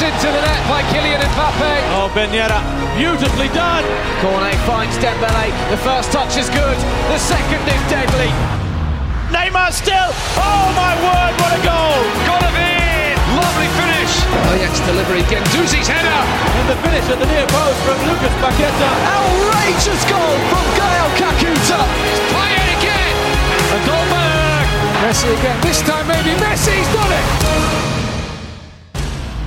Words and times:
Pushed 0.00 0.16
into 0.16 0.32
the 0.32 0.40
net 0.40 0.64
by 0.64 0.80
Kylian 0.88 1.20
Mbappe. 1.20 1.72
Oh, 1.92 2.08
Ben 2.16 2.32
Yedder, 2.32 2.56
beautifully 2.96 3.52
done. 3.52 3.84
Cornet 4.24 4.56
finds 4.64 4.96
Dembele. 4.96 5.52
The 5.68 5.76
first 5.76 6.08
touch 6.08 6.40
is 6.40 6.48
good. 6.48 6.78
The 7.12 7.20
second 7.20 7.60
is 7.68 7.82
deadly. 7.92 8.32
Neymar 9.28 9.68
still. 9.76 10.08
Oh 10.40 10.72
my 10.72 10.96
word, 11.04 11.32
what 11.36 11.52
a 11.52 11.60
goal! 11.60 12.00
Golovin! 12.24 13.12
Lovely 13.44 13.68
finish. 13.76 14.12
Ajax 14.56 14.80
delivery. 14.88 15.20
Guendouzi's 15.28 15.84
header. 15.84 16.20
And 16.48 16.66
the 16.72 16.80
finish 16.80 17.04
at 17.04 17.20
the 17.20 17.28
near 17.28 17.44
post 17.52 17.78
from 17.84 18.00
Lucas 18.08 18.32
Paqueta. 18.40 18.90
Outrageous 19.04 20.02
goal 20.08 20.36
from 20.48 20.64
Gael 20.80 21.08
Kakuta. 21.20 21.80
It's 22.08 22.24
Payet 22.32 22.68
again. 22.72 23.16
And 23.68 23.82
Dolberg. 23.84 24.64
Messi 25.04 25.28
again. 25.28 25.60
This 25.60 25.84
time 25.84 26.08
maybe 26.08 26.32
Messi's 26.40 26.88
done 26.88 27.12
it. 27.12 28.09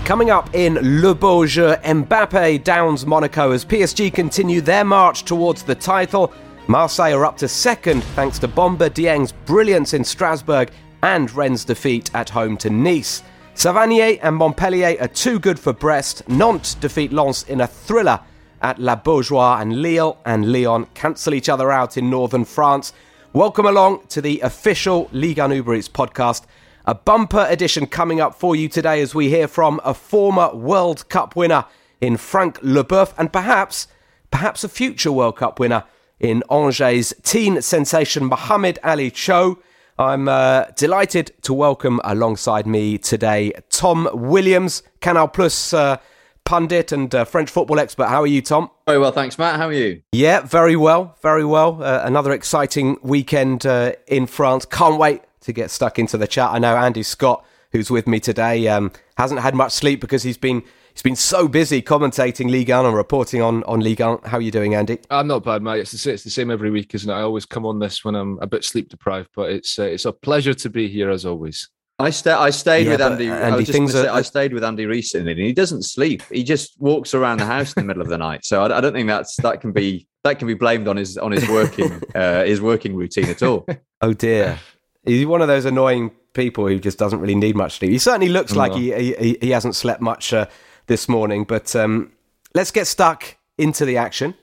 Coming 0.06 0.32
up 0.32 0.54
in 0.54 1.02
Le 1.02 1.16
Jeu, 1.48 1.76
Mbappe 1.78 2.62
downs 2.66 3.06
Monaco 3.06 3.52
as 3.52 3.64
PSG 3.64 4.14
continue 4.14 4.60
their 4.60 4.84
march 4.84 5.24
towards 5.24 5.64
the 5.64 5.76
title. 5.76 6.34
Marseille 6.68 7.14
are 7.14 7.26
up 7.26 7.38
to 7.38 7.48
second 7.48 8.04
thanks 8.14 8.38
to 8.40 8.50
Bamba 8.50 8.94
Dieng's 8.94 9.32
brilliance 9.32 9.94
in 9.94 10.04
Strasbourg 10.04 10.72
and 11.04 11.32
Rennes' 11.32 11.64
defeat 11.64 12.14
at 12.14 12.30
home 12.30 12.58
to 12.58 12.70
Nice. 12.70 13.24
Savanier 13.56 14.20
and 14.22 14.36
Montpellier 14.36 14.98
are 15.00 15.08
too 15.08 15.40
good 15.40 15.58
for 15.58 15.72
Brest. 15.72 16.28
Nantes 16.28 16.74
defeat 16.76 17.14
Lens 17.14 17.44
in 17.48 17.62
a 17.62 17.68
thriller 17.68 18.20
at 18.62 18.80
La 18.80 18.98
Beaujoire, 18.98 19.62
and 19.62 19.82
Lille 19.82 20.18
and 20.26 20.52
Lyon 20.52 20.86
cancel 20.96 21.34
each 21.34 21.48
other 21.48 21.72
out 21.72 21.96
in 21.96 22.10
northern 22.10 22.44
France. 22.44 22.92
Welcome 23.32 23.68
along 23.68 24.08
to 24.10 24.20
the 24.20 24.42
official 24.42 25.08
Ligue 25.14 25.40
1 25.40 25.54
Uber 25.54 25.76
Eats 25.76 25.88
podcast. 25.88 26.46
A 26.86 26.94
bumper 26.94 27.48
edition 27.50 27.86
coming 27.86 28.20
up 28.20 28.36
for 28.36 28.58
you 28.58 28.68
today 28.68 29.00
as 29.02 29.16
we 29.16 29.30
hear 29.30 29.48
from 29.48 29.80
a 29.86 29.94
former 29.94 30.54
World 30.54 31.08
Cup 31.08 31.34
winner 31.34 31.64
in 32.02 32.18
Frank 32.18 32.60
Leboeuf 32.60 33.14
and 33.18 33.32
perhaps, 33.32 33.88
perhaps 34.32 34.66
a 34.66 34.68
future 34.68 35.10
World 35.10 35.38
Cup 35.38 35.62
winner 35.62 35.86
in 36.20 36.44
Angers 36.52 37.14
teen 37.24 37.62
sensation 37.62 38.26
Mohamed 38.26 38.80
Ali 38.84 39.12
Cho. 39.12 39.60
I'm 39.98 40.28
uh, 40.28 40.66
delighted 40.76 41.32
to 41.44 41.54
welcome 41.54 42.02
alongside 42.04 42.68
me 42.68 42.98
today 42.98 43.54
Tom 43.70 44.10
Williams, 44.14 44.84
Canal 45.00 45.30
Plus 45.30 45.74
uh, 45.74 45.96
pundit 46.44 46.92
and 46.92 47.16
uh, 47.16 47.24
French 47.24 47.50
football 47.50 47.80
expert. 47.80 48.08
How 48.08 48.24
are 48.24 48.28
you, 48.28 48.42
Tom? 48.42 48.70
Very 48.88 49.00
well, 49.00 49.14
thanks, 49.14 49.38
Matt. 49.40 49.56
How 49.56 49.68
are 49.68 49.74
you? 49.74 50.02
Yeah, 50.12 50.42
very 50.42 50.76
well, 50.76 51.18
very 51.22 51.46
well. 51.46 51.82
Uh, 51.82 52.02
another 52.04 52.34
exciting 52.34 52.98
weekend 53.02 53.66
uh, 53.66 53.94
in 54.06 54.26
France. 54.26 54.66
Can't 54.66 55.00
wait 55.00 55.22
to 55.44 55.54
get 55.54 55.72
stuck 55.72 56.00
into 56.00 56.18
the 56.18 56.28
chat. 56.28 56.52
I 56.52 56.60
know 56.60 56.76
Andy 56.76 57.04
Scott, 57.04 57.46
who's 57.72 57.90
with 57.90 58.08
me 58.08 58.20
today, 58.20 58.68
um, 58.68 58.92
hasn't 59.18 59.42
had 59.42 59.56
much 59.56 59.72
sleep 59.72 60.02
because 60.02 60.24
he's 60.24 60.38
been 60.38 60.64
he's 60.94 61.02
been 61.02 61.16
so 61.16 61.48
busy 61.48 61.82
commentating 61.82 62.50
Ligue 62.50 62.70
1 62.70 62.86
and 62.86 62.96
reporting 62.96 63.42
on 63.42 63.64
on 63.64 63.80
Ligue 63.80 64.02
1. 64.02 64.20
How 64.26 64.38
are 64.38 64.42
you 64.42 64.52
doing, 64.52 64.76
Andy? 64.76 65.00
I'm 65.10 65.28
not 65.28 65.44
bad, 65.44 65.62
mate. 65.62 65.82
It's 65.82 65.92
the, 65.92 66.14
it's 66.14 66.24
the 66.24 66.30
same 66.30 66.52
every 66.52 66.72
week, 66.72 66.94
isn't 66.96 67.10
it? 67.10 67.14
I 67.14 67.22
always 67.22 67.46
come 67.46 67.66
on 67.66 67.80
this 67.80 68.04
when 68.04 68.16
I'm 68.16 68.40
a 68.40 68.48
bit 68.48 68.64
sleep 68.64 68.90
deprived, 68.90 69.30
but 69.36 69.52
it's 69.52 69.78
uh, 69.80 69.84
it's 69.84 70.06
a 70.06 70.12
pleasure 70.12 70.54
to 70.54 70.70
be 70.70 70.88
here 70.88 71.10
as 71.10 71.26
always. 71.26 71.70
I, 72.00 72.10
sta- 72.10 72.42
I 72.42 72.50
stayed 72.50 72.86
yeah, 72.88 72.94
with 72.94 73.02
Andy. 73.02 73.30
Andy 73.30 73.62
I, 73.62 73.66
things 73.66 73.94
say. 73.94 74.08
I 74.08 74.24
stayed 74.24 74.52
with 74.52 74.64
Andy 74.64 74.86
recently, 74.86 75.32
and 75.32 75.42
he 75.42 75.54
doesn't 75.54 75.84
sleep. 75.84 76.24
He 76.32 76.44
just 76.44 76.80
walks 76.80 77.14
around 77.14 77.40
the 77.40 77.46
house 77.46 77.74
in 77.74 77.84
the 77.84 77.88
middle 77.88 78.02
of 78.02 78.10
the 78.10 78.18
night. 78.18 78.46
So 78.46 78.64
I, 78.64 78.78
I, 78.78 78.82
don't 78.82 78.94
think 78.94 79.08
that's 79.08 79.36
that 79.38 79.62
can 79.62 79.72
be 79.72 80.08
that 80.24 80.40
can 80.40 80.48
be 80.48 80.56
blamed 80.56 80.88
on 80.88 80.98
his 80.98 81.18
on 81.18 81.32
his 81.32 81.48
working 81.48 82.02
uh, 82.16 82.44
his 82.44 82.62
working 82.62 82.96
routine 82.96 83.26
at 83.26 83.44
all. 83.44 83.66
Oh 84.02 84.14
dear. 84.14 84.60
He's 85.06 85.26
one 85.26 85.42
of 85.42 85.48
those 85.48 85.66
annoying 85.66 86.12
people 86.34 86.68
who 86.68 86.80
just 86.80 86.98
doesn't 86.98 87.20
really 87.20 87.36
need 87.36 87.56
much 87.56 87.78
sleep. 87.80 87.92
He 87.92 87.98
certainly 87.98 88.30
looks 88.30 88.56
like 88.56 88.74
he, 88.74 88.94
he, 88.94 89.38
he 89.42 89.50
hasn't 89.52 89.76
slept 89.76 90.02
much 90.02 90.34
uh, 90.34 90.48
this 90.88 91.08
morning. 91.08 91.44
But 91.44 91.76
um, 91.76 92.12
let's 92.54 92.72
get 92.72 92.88
stuck 92.88 93.38
into 93.58 93.86
the 93.86 93.98
action. 93.98 94.36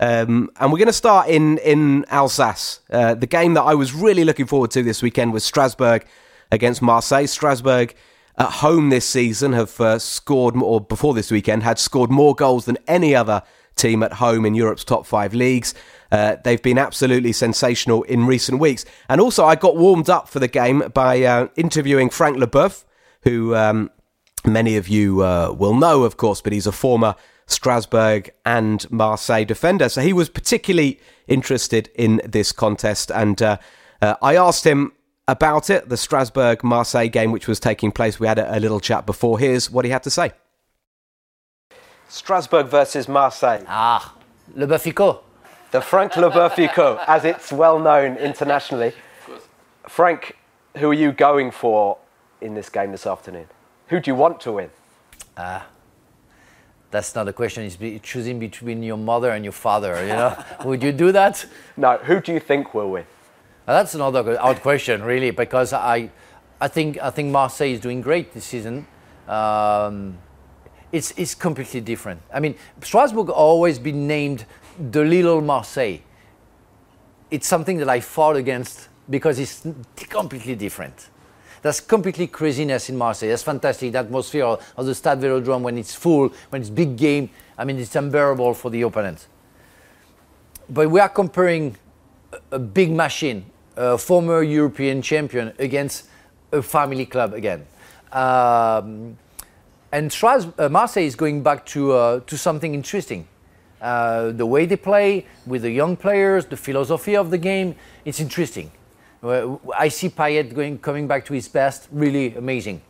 Um, 0.00 0.50
and 0.58 0.72
we're 0.72 0.78
going 0.78 0.86
to 0.86 0.92
start 0.92 1.28
in 1.28 1.58
in 1.58 2.04
Alsace. 2.08 2.80
Uh, 2.90 3.14
the 3.14 3.26
game 3.26 3.54
that 3.54 3.62
I 3.62 3.74
was 3.74 3.94
really 3.94 4.24
looking 4.24 4.46
forward 4.46 4.70
to 4.72 4.82
this 4.82 5.02
weekend 5.02 5.32
was 5.32 5.44
Strasbourg 5.44 6.04
against 6.50 6.82
Marseille. 6.82 7.26
Strasbourg 7.26 7.94
at 8.36 8.50
home 8.50 8.90
this 8.90 9.08
season 9.08 9.52
have 9.52 9.80
uh, 9.80 9.98
scored, 9.98 10.56
or 10.56 10.80
before 10.80 11.14
this 11.14 11.30
weekend, 11.30 11.62
had 11.62 11.78
scored 11.78 12.10
more 12.10 12.34
goals 12.34 12.64
than 12.64 12.76
any 12.88 13.14
other 13.14 13.42
team 13.76 14.02
at 14.02 14.14
home 14.14 14.44
in 14.44 14.54
Europe's 14.54 14.84
top 14.84 15.06
five 15.06 15.34
leagues. 15.34 15.74
Uh, 16.12 16.36
they've 16.44 16.62
been 16.62 16.78
absolutely 16.78 17.32
sensational 17.32 18.02
in 18.04 18.26
recent 18.26 18.60
weeks. 18.60 18.84
And 19.08 19.20
also, 19.20 19.44
I 19.44 19.56
got 19.56 19.76
warmed 19.76 20.08
up 20.08 20.28
for 20.28 20.38
the 20.38 20.48
game 20.48 20.90
by 20.94 21.22
uh, 21.22 21.48
interviewing 21.56 22.10
Frank 22.10 22.36
Leboeuf, 22.36 22.84
who 23.22 23.54
um, 23.54 23.90
many 24.46 24.76
of 24.76 24.88
you 24.88 25.22
uh, 25.22 25.54
will 25.56 25.74
know, 25.74 26.04
of 26.04 26.16
course, 26.16 26.40
but 26.40 26.52
he's 26.52 26.66
a 26.66 26.72
former 26.72 27.14
Strasbourg 27.46 28.30
and 28.44 28.90
Marseille 28.90 29.44
defender. 29.44 29.88
So 29.88 30.00
he 30.00 30.12
was 30.12 30.28
particularly 30.28 31.00
interested 31.26 31.90
in 31.94 32.20
this 32.24 32.52
contest. 32.52 33.10
And 33.10 33.40
uh, 33.42 33.58
uh, 34.00 34.14
I 34.22 34.36
asked 34.36 34.64
him 34.64 34.92
about 35.26 35.70
it, 35.70 35.88
the 35.88 35.96
Strasbourg 35.96 36.62
Marseille 36.62 37.08
game, 37.08 37.32
which 37.32 37.48
was 37.48 37.58
taking 37.58 37.90
place. 37.90 38.20
We 38.20 38.26
had 38.26 38.38
a, 38.38 38.58
a 38.58 38.60
little 38.60 38.80
chat 38.80 39.06
before. 39.06 39.38
Here's 39.38 39.70
what 39.70 39.84
he 39.84 39.90
had 39.90 40.02
to 40.04 40.10
say. 40.10 40.32
Strasbourg 42.14 42.68
versus 42.68 43.08
Marseille. 43.08 43.64
Ah, 43.66 44.14
Le 44.54 44.68
Beufico. 44.68 45.18
The 45.72 45.80
Frank 45.80 46.12
Leboeuf 46.12 47.04
as 47.08 47.24
it's 47.24 47.50
well 47.50 47.80
known 47.80 48.16
internationally. 48.18 48.92
Frank, 49.88 50.36
who 50.76 50.90
are 50.90 50.94
you 50.94 51.10
going 51.10 51.50
for 51.50 51.98
in 52.40 52.54
this 52.54 52.68
game 52.68 52.92
this 52.92 53.04
afternoon? 53.04 53.48
Who 53.88 53.98
do 53.98 54.12
you 54.12 54.14
want 54.14 54.40
to 54.42 54.52
win? 54.52 54.70
Ah. 55.36 55.42
Uh, 55.42 55.62
that's 56.92 57.16
not 57.16 57.26
a 57.26 57.32
question. 57.32 57.64
It's 57.64 57.74
be 57.74 57.98
choosing 57.98 58.38
between 58.38 58.84
your 58.84 58.96
mother 58.96 59.30
and 59.30 59.44
your 59.44 59.52
father. 59.52 60.00
You 60.00 60.12
know, 60.12 60.44
would 60.64 60.84
you 60.84 60.92
do 60.92 61.10
that? 61.10 61.44
No. 61.76 61.96
Who 61.96 62.20
do 62.20 62.32
you 62.32 62.38
think 62.38 62.74
will 62.74 62.92
win? 62.92 63.06
Uh, 63.66 63.72
that's 63.72 63.96
another 63.96 64.40
odd 64.40 64.60
question, 64.60 65.02
really, 65.02 65.32
because 65.32 65.72
I, 65.72 66.10
I 66.60 66.68
think 66.68 66.96
I 67.02 67.10
think 67.10 67.32
Marseille 67.32 67.72
is 67.72 67.80
doing 67.80 68.00
great 68.00 68.32
this 68.32 68.44
season. 68.44 68.86
Um, 69.26 70.18
it's, 70.94 71.12
it's 71.16 71.34
completely 71.34 71.80
different. 71.80 72.22
I 72.32 72.38
mean, 72.38 72.54
Strasbourg 72.80 73.28
always 73.28 73.80
been 73.80 74.06
named 74.06 74.46
the 74.78 75.04
little 75.04 75.40
Marseille. 75.40 75.98
It's 77.32 77.48
something 77.48 77.78
that 77.78 77.88
I 77.88 77.98
fought 77.98 78.36
against 78.36 78.88
because 79.10 79.40
it's 79.40 79.66
completely 80.08 80.54
different. 80.54 81.08
There's 81.62 81.80
completely 81.80 82.28
craziness 82.28 82.90
in 82.90 82.96
Marseille. 82.96 83.30
That's 83.30 83.42
fantastic. 83.42 83.90
The 83.90 83.98
atmosphere 83.98 84.44
of 84.44 84.86
the 84.86 84.94
Stade 84.94 85.18
Velodrome 85.18 85.62
when 85.62 85.78
it's 85.78 85.96
full, 85.96 86.32
when 86.50 86.62
it's 86.62 86.70
big 86.70 86.96
game. 86.96 87.28
I 87.58 87.64
mean, 87.64 87.78
it's 87.78 87.96
unbearable 87.96 88.54
for 88.54 88.70
the 88.70 88.82
opponent. 88.82 89.26
But 90.70 90.90
we 90.90 91.00
are 91.00 91.08
comparing 91.08 91.76
a 92.52 92.58
big 92.60 92.92
machine, 92.92 93.46
a 93.76 93.98
former 93.98 94.44
European 94.44 95.02
champion, 95.02 95.54
against 95.58 96.06
a 96.52 96.62
family 96.62 97.06
club 97.06 97.34
again. 97.34 97.66
Um, 98.12 99.16
and 99.94 100.10
Stras- 100.10 100.52
uh, 100.58 100.68
Marseille 100.68 101.04
is 101.04 101.14
going 101.14 101.44
back 101.44 101.64
to, 101.66 101.92
uh, 101.92 102.20
to 102.26 102.36
something 102.36 102.74
interesting. 102.74 103.28
Uh, 103.80 104.32
the 104.32 104.44
way 104.44 104.66
they 104.66 104.76
play 104.76 105.24
with 105.46 105.62
the 105.62 105.70
young 105.70 105.96
players, 105.96 106.46
the 106.46 106.56
philosophy 106.56 107.14
of 107.14 107.30
the 107.30 107.38
game, 107.38 107.76
it's 108.04 108.18
interesting. 108.18 108.72
I 109.22 109.88
see 109.88 110.08
Payet 110.08 110.52
going, 110.52 110.78
coming 110.78 111.06
back 111.06 111.24
to 111.26 111.32
his 111.32 111.46
best, 111.46 111.86
really 111.92 112.34
amazing. 112.34 112.82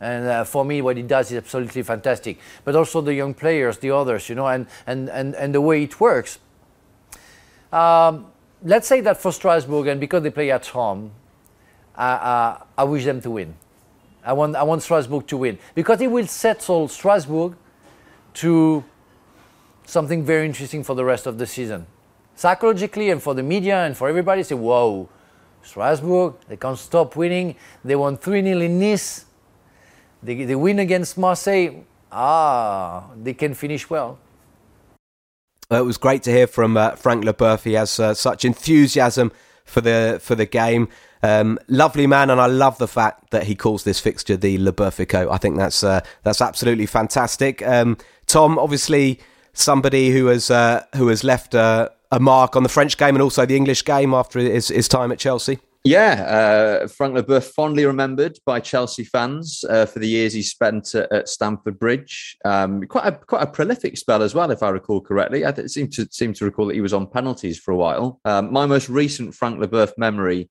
And 0.00 0.28
uh, 0.28 0.44
for 0.44 0.64
me, 0.64 0.80
what 0.82 0.96
he 0.96 1.02
does 1.02 1.32
is 1.32 1.38
absolutely 1.38 1.82
fantastic. 1.82 2.38
But 2.64 2.76
also 2.76 3.00
the 3.00 3.12
young 3.12 3.34
players, 3.34 3.78
the 3.78 3.90
others, 3.90 4.28
you 4.28 4.36
know, 4.36 4.46
and, 4.46 4.68
and, 4.86 5.10
and, 5.10 5.34
and 5.34 5.52
the 5.52 5.60
way 5.60 5.82
it 5.82 5.98
works. 5.98 6.38
Um, 7.72 8.26
let's 8.62 8.86
say 8.86 9.00
that 9.00 9.16
for 9.16 9.32
Strasbourg, 9.32 9.88
and 9.88 10.00
because 10.00 10.22
they 10.22 10.30
play 10.30 10.52
at 10.52 10.66
home, 10.66 11.10
I 11.96 12.84
wish 12.84 13.04
them 13.04 13.20
to 13.22 13.30
win. 13.32 13.54
I 14.24 14.32
want, 14.32 14.56
I 14.56 14.62
want 14.62 14.82
Strasbourg 14.82 15.26
to 15.28 15.36
win 15.36 15.58
because 15.74 16.00
it 16.00 16.10
will 16.10 16.26
settle 16.26 16.88
Strasbourg 16.88 17.56
to 18.34 18.84
something 19.84 20.24
very 20.24 20.46
interesting 20.46 20.84
for 20.84 20.94
the 20.94 21.04
rest 21.04 21.26
of 21.26 21.38
the 21.38 21.46
season. 21.46 21.86
Psychologically, 22.34 23.10
and 23.10 23.22
for 23.22 23.34
the 23.34 23.42
media 23.42 23.84
and 23.84 23.96
for 23.96 24.08
everybody, 24.08 24.42
say, 24.42 24.54
whoa, 24.54 25.08
Strasbourg, 25.62 26.34
they 26.48 26.56
can't 26.56 26.78
stop 26.78 27.14
winning. 27.16 27.56
They 27.84 27.94
won 27.94 28.16
3 28.16 28.42
0 28.42 28.60
in 28.60 28.78
Nice. 28.78 29.26
They, 30.22 30.44
they 30.44 30.54
win 30.54 30.78
against 30.78 31.18
Marseille. 31.18 31.84
Ah, 32.10 33.10
they 33.20 33.34
can 33.34 33.54
finish 33.54 33.88
well. 33.88 34.18
It 35.70 35.84
was 35.84 35.96
great 35.96 36.22
to 36.24 36.30
hear 36.30 36.46
from 36.46 36.76
uh, 36.76 36.96
Frank 36.96 37.24
Leboeuf. 37.24 37.64
He 37.64 37.72
has 37.72 37.98
uh, 37.98 38.12
such 38.14 38.44
enthusiasm 38.44 39.32
for 39.64 39.80
the 39.80 40.18
for 40.20 40.34
the 40.34 40.44
game. 40.44 40.88
Um, 41.22 41.58
lovely 41.68 42.06
man, 42.06 42.30
and 42.30 42.40
I 42.40 42.46
love 42.46 42.78
the 42.78 42.88
fact 42.88 43.30
that 43.30 43.44
he 43.44 43.54
calls 43.54 43.84
this 43.84 44.00
fixture 44.00 44.36
the 44.36 44.58
Le 44.58 44.72
Beufico. 44.72 45.30
I 45.30 45.38
think 45.38 45.56
that's 45.56 45.84
uh, 45.84 46.00
that's 46.24 46.40
absolutely 46.40 46.86
fantastic. 46.86 47.62
Um, 47.66 47.96
Tom, 48.26 48.58
obviously 48.58 49.20
somebody 49.52 50.10
who 50.10 50.26
has 50.26 50.50
uh, 50.50 50.84
who 50.96 51.08
has 51.08 51.22
left 51.22 51.54
uh, 51.54 51.88
a 52.10 52.18
mark 52.18 52.56
on 52.56 52.62
the 52.62 52.68
French 52.68 52.96
game 52.96 53.14
and 53.14 53.22
also 53.22 53.46
the 53.46 53.56
English 53.56 53.84
game 53.84 54.14
after 54.14 54.38
his, 54.38 54.68
his 54.68 54.88
time 54.88 55.12
at 55.12 55.18
Chelsea. 55.18 55.58
Yeah, 55.84 56.82
uh, 56.84 56.86
Frank 56.86 57.16
Leboeuf 57.16 57.42
fondly 57.42 57.84
remembered 57.84 58.38
by 58.46 58.60
Chelsea 58.60 59.02
fans 59.02 59.64
uh, 59.68 59.84
for 59.84 59.98
the 59.98 60.06
years 60.06 60.32
he 60.32 60.42
spent 60.42 60.94
at, 60.94 61.10
at 61.10 61.28
Stamford 61.28 61.76
Bridge. 61.76 62.36
Um, 62.44 62.82
quite 62.84 63.06
a 63.06 63.12
quite 63.12 63.42
a 63.42 63.48
prolific 63.48 63.98
spell 63.98 64.22
as 64.22 64.32
well, 64.32 64.52
if 64.52 64.62
I 64.62 64.68
recall 64.68 65.00
correctly. 65.00 65.44
I 65.44 65.52
seem 65.66 65.88
to 65.90 66.06
seem 66.10 66.34
to 66.34 66.44
recall 66.44 66.66
that 66.66 66.74
he 66.74 66.80
was 66.80 66.92
on 66.92 67.08
penalties 67.08 67.58
for 67.58 67.72
a 67.72 67.76
while. 67.76 68.20
Um, 68.24 68.52
my 68.52 68.64
most 68.66 68.88
recent 68.88 69.34
Frank 69.34 69.58
Leboeuf 69.58 69.92
memory 69.98 70.50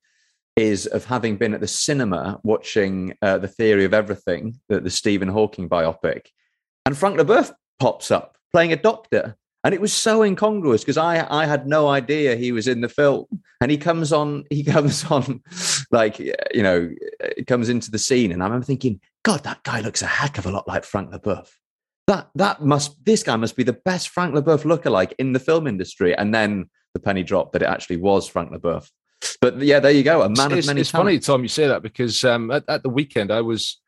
is 0.56 0.86
of 0.88 1.06
having 1.06 1.38
been 1.38 1.54
at 1.54 1.62
the 1.62 1.68
cinema 1.68 2.40
watching 2.44 3.14
uh, 3.22 3.38
the 3.38 3.48
Theory 3.48 3.86
of 3.86 3.94
Everything, 3.94 4.60
the, 4.68 4.80
the 4.80 4.90
Stephen 4.90 5.28
Hawking 5.28 5.70
biopic, 5.70 6.28
and 6.86 6.98
Frank 6.98 7.18
Leboeuf 7.18 7.52
pops 7.80 8.12
up 8.12 8.38
playing 8.52 8.74
a 8.74 8.76
doctor 8.76 9.38
and 9.64 9.74
it 9.74 9.82
was 9.82 9.94
so 9.94 10.24
incongruous 10.24 10.82
because 10.82 10.98
I 10.98 11.26
I 11.30 11.46
had 11.46 11.68
no 11.68 11.88
idea 11.88 12.36
he 12.36 12.52
was 12.52 12.68
in 12.68 12.82
the 12.82 12.90
film, 12.90 13.26
and 13.60 13.70
he 13.70 13.78
comes 13.78 14.12
on 14.12 14.46
he 14.50 14.64
comes 14.64 15.06
on 15.12 15.42
like 15.92 16.20
you 16.20 16.64
know 16.64 16.90
comes 17.48 17.70
into 17.70 17.92
the 17.92 18.00
scene, 18.00 18.32
and 18.32 18.42
I 18.42 18.46
remember 18.46 18.66
thinking, 18.66 19.00
God, 19.24 19.44
that 19.44 19.64
guy 19.64 19.82
looks 19.82 20.02
a 20.02 20.08
heck 20.08 20.38
of 20.38 20.46
a 20.46 20.52
lot 20.52 20.68
like 20.68 20.84
Frank 20.84 21.12
Leboeuf. 21.12 21.50
That 22.08 22.30
that 22.36 22.62
must 22.62 23.04
this 23.06 23.24
guy 23.24 23.36
must 23.36 23.56
be 23.56 23.64
the 23.64 23.74
best 23.86 24.10
Frank 24.10 24.34
Leboeuf 24.34 24.64
lookalike 24.64 25.14
in 25.20 25.34
the 25.34 25.40
film 25.40 25.68
industry, 25.68 26.16
and 26.16 26.34
then 26.34 26.70
the 26.94 27.00
penny 27.00 27.24
dropped 27.24 27.54
that 27.54 27.62
it 27.62 27.70
actually 27.70 27.98
was 27.98 28.28
Frank 28.28 28.52
Leboeuf. 28.52 28.90
But 29.40 29.60
yeah, 29.62 29.80
there 29.80 29.92
you 29.92 30.04
go, 30.04 30.22
a 30.22 30.30
man 30.30 30.52
it's, 30.52 30.66
of 30.66 30.68
many. 30.68 30.82
It's 30.82 30.92
talents. 30.92 30.92
funny, 30.92 31.20
Tom, 31.20 31.44
you 31.44 31.50
say 31.50 31.68
that 31.68 31.82
because 31.82 32.24
um, 32.24 32.52
at, 32.52 32.64
at 32.68 32.84
the 32.84 32.90
weekend 32.90 33.32
I 33.32 33.42
was 33.42 33.80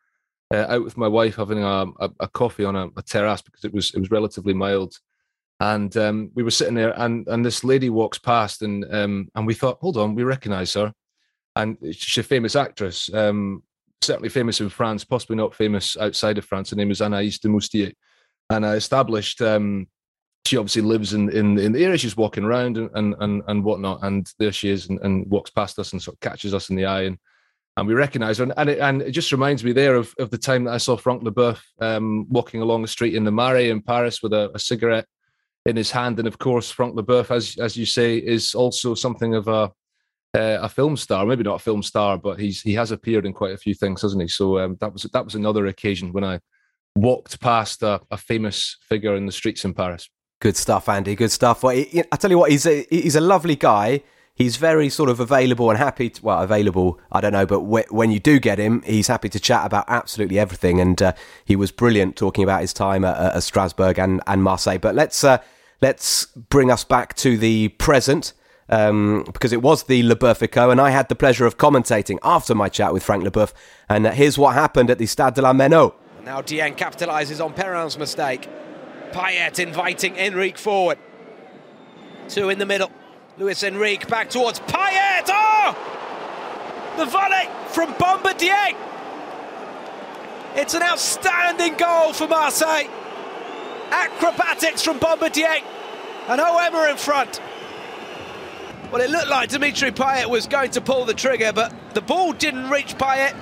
uh, 0.53 0.65
out 0.69 0.83
with 0.83 0.97
my 0.97 1.07
wife 1.07 1.35
having 1.35 1.63
a, 1.63 1.85
a, 1.99 2.09
a 2.19 2.27
coffee 2.27 2.65
on 2.65 2.75
a, 2.75 2.87
a, 2.97 3.01
terrace 3.01 3.41
because 3.41 3.63
it 3.63 3.73
was 3.73 3.93
it 3.93 3.99
was 3.99 4.11
relatively 4.11 4.53
mild 4.53 4.95
and 5.63 5.95
um, 5.95 6.29
we 6.35 6.43
were 6.43 6.51
sitting 6.51 6.73
there, 6.73 6.93
and 6.99 7.25
and 7.27 7.45
this 7.45 7.63
lady 7.63 7.89
walks 7.89 8.17
past, 8.17 8.61
and 8.61 8.85
um, 8.93 9.29
and 9.35 9.47
we 9.47 9.53
thought, 9.53 9.79
hold 9.79 9.95
on, 9.95 10.13
we 10.13 10.23
recognise 10.23 10.73
her, 10.73 10.93
and 11.55 11.77
she's 11.93 12.25
a 12.25 12.27
famous 12.27 12.55
actress, 12.55 13.09
um, 13.13 13.63
certainly 14.01 14.27
famous 14.27 14.59
in 14.59 14.67
France, 14.67 15.05
possibly 15.05 15.37
not 15.37 15.55
famous 15.55 15.95
outside 15.97 16.37
of 16.37 16.45
France. 16.45 16.71
Her 16.71 16.75
name 16.75 16.91
is 16.91 16.99
Anaïs 16.99 17.39
Demoustier, 17.39 17.93
and 18.49 18.65
I 18.65 18.75
established. 18.75 19.41
Um, 19.41 19.87
she 20.45 20.57
obviously 20.57 20.81
lives 20.81 21.13
in, 21.13 21.29
in 21.29 21.57
in 21.57 21.71
the 21.71 21.83
area. 21.83 21.97
She's 21.97 22.17
walking 22.17 22.43
around 22.43 22.77
and 22.77 22.89
and 22.95 23.15
and, 23.19 23.43
and 23.47 23.63
whatnot, 23.63 23.99
and 24.03 24.29
there 24.39 24.51
she 24.51 24.69
is, 24.69 24.89
and, 24.89 24.99
and 25.01 25.29
walks 25.29 25.49
past 25.51 25.79
us 25.79 25.93
and 25.93 26.01
sort 26.01 26.15
of 26.15 26.19
catches 26.19 26.53
us 26.53 26.69
in 26.69 26.75
the 26.75 26.85
eye, 26.85 27.03
and 27.03 27.17
and 27.77 27.87
we 27.87 27.93
recognise 27.93 28.37
her. 28.37 28.43
And, 28.43 28.53
and 28.57 28.69
it, 28.69 28.79
and 28.79 29.01
it 29.01 29.11
just 29.11 29.31
reminds 29.31 29.63
me 29.63 29.71
there 29.71 29.95
of, 29.95 30.13
of 30.19 30.29
the 30.29 30.37
time 30.37 30.65
that 30.65 30.73
I 30.73 30.77
saw 30.77 30.95
Frank 30.95 31.23
Leboeuf 31.23 31.59
um, 31.79 32.27
walking 32.29 32.61
along 32.61 32.81
the 32.81 32.87
street 32.87 33.15
in 33.15 33.23
the 33.23 33.31
Marais 33.31 33.69
in 33.69 33.81
Paris 33.81 34.21
with 34.21 34.33
a, 34.33 34.51
a 34.53 34.59
cigarette 34.59 35.07
in 35.65 35.75
his 35.75 35.89
hand. 35.89 36.19
And 36.19 36.27
of 36.27 36.37
course, 36.37 36.69
Frank 36.69 36.95
Leboeuf, 36.95 37.31
as 37.31 37.57
as 37.57 37.77
you 37.77 37.85
say, 37.85 38.17
is 38.17 38.53
also 38.53 38.95
something 38.95 39.35
of 39.35 39.47
a 39.47 39.71
uh, 40.35 40.59
a 40.61 40.69
film 40.69 40.97
star. 40.97 41.25
Maybe 41.25 41.43
not 41.43 41.55
a 41.55 41.63
film 41.63 41.83
star, 41.83 42.17
but 42.17 42.39
he's 42.39 42.61
he 42.61 42.73
has 42.73 42.91
appeared 42.91 43.25
in 43.25 43.33
quite 43.33 43.53
a 43.53 43.57
few 43.57 43.73
things, 43.73 44.01
hasn't 44.01 44.21
he? 44.21 44.27
So 44.27 44.59
um, 44.59 44.77
that 44.81 44.91
was 44.91 45.03
that 45.03 45.25
was 45.25 45.35
another 45.35 45.67
occasion 45.67 46.11
when 46.11 46.23
I 46.23 46.39
walked 46.95 47.39
past 47.39 47.81
a, 47.81 48.01
a, 48.11 48.17
famous 48.17 48.77
figure 48.81 49.15
in 49.15 49.25
the 49.25 49.31
streets 49.31 49.65
in 49.65 49.73
Paris. 49.73 50.09
Good 50.43 50.57
stuff, 50.57 50.89
Andy. 50.89 51.15
Good 51.15 51.31
stuff. 51.31 51.63
Well, 51.63 51.73
I 51.73 52.17
tell 52.17 52.29
you 52.29 52.37
what, 52.37 52.51
he's 52.51 52.65
a 52.65 52.85
he's 52.89 53.15
a 53.15 53.21
lovely 53.21 53.55
guy. 53.55 54.01
He's 54.35 54.57
very 54.57 54.89
sort 54.89 55.09
of 55.09 55.21
available 55.21 55.69
and 55.69 55.79
happy. 55.79 56.09
To, 56.09 56.21
well, 56.21 56.41
available, 56.41 56.99
I 57.13 57.21
don't 57.21 57.31
know, 57.31 57.45
but 57.45 57.61
when 57.61 58.11
you 58.11 58.19
do 58.19 58.41
get 58.41 58.59
him, 58.59 58.81
he's 58.81 59.07
happy 59.07 59.29
to 59.29 59.39
chat 59.39 59.65
about 59.65 59.85
absolutely 59.87 60.37
everything. 60.37 60.81
And 60.81 61.01
uh, 61.01 61.13
he 61.45 61.55
was 61.55 61.71
brilliant 61.71 62.17
talking 62.17 62.43
about 62.43 62.59
his 62.59 62.73
time 62.73 63.05
at, 63.05 63.17
at 63.17 63.41
Strasbourg 63.41 63.97
and, 63.97 64.21
and 64.27 64.43
Marseille. 64.43 64.79
But 64.79 64.95
let's 64.95 65.23
uh, 65.23 65.37
let's 65.81 66.25
bring 66.25 66.69
us 66.69 66.83
back 66.83 67.13
to 67.23 67.37
the 67.37 67.69
present. 67.69 68.33
Um, 68.67 69.23
because 69.31 69.53
it 69.53 69.61
was 69.61 69.83
the 69.83 70.03
Leboeufico, 70.03 70.73
and 70.73 70.81
I 70.81 70.89
had 70.89 71.07
the 71.07 71.15
pleasure 71.15 71.45
of 71.45 71.57
commentating 71.57 72.17
after 72.21 72.53
my 72.53 72.67
chat 72.67 72.91
with 72.91 73.03
Frank 73.03 73.23
Leboeuf. 73.23 73.53
And 73.87 74.05
here's 74.07 74.37
what 74.37 74.55
happened 74.55 74.89
at 74.89 74.97
the 74.97 75.05
Stade 75.05 75.35
de 75.35 75.41
la 75.41 75.53
Meinau. 75.53 75.93
Now 76.25 76.41
Dieng 76.41 76.75
capitalises 76.75 77.39
on 77.39 77.53
Perrin's 77.53 77.97
mistake. 77.97 78.49
Payet 79.13 79.59
inviting 79.59 80.17
Enrique 80.17 80.57
forward. 80.57 80.97
Two 82.27 82.49
in 82.49 82.59
the 82.59 82.65
middle. 82.65 82.91
Luis 83.37 83.63
Enrique 83.63 84.05
back 84.09 84.29
towards 84.29 84.59
Payet. 84.61 85.25
Oh! 85.27 85.77
The 86.97 87.05
volley 87.05 87.47
from 87.69 87.93
Bamba 87.93 88.33
Dieng. 88.37 88.75
It's 90.55 90.73
an 90.73 90.83
outstanding 90.83 91.75
goal 91.75 92.13
for 92.13 92.27
Marseille. 92.27 92.87
Acrobatics 93.91 94.83
from 94.83 94.99
Bamba 94.99 95.29
Dieng. 95.29 95.63
And 96.27 96.41
oh, 96.41 96.45
However 96.45 96.89
in 96.89 96.97
front. 96.97 97.39
Well, 98.91 99.01
it 99.01 99.09
looked 99.09 99.29
like 99.29 99.49
Dimitri 99.49 99.91
Payet 99.91 100.29
was 100.29 100.45
going 100.45 100.71
to 100.71 100.81
pull 100.81 101.05
the 101.05 101.15
trigger, 101.15 101.51
but 101.51 101.73
the 101.95 102.01
ball 102.01 102.33
didn't 102.33 102.69
reach 102.69 102.95
Payet 102.95 103.35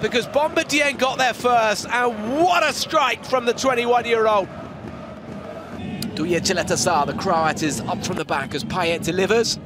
because 0.00 0.26
Bamba 0.26 0.64
Dieng 0.64 0.98
got 0.98 1.18
there 1.18 1.34
first, 1.34 1.86
and 1.88 2.42
what 2.42 2.62
a 2.62 2.72
strike 2.72 3.24
from 3.24 3.46
the 3.46 3.54
21-year-old. 3.54 4.48
Duje 6.14 6.40
Caleta-Car, 6.40 7.06
the 7.06 7.14
Croat, 7.14 7.62
is 7.62 7.80
up 7.80 8.04
from 8.04 8.16
the 8.16 8.24
back 8.24 8.54
as 8.54 8.64
Payet 8.64 9.04
delivers. 9.04 9.58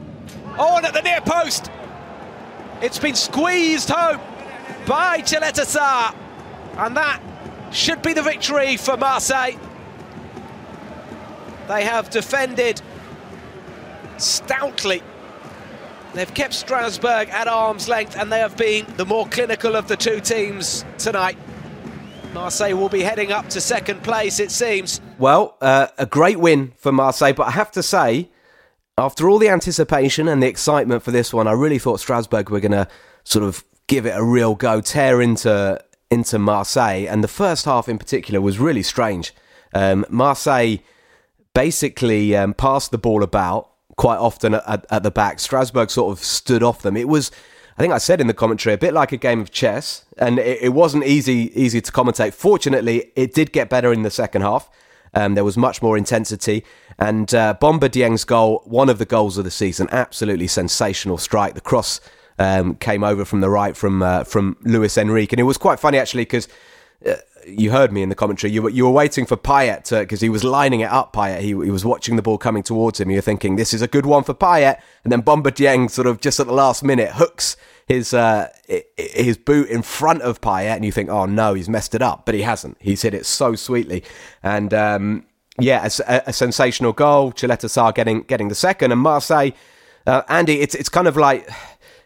Oh, 0.59 0.77
and 0.77 0.87
at 0.87 0.95
the 0.95 1.03
near 1.03 1.21
post, 1.21 1.71
it's 2.81 2.99
been 2.99 3.15
squeezed 3.15 3.91
home 3.91 4.21
by 4.87 5.21
Caleta-Car, 5.21 6.15
and 6.79 6.97
that 6.97 7.21
should 7.71 8.01
be 8.03 8.13
the 8.13 8.23
victory 8.23 8.77
for 8.77 8.97
Marseille. 8.97 9.53
They 11.69 11.85
have 11.85 12.09
defended 12.09 12.81
stoutly. 14.17 15.03
They've 16.15 16.33
kept 16.33 16.55
Strasbourg 16.55 17.29
at 17.29 17.49
arm's 17.49 17.89
length 17.89 18.17
and 18.17 18.33
they 18.33 18.41
have 18.41 18.57
been 18.57 18.87
the 18.97 19.05
more 19.05 19.27
clinical 19.29 19.77
of 19.77 19.89
the 19.89 19.97
two 19.97 20.21
teams 20.21 20.85
tonight. 20.97 21.39
Marseille 22.33 22.75
will 22.75 22.89
be 22.89 23.03
heading 23.03 23.33
up 23.33 23.49
to 23.51 23.61
second 23.61 24.03
place, 24.03 24.41
it 24.41 24.51
seems. 24.51 25.01
Well, 25.19 25.57
uh, 25.61 25.89
a 25.99 26.07
great 26.07 26.39
win 26.39 26.73
for 26.77 26.93
Marseille, 26.93 27.33
but 27.33 27.49
I 27.49 27.51
have 27.53 27.71
to 27.73 27.83
say, 27.83 28.31
after 28.97 29.29
all 29.29 29.39
the 29.39 29.49
anticipation 29.49 30.29
and 30.29 30.43
the 30.43 30.47
excitement 30.47 31.03
for 31.03 31.11
this 31.11 31.33
one, 31.33 31.47
I 31.47 31.53
really 31.53 31.79
thought 31.79 32.01
Strasbourg 32.01 32.51
were 32.51 32.61
going 32.61 32.73
to 32.73 32.89
sort 33.25 33.45
of 33.45 33.65
give 33.87 34.07
it 34.07 34.11
a 34.11 34.23
real 34.23 34.55
go, 34.55 34.81
tear 34.81 35.21
into 35.21 35.83
into 36.11 36.39
Marseille, 36.39 37.07
and 37.07 37.23
the 37.23 37.29
first 37.29 37.67
half 37.67 37.89
in 37.89 37.99
particular 37.99 38.41
was 38.41 38.59
really 38.59 38.83
strange. 38.83 39.35
Um, 39.75 40.07
Marseille 40.09 40.79
basically 41.53 42.35
um, 42.35 42.55
passed 42.55 42.91
the 42.93 42.99
ball 42.99 43.23
about 43.23 43.71
quite 43.99 44.17
often 44.17 44.55
at, 44.55 44.87
at, 44.89 45.03
the 45.03 45.11
back. 45.11 45.41
Strasbourg 45.41 45.91
sort 45.91 46.17
of 46.17 46.25
stood 46.25 46.63
off 46.63 46.81
them. 46.81 46.97
It 46.97 47.09
was, 47.09 47.31
I 47.77 47.83
think 47.83 47.93
I 47.93 47.99
said 47.99 48.21
in 48.21 48.29
the 48.29 48.33
commentary, 48.33 48.73
a 48.73 48.79
bit 48.79 48.95
like 48.95 49.13
a 49.13 49.19
game 49.19 49.41
of 49.41 49.51
chess, 49.51 50.07
and 50.17 50.39
it, 50.39 50.63
it 50.63 50.69
wasn't 50.71 51.05
easy 51.05 51.53
easy 51.55 51.83
to 51.83 51.93
commentate. 51.93 52.33
Fortunately, 52.33 53.13
it 53.17 53.35
did 53.35 53.53
get 53.53 53.69
better 53.69 53.93
in 53.93 54.05
the 54.05 54.11
second 54.11 54.43
half. 54.43 54.71
Um, 55.15 55.35
there 55.35 55.45
was 55.45 55.57
much 55.57 55.83
more 55.83 55.99
intensity, 55.99 56.65
and 56.99 57.35
uh, 57.35 57.55
Bamba 57.61 57.91
Dieng's 57.91 58.25
goal, 58.25 58.63
one 58.65 58.89
of 58.89 58.99
the 58.99 59.05
goals 59.05 59.37
of 59.37 59.45
the 59.45 59.51
season, 59.51 59.89
absolutely 59.91 60.47
sensational 60.47 61.19
strike. 61.19 61.55
The 61.55 61.61
cross 61.61 62.01
um, 62.39 62.77
came 62.77 63.03
over 63.03 63.25
from 63.25 63.41
the 63.41 63.51
right 63.51 63.77
from 63.77 64.03
uh, 64.03 64.23
from 64.25 64.57
Luis 64.63 64.97
Enrique, 64.97 65.33
and 65.33 65.41
it 65.41 65.45
was 65.45 65.59
quite 65.59 65.79
funny 65.79 65.99
actually 65.99 66.23
because. 66.25 66.49
Uh, 67.07 67.15
you 67.49 67.71
heard 67.71 67.93
me 67.93 68.03
in 68.03 68.09
the 68.09 68.15
commentary. 68.15 68.53
You 68.53 68.63
were 68.63 68.71
you 68.71 68.85
were 68.85 68.91
waiting 68.91 69.27
for 69.27 69.37
Payet 69.37 69.91
because 70.01 70.21
he 70.21 70.29
was 70.29 70.45
lining 70.45 70.81
it 70.81 70.91
up. 70.91 71.13
Payet, 71.13 71.41
he, 71.41 71.49
he 71.49 71.55
was 71.55 71.85
watching 71.85 72.17
the 72.17 72.23
ball 72.23 72.39
coming 72.39 72.63
towards 72.63 73.01
him. 73.01 73.11
You're 73.11 73.23
thinking 73.23 73.57
this 73.57 73.75
is 73.75 73.83
a 73.83 73.89
good 73.89 74.07
one 74.07 74.25
for 74.25 74.35
Payet, 74.35 74.81
and 75.05 75.13
then 75.13 75.23
Bamba 75.23 75.51
Dieng 75.51 75.91
sort 75.91 76.07
of 76.07 76.21
just 76.21 76.41
at 76.41 76.47
the 76.47 76.53
last 76.53 76.83
minute 76.83 77.13
hooks 77.13 77.57
his 77.89 78.13
uh, 78.13 78.49
his 78.97 79.39
boot 79.39 79.69
in 79.71 79.83
front 79.83 80.23
of 80.23 80.41
Payet, 80.41 80.77
and 80.77 80.85
you 80.85 80.93
think, 80.93 81.09
oh 81.09 81.25
no, 81.25 81.55
he's 81.55 81.69
messed 81.69 81.95
it 81.95 82.03
up, 82.03 82.27
but 82.27 82.35
he 82.35 82.43
hasn't. 82.43 82.77
He's 82.81 83.03
hit 83.03 83.15
it 83.15 83.25
so 83.25 83.55
sweetly, 83.55 84.05
and 84.43 84.75
um, 84.75 85.27
yeah, 85.59 85.89
a, 86.07 86.23
a, 86.27 86.33
sensational 86.33 86.93
goal. 86.93 87.33
Caleta-Car 87.33 87.93
getting 87.93 88.23
getting 88.23 88.49
the 88.49 88.55
second, 88.55 88.93
and 88.93 89.01
Marseille. 89.01 89.51
Uh, 90.07 90.23
Andy, 90.29 90.61
it's 90.61 90.75
it's 90.75 90.89
kind 90.89 91.09
of 91.09 91.17
like 91.17 91.49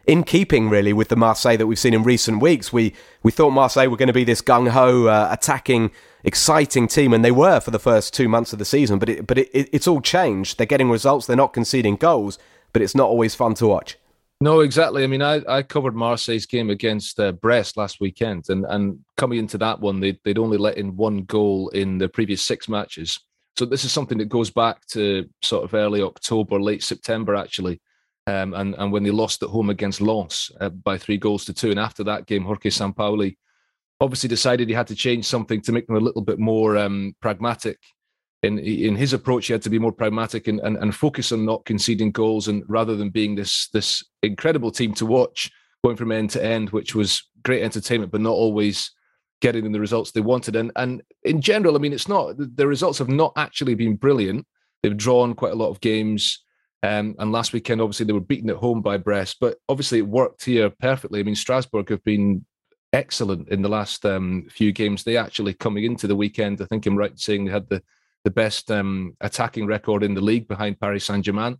in 0.06 0.24
keeping 0.24 0.68
really 0.68 0.92
with 0.92 1.08
the 1.08 1.16
Marseille 1.16 1.56
that 1.56 1.66
we've 1.66 1.78
seen 1.78 1.94
in 1.94 2.02
recent 2.02 2.40
weeks. 2.40 2.72
We 2.72 2.94
we 3.22 3.30
thought 3.30 3.50
Marseille 3.50 3.88
were 3.88 3.96
going 3.96 4.08
to 4.08 4.12
be 4.12 4.24
this 4.24 4.42
gung 4.42 4.68
ho, 4.68 5.06
uh, 5.06 5.28
attacking, 5.30 5.90
exciting 6.24 6.88
team, 6.88 7.12
and 7.12 7.24
they 7.24 7.30
were 7.30 7.60
for 7.60 7.70
the 7.70 7.78
first 7.78 8.14
two 8.14 8.28
months 8.28 8.52
of 8.52 8.58
the 8.58 8.64
season. 8.64 8.98
But 8.98 9.08
it, 9.08 9.26
but 9.26 9.38
it, 9.38 9.50
it, 9.52 9.68
it's 9.72 9.86
all 9.86 10.00
changed. 10.00 10.58
They're 10.58 10.66
getting 10.66 10.90
results. 10.90 11.26
They're 11.26 11.36
not 11.36 11.52
conceding 11.52 11.96
goals, 11.96 12.38
but 12.72 12.82
it's 12.82 12.94
not 12.94 13.08
always 13.08 13.34
fun 13.34 13.54
to 13.54 13.66
watch. 13.66 13.96
No, 14.40 14.58
exactly. 14.58 15.04
I 15.04 15.06
mean, 15.06 15.22
I, 15.22 15.40
I 15.48 15.62
covered 15.62 15.94
Marseille's 15.94 16.46
game 16.46 16.68
against 16.68 17.20
uh, 17.20 17.30
Brest 17.30 17.76
last 17.76 18.00
weekend, 18.00 18.46
and, 18.48 18.64
and 18.68 18.98
coming 19.16 19.38
into 19.38 19.56
that 19.58 19.78
one, 19.78 20.00
they'd, 20.00 20.18
they'd 20.24 20.38
only 20.38 20.58
let 20.58 20.78
in 20.78 20.96
one 20.96 21.18
goal 21.18 21.68
in 21.68 21.98
the 21.98 22.08
previous 22.08 22.42
six 22.42 22.68
matches. 22.68 23.20
So 23.56 23.64
this 23.66 23.84
is 23.84 23.92
something 23.92 24.18
that 24.18 24.28
goes 24.28 24.50
back 24.50 24.84
to 24.88 25.28
sort 25.42 25.62
of 25.62 25.74
early 25.74 26.02
October, 26.02 26.60
late 26.60 26.82
September, 26.82 27.36
actually. 27.36 27.80
Um, 28.28 28.54
and, 28.54 28.76
and 28.78 28.92
when 28.92 29.02
they 29.02 29.10
lost 29.10 29.42
at 29.42 29.48
home 29.48 29.70
against 29.70 30.00
Lens 30.00 30.52
uh, 30.60 30.68
by 30.68 30.96
three 30.96 31.18
goals 31.18 31.44
to 31.46 31.52
two. 31.52 31.70
And 31.70 31.80
after 31.80 32.04
that 32.04 32.26
game, 32.26 32.44
Jorge 32.44 32.70
Sampaoli 32.70 33.36
obviously 34.00 34.28
decided 34.28 34.68
he 34.68 34.74
had 34.74 34.86
to 34.86 34.94
change 34.94 35.24
something 35.24 35.60
to 35.62 35.72
make 35.72 35.86
them 35.86 35.96
a 35.96 36.00
little 36.00 36.22
bit 36.22 36.38
more 36.38 36.76
um, 36.78 37.16
pragmatic. 37.20 37.78
in 38.42 38.58
in 38.58 38.96
his 38.96 39.12
approach, 39.12 39.46
he 39.46 39.52
had 39.52 39.62
to 39.62 39.70
be 39.70 39.78
more 39.78 39.92
pragmatic 39.92 40.48
and, 40.48 40.60
and, 40.60 40.76
and 40.76 40.94
focus 40.94 41.32
on 41.32 41.44
not 41.44 41.64
conceding 41.64 42.10
goals, 42.10 42.48
and 42.48 42.64
rather 42.68 42.96
than 42.96 43.10
being 43.10 43.34
this 43.34 43.68
this 43.68 44.04
incredible 44.22 44.70
team 44.70 44.92
to 44.94 45.06
watch, 45.06 45.50
going 45.84 45.96
from 45.96 46.12
end 46.12 46.30
to 46.30 46.44
end, 46.44 46.70
which 46.70 46.94
was 46.94 47.28
great 47.44 47.62
entertainment, 47.62 48.12
but 48.12 48.20
not 48.20 48.32
always 48.32 48.90
getting 49.40 49.64
them 49.64 49.72
the 49.72 49.80
results 49.80 50.10
they 50.10 50.20
wanted. 50.20 50.56
And 50.56 50.72
and 50.76 51.02
in 51.22 51.40
general, 51.40 51.76
I 51.76 51.78
mean, 51.78 51.92
it's 51.92 52.08
not 52.08 52.34
the 52.36 52.66
results 52.66 52.98
have 52.98 53.08
not 53.08 53.32
actually 53.36 53.74
been 53.74 53.96
brilliant. 53.96 54.46
They've 54.82 54.96
drawn 54.96 55.34
quite 55.34 55.52
a 55.52 55.56
lot 55.56 55.70
of 55.70 55.80
games. 55.80 56.42
Um, 56.82 57.14
and 57.18 57.30
last 57.30 57.52
weekend, 57.52 57.80
obviously, 57.80 58.06
they 58.06 58.12
were 58.12 58.20
beaten 58.20 58.50
at 58.50 58.56
home 58.56 58.82
by 58.82 58.96
Brest, 58.96 59.36
but 59.40 59.58
obviously 59.68 59.98
it 59.98 60.06
worked 60.06 60.44
here 60.44 60.68
perfectly. 60.68 61.20
I 61.20 61.22
mean, 61.22 61.36
Strasbourg 61.36 61.88
have 61.90 62.02
been 62.02 62.44
excellent 62.92 63.48
in 63.48 63.62
the 63.62 63.68
last 63.68 64.04
um, 64.04 64.48
few 64.50 64.72
games. 64.72 65.04
They 65.04 65.16
actually 65.16 65.54
coming 65.54 65.84
into 65.84 66.06
the 66.06 66.16
weekend, 66.16 66.60
I 66.60 66.66
think 66.66 66.84
I'm 66.86 66.96
right 66.96 67.12
in 67.12 67.16
saying 67.16 67.44
they 67.44 67.52
had 67.52 67.68
the 67.68 67.82
the 68.24 68.30
best 68.30 68.70
um, 68.70 69.16
attacking 69.20 69.66
record 69.66 70.02
in 70.02 70.14
the 70.14 70.20
league 70.20 70.46
behind 70.46 70.78
Paris 70.78 71.06
Saint 71.06 71.24
Germain. 71.24 71.58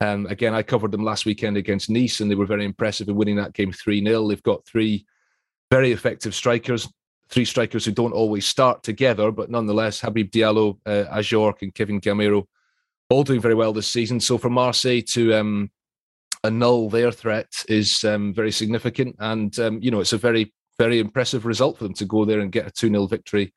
Um, 0.00 0.26
again, 0.26 0.54
I 0.54 0.62
covered 0.62 0.92
them 0.92 1.04
last 1.04 1.24
weekend 1.24 1.56
against 1.56 1.88
Nice, 1.88 2.20
and 2.20 2.30
they 2.30 2.34
were 2.34 2.46
very 2.46 2.64
impressive 2.64 3.08
in 3.08 3.16
winning 3.16 3.36
that 3.36 3.54
game 3.54 3.72
3 3.72 4.04
0. 4.04 4.28
They've 4.28 4.42
got 4.42 4.66
three 4.66 5.06
very 5.70 5.92
effective 5.92 6.34
strikers, 6.34 6.88
three 7.30 7.44
strikers 7.44 7.84
who 7.84 7.92
don't 7.92 8.12
always 8.12 8.44
start 8.44 8.82
together, 8.82 9.30
but 9.30 9.50
nonetheless, 9.50 10.00
Habib 10.00 10.30
Diallo, 10.30 10.78
uh, 10.84 11.04
Ajorque, 11.10 11.62
and 11.62 11.74
Kevin 11.74 12.00
Gameiro 12.00 12.44
all 13.10 13.24
doing 13.24 13.40
very 13.40 13.54
well 13.54 13.72
this 13.72 13.88
season. 13.88 14.20
So 14.20 14.38
for 14.38 14.50
Marseille 14.50 15.02
to 15.08 15.34
um, 15.34 15.70
annul 16.42 16.88
their 16.90 17.12
threat 17.12 17.52
is 17.68 18.04
um, 18.04 18.34
very 18.34 18.52
significant. 18.52 19.16
And, 19.18 19.58
um, 19.58 19.80
you 19.82 19.90
know, 19.90 20.00
it's 20.00 20.12
a 20.12 20.18
very, 20.18 20.52
very 20.78 20.98
impressive 20.98 21.46
result 21.46 21.78
for 21.78 21.84
them 21.84 21.94
to 21.94 22.04
go 22.04 22.24
there 22.24 22.40
and 22.40 22.52
get 22.52 22.66
a 22.66 22.70
2 22.70 22.88
0 22.88 23.06
victory 23.06 23.52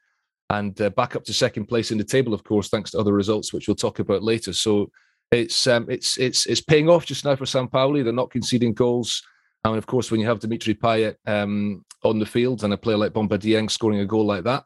and 0.50 0.80
uh, 0.82 0.90
back 0.92 1.16
up 1.16 1.24
to 1.26 1.34
second 1.34 1.66
place 1.66 1.92
in 1.92 1.98
the 1.98 2.04
table, 2.04 2.34
of 2.34 2.44
course, 2.44 2.70
thanks 2.70 2.92
to 2.92 3.00
other 3.00 3.14
results, 3.14 3.52
which 3.52 3.68
we'll 3.68 3.76
talk 3.76 4.00
about 4.00 4.24
later. 4.24 4.54
So 4.54 4.90
it's 5.32 5.68
um, 5.68 5.88
it's 5.90 6.18
it's 6.18 6.46
it's 6.46 6.62
paying 6.62 6.90
off 6.90 7.06
just 7.06 7.26
now 7.26 7.36
for 7.36 7.46
Sampaoli. 7.46 8.04
They're 8.04 8.14
not 8.14 8.32
conceding 8.32 8.74
goals. 8.74 9.22
And 9.66 9.78
of 9.78 9.88
course, 9.88 10.10
when 10.10 10.22
you 10.22 10.28
have 10.28 10.40
Dimitri 10.40 10.74
Payet 10.74 11.16
um, 11.26 11.84
on 12.04 12.20
the 12.20 12.26
field 12.26 12.64
and 12.64 12.74
a 12.74 12.78
player 12.78 12.98
like 12.98 13.12
Bamba 13.12 13.38
Dieng 13.38 13.70
scoring 13.70 14.00
a 14.00 14.06
goal 14.06 14.26
like 14.26 14.46
that, 14.46 14.64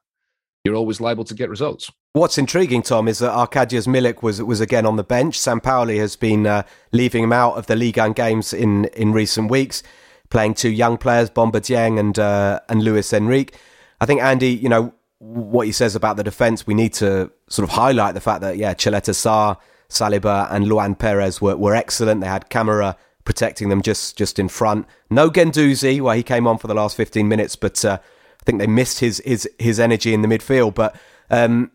you're 0.63 0.75
always 0.75 1.01
liable 1.01 1.23
to 1.25 1.33
get 1.33 1.49
results. 1.49 1.91
What's 2.13 2.37
intriguing, 2.37 2.81
Tom, 2.81 3.07
is 3.07 3.19
that 3.19 3.31
Arkadiusz 3.31 3.87
Milik 3.87 4.21
was 4.21 4.41
was 4.43 4.61
again 4.61 4.85
on 4.85 4.97
the 4.97 5.03
bench. 5.03 5.39
Sampaoli 5.39 5.97
has 5.97 6.15
been 6.15 6.45
uh, 6.45 6.63
leaving 6.91 7.23
him 7.23 7.33
out 7.33 7.53
of 7.57 7.67
the 7.67 7.75
league 7.75 7.97
1 7.97 8.13
games 8.13 8.53
in, 8.53 8.85
in 8.85 9.13
recent 9.13 9.49
weeks, 9.49 9.81
playing 10.29 10.53
two 10.53 10.69
young 10.69 10.97
players, 10.97 11.29
Bamba 11.29 11.53
Dieng 11.53 11.99
and 11.99 12.19
uh, 12.19 12.59
and 12.69 12.83
Luis 12.83 13.13
Enrique. 13.13 13.57
I 13.99 14.05
think 14.05 14.21
Andy, 14.21 14.49
you 14.49 14.69
know 14.69 14.93
what 15.19 15.67
he 15.67 15.71
says 15.71 15.95
about 15.95 16.17
the 16.17 16.23
defence. 16.23 16.65
We 16.65 16.73
need 16.73 16.93
to 16.93 17.31
sort 17.47 17.69
of 17.69 17.75
highlight 17.75 18.15
the 18.15 18.21
fact 18.21 18.41
that 18.41 18.57
yeah, 18.57 18.73
Caleta-Car, 18.73 19.57
Saliba, 19.89 20.51
and 20.51 20.67
Luan 20.67 20.95
Peres 20.95 21.39
were, 21.39 21.55
were 21.55 21.75
excellent. 21.75 22.21
They 22.21 22.27
had 22.27 22.49
Kamara 22.49 22.95
protecting 23.23 23.69
them 23.69 23.81
just 23.81 24.17
just 24.17 24.37
in 24.37 24.49
front. 24.49 24.85
No 25.09 25.29
Guendouzi, 25.29 26.01
well, 26.01 26.15
he 26.15 26.23
came 26.23 26.45
on 26.45 26.57
for 26.57 26.67
the 26.67 26.73
last 26.73 26.97
15 26.97 27.27
minutes, 27.27 27.55
but 27.55 27.85
uh, 27.85 27.99
I 28.41 28.43
think 28.45 28.59
they 28.59 28.67
missed 28.67 28.99
his 28.99 29.21
his 29.25 29.49
his 29.59 29.79
energy 29.79 30.13
in 30.13 30.21
the 30.21 30.27
midfield. 30.27 30.75
But 30.75 30.95
um, 31.29 31.71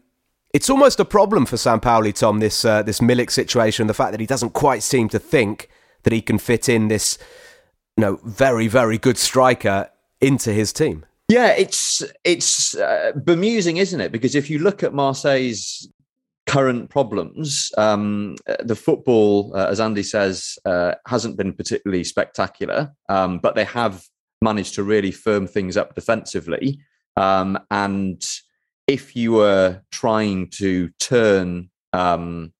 it's 0.52 0.70
almost 0.70 1.00
a 1.00 1.04
problem 1.04 1.46
for 1.46 1.56
Sampaoli, 1.56 2.14
Tom. 2.14 2.40
This 2.40 2.64
uh, 2.64 2.82
this 2.82 3.00
Milik 3.00 3.30
situation, 3.30 3.86
the 3.86 3.94
fact 3.94 4.12
that 4.12 4.20
he 4.20 4.26
doesn't 4.26 4.50
quite 4.50 4.82
seem 4.82 5.08
to 5.10 5.18
think 5.18 5.68
that 6.02 6.12
he 6.12 6.22
can 6.22 6.38
fit 6.38 6.68
in 6.68 6.88
this, 6.88 7.18
you 7.96 8.02
know, 8.02 8.20
very 8.24 8.68
very 8.68 8.98
good 8.98 9.18
striker 9.18 9.90
into 10.20 10.52
his 10.52 10.72
team. 10.72 11.04
Yeah, 11.28 11.48
it's 11.48 12.02
it's 12.24 12.76
uh, 12.76 13.12
bemusing, 13.16 13.78
isn't 13.78 14.00
it? 14.00 14.12
Because 14.12 14.34
if 14.34 14.48
you 14.48 14.60
look 14.60 14.82
at 14.82 14.94
Marseille's 14.94 15.88
current 16.46 16.88
problems, 16.90 17.72
um, 17.76 18.36
the 18.60 18.76
football, 18.76 19.52
uh, 19.54 19.66
as 19.66 19.80
Andy 19.80 20.04
says, 20.04 20.58
uh, 20.64 20.94
hasn't 21.06 21.36
been 21.36 21.52
particularly 21.52 22.04
spectacular, 22.04 22.92
um, 23.08 23.38
but 23.38 23.56
they 23.56 23.64
have 23.64 24.04
managed 24.42 24.74
to 24.74 24.82
really 24.82 25.10
firm 25.10 25.46
things 25.46 25.76
up 25.76 25.94
defensively. 25.94 26.78
Um, 27.16 27.58
and 27.70 28.22
if 28.86 29.16
you 29.16 29.32
were 29.32 29.82
trying 29.90 30.48
to 30.50 30.90
turn 31.00 31.70
um, 31.92 32.52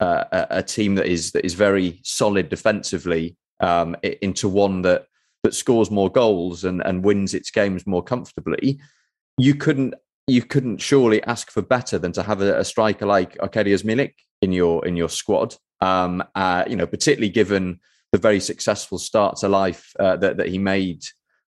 a, 0.00 0.46
a, 0.50 0.62
team 0.62 0.94
that 0.96 1.06
is 1.06 1.32
that 1.32 1.44
is 1.44 1.54
very 1.54 2.00
solid 2.02 2.48
defensively 2.48 3.36
um, 3.60 3.96
into 4.02 4.48
one 4.48 4.82
that 4.82 5.06
that 5.42 5.54
scores 5.54 5.90
more 5.90 6.10
goals 6.10 6.64
and, 6.64 6.82
and 6.84 7.04
wins 7.04 7.34
its 7.34 7.50
games 7.50 7.86
more 7.86 8.02
comfortably, 8.02 8.80
you 9.38 9.54
couldn't 9.54 9.94
you 10.26 10.42
couldn't 10.42 10.80
surely 10.80 11.22
ask 11.24 11.50
for 11.50 11.62
better 11.62 11.98
than 11.98 12.12
to 12.12 12.22
have 12.22 12.40
a, 12.40 12.60
a 12.60 12.64
striker 12.64 13.06
like 13.06 13.36
Arkadiusz 13.38 13.84
Milik 13.84 14.14
in 14.42 14.52
your 14.52 14.84
in 14.86 14.96
your 14.96 15.08
squad. 15.08 15.56
Um, 15.80 16.22
uh, 16.34 16.64
you 16.66 16.76
know, 16.76 16.86
particularly 16.86 17.30
given 17.30 17.80
the 18.14 18.18
very 18.18 18.38
successful 18.38 18.96
start 18.96 19.34
to 19.36 19.48
life 19.48 19.92
uh, 19.98 20.16
that 20.16 20.36
that 20.36 20.46
he 20.46 20.56
made 20.56 21.02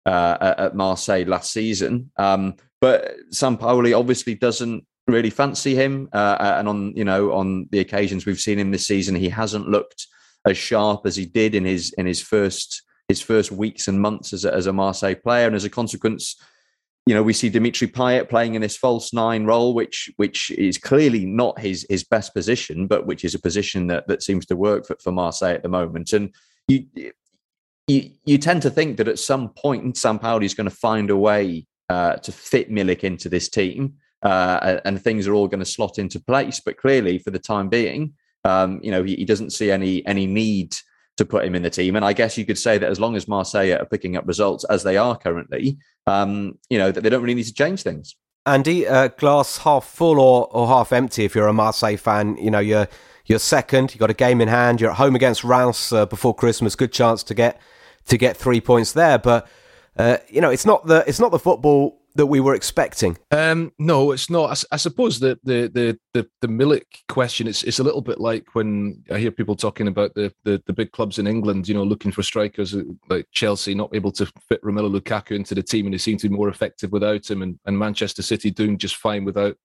uh, 0.05 0.53
at 0.57 0.77
Marseille 0.77 1.25
last 1.25 1.51
season. 1.51 2.09
Um, 2.15 2.55
but 2.79 3.15
Sampaoli 3.33 3.97
obviously 3.97 4.35
doesn't 4.35 4.85
really 5.05 5.29
fancy 5.29 5.75
him, 5.75 6.07
uh, 6.13 6.37
uh, 6.39 6.55
and 6.59 6.69
on 6.69 6.93
you 6.95 7.03
know 7.03 7.33
on 7.33 7.67
the 7.71 7.79
occasions 7.79 8.25
we've 8.25 8.39
seen 8.39 8.59
him 8.59 8.71
this 8.71 8.87
season, 8.87 9.13
he 9.13 9.27
hasn't 9.27 9.67
looked 9.67 10.07
as 10.45 10.57
sharp 10.57 11.05
as 11.05 11.17
he 11.17 11.25
did 11.25 11.53
in 11.53 11.65
his 11.65 11.91
in 11.97 12.05
his 12.05 12.21
first 12.21 12.81
his 13.09 13.21
first 13.21 13.51
weeks 13.51 13.89
and 13.89 13.99
months 13.99 14.31
as 14.31 14.45
a, 14.45 14.53
as 14.53 14.65
a 14.65 14.71
Marseille 14.71 15.15
player, 15.15 15.47
and 15.47 15.57
as 15.57 15.65
a 15.65 15.69
consequence, 15.69 16.41
you 17.05 17.13
know, 17.13 17.23
we 17.23 17.33
see 17.33 17.49
Dimitri 17.49 17.89
Payet 17.89 18.29
playing 18.29 18.55
in 18.55 18.61
this 18.61 18.77
false 18.77 19.11
nine 19.11 19.43
role, 19.43 19.73
which 19.73 20.09
which 20.15 20.49
is 20.51 20.77
clearly 20.77 21.25
not 21.25 21.59
his 21.59 21.85
his 21.89 22.05
best 22.05 22.33
position, 22.33 22.87
but 22.87 23.05
which 23.05 23.25
is 23.25 23.35
a 23.35 23.41
position 23.47 23.87
that 23.87 24.07
that 24.07 24.23
seems 24.23 24.45
to 24.45 24.55
work 24.55 24.87
for, 24.87 24.95
for 25.03 25.11
Marseille 25.11 25.55
at 25.55 25.63
the 25.63 25.67
moment. 25.67 26.13
And 26.13 26.33
you 26.67 26.85
you 27.87 28.11
you 28.25 28.37
tend 28.37 28.61
to 28.61 28.69
think 28.69 28.97
that 28.97 29.07
at 29.07 29.19
some 29.19 29.49
point 29.49 29.95
Sampaoli 29.95 30.45
is 30.45 30.53
going 30.53 30.69
to 30.69 30.75
find 30.75 31.09
a 31.09 31.17
way 31.17 31.65
uh, 31.89 32.15
to 32.17 32.31
fit 32.31 32.71
Milik 32.71 33.03
into 33.03 33.29
this 33.29 33.49
team, 33.49 33.95
uh, 34.23 34.79
and 34.85 35.01
things 35.01 35.27
are 35.27 35.33
all 35.33 35.47
going 35.47 35.59
to 35.59 35.65
slot 35.65 35.99
into 35.99 36.19
place. 36.19 36.61
But 36.63 36.77
clearly, 36.77 37.19
for 37.19 37.31
the 37.31 37.39
time 37.39 37.69
being, 37.69 38.13
um, 38.45 38.79
you 38.83 38.91
know, 38.91 39.03
he, 39.03 39.15
he 39.15 39.25
doesn't 39.25 39.51
see 39.51 39.71
any 39.71 40.05
any 40.05 40.25
need 40.25 40.75
to 41.17 41.25
put 41.25 41.45
him 41.45 41.55
in 41.55 41.61
the 41.61 41.69
team. 41.69 41.95
And 41.95 42.03
I 42.03 42.13
guess 42.13 42.37
you 42.37 42.45
could 42.45 42.57
say 42.57 42.77
that 42.77 42.89
as 42.89 42.99
long 42.99 43.15
as 43.15 43.27
Marseille 43.27 43.71
are 43.73 43.85
picking 43.85 44.17
up 44.17 44.27
results 44.27 44.63
as 44.65 44.83
they 44.83 44.97
are 44.97 45.15
currently, 45.15 45.77
um, 46.07 46.57
you 46.69 46.77
know, 46.79 46.91
that 46.91 47.01
they 47.01 47.09
don't 47.09 47.21
really 47.21 47.35
need 47.35 47.45
to 47.45 47.53
change 47.53 47.83
things. 47.83 48.15
Andy, 48.45 48.87
uh, 48.87 49.09
glass 49.09 49.59
half 49.59 49.85
full 49.85 50.19
or, 50.19 50.47
or 50.51 50.67
half 50.67 50.91
empty 50.91 51.23
if 51.23 51.35
you're 51.35 51.47
a 51.47 51.53
Marseille 51.53 51.97
fan. 51.97 52.35
You 52.37 52.51
know, 52.51 52.59
you're 52.59 52.87
you're 53.25 53.39
second. 53.39 53.93
You've 53.93 53.99
got 53.99 54.09
a 54.09 54.15
game 54.15 54.41
in 54.41 54.47
hand. 54.47 54.81
You're 54.81 54.91
at 54.91 54.97
home 54.97 55.15
against 55.15 55.43
Rouse 55.43 55.91
uh, 55.91 56.05
before 56.05 56.35
Christmas. 56.35 56.75
Good 56.75 56.91
chance 56.91 57.23
to 57.23 57.33
get 57.33 57.59
to 58.05 58.17
get 58.17 58.35
three 58.37 58.61
points 58.61 58.91
there. 58.91 59.17
But 59.17 59.47
uh, 59.97 60.17
you 60.27 60.41
know, 60.41 60.49
it's 60.49 60.65
not 60.65 60.85
the 60.87 61.03
it's 61.07 61.19
not 61.19 61.31
the 61.31 61.39
football 61.39 61.99
that 62.15 62.27
we 62.27 62.39
were 62.39 62.53
expecting? 62.53 63.17
Um, 63.31 63.71
no, 63.79 64.11
it's 64.11 64.29
not. 64.29 64.65
I, 64.71 64.75
I, 64.75 64.77
suppose 64.77 65.19
the, 65.19 65.39
the 65.43 65.69
the 65.73 65.99
the 66.13 66.29
the 66.41 66.47
Milik 66.47 66.83
question 67.09 67.47
it's 67.47 67.63
it's 67.63 67.79
a 67.79 67.83
little 67.83 68.01
bit 68.01 68.19
like 68.19 68.53
when 68.53 69.03
I 69.11 69.17
hear 69.17 69.31
people 69.31 69.55
talking 69.55 69.87
about 69.87 70.13
the, 70.13 70.33
the 70.43 70.61
the 70.65 70.73
big 70.73 70.91
clubs 70.91 71.19
in 71.19 71.27
England, 71.27 71.67
you 71.67 71.73
know, 71.73 71.83
looking 71.83 72.11
for 72.11 72.23
strikers 72.23 72.75
uh, 72.75 72.83
like 73.09 73.27
Chelsea 73.31 73.73
not 73.73 73.93
able 73.95 74.11
to 74.13 74.31
fit 74.47 74.63
Romelu 74.63 74.99
Lukaku 74.99 75.35
into 75.35 75.55
the 75.55 75.63
team, 75.63 75.85
and 75.85 75.93
they 75.93 75.99
seem 75.99 76.17
to 76.17 76.29
be 76.29 76.35
more 76.35 76.49
effective 76.49 76.91
without 76.91 77.29
him, 77.29 77.41
and, 77.41 77.59
and 77.65 77.77
Manchester 77.77 78.21
City 78.21 78.51
doing 78.51 78.77
just 78.77 78.97
fine 78.97 79.25
without 79.25 79.57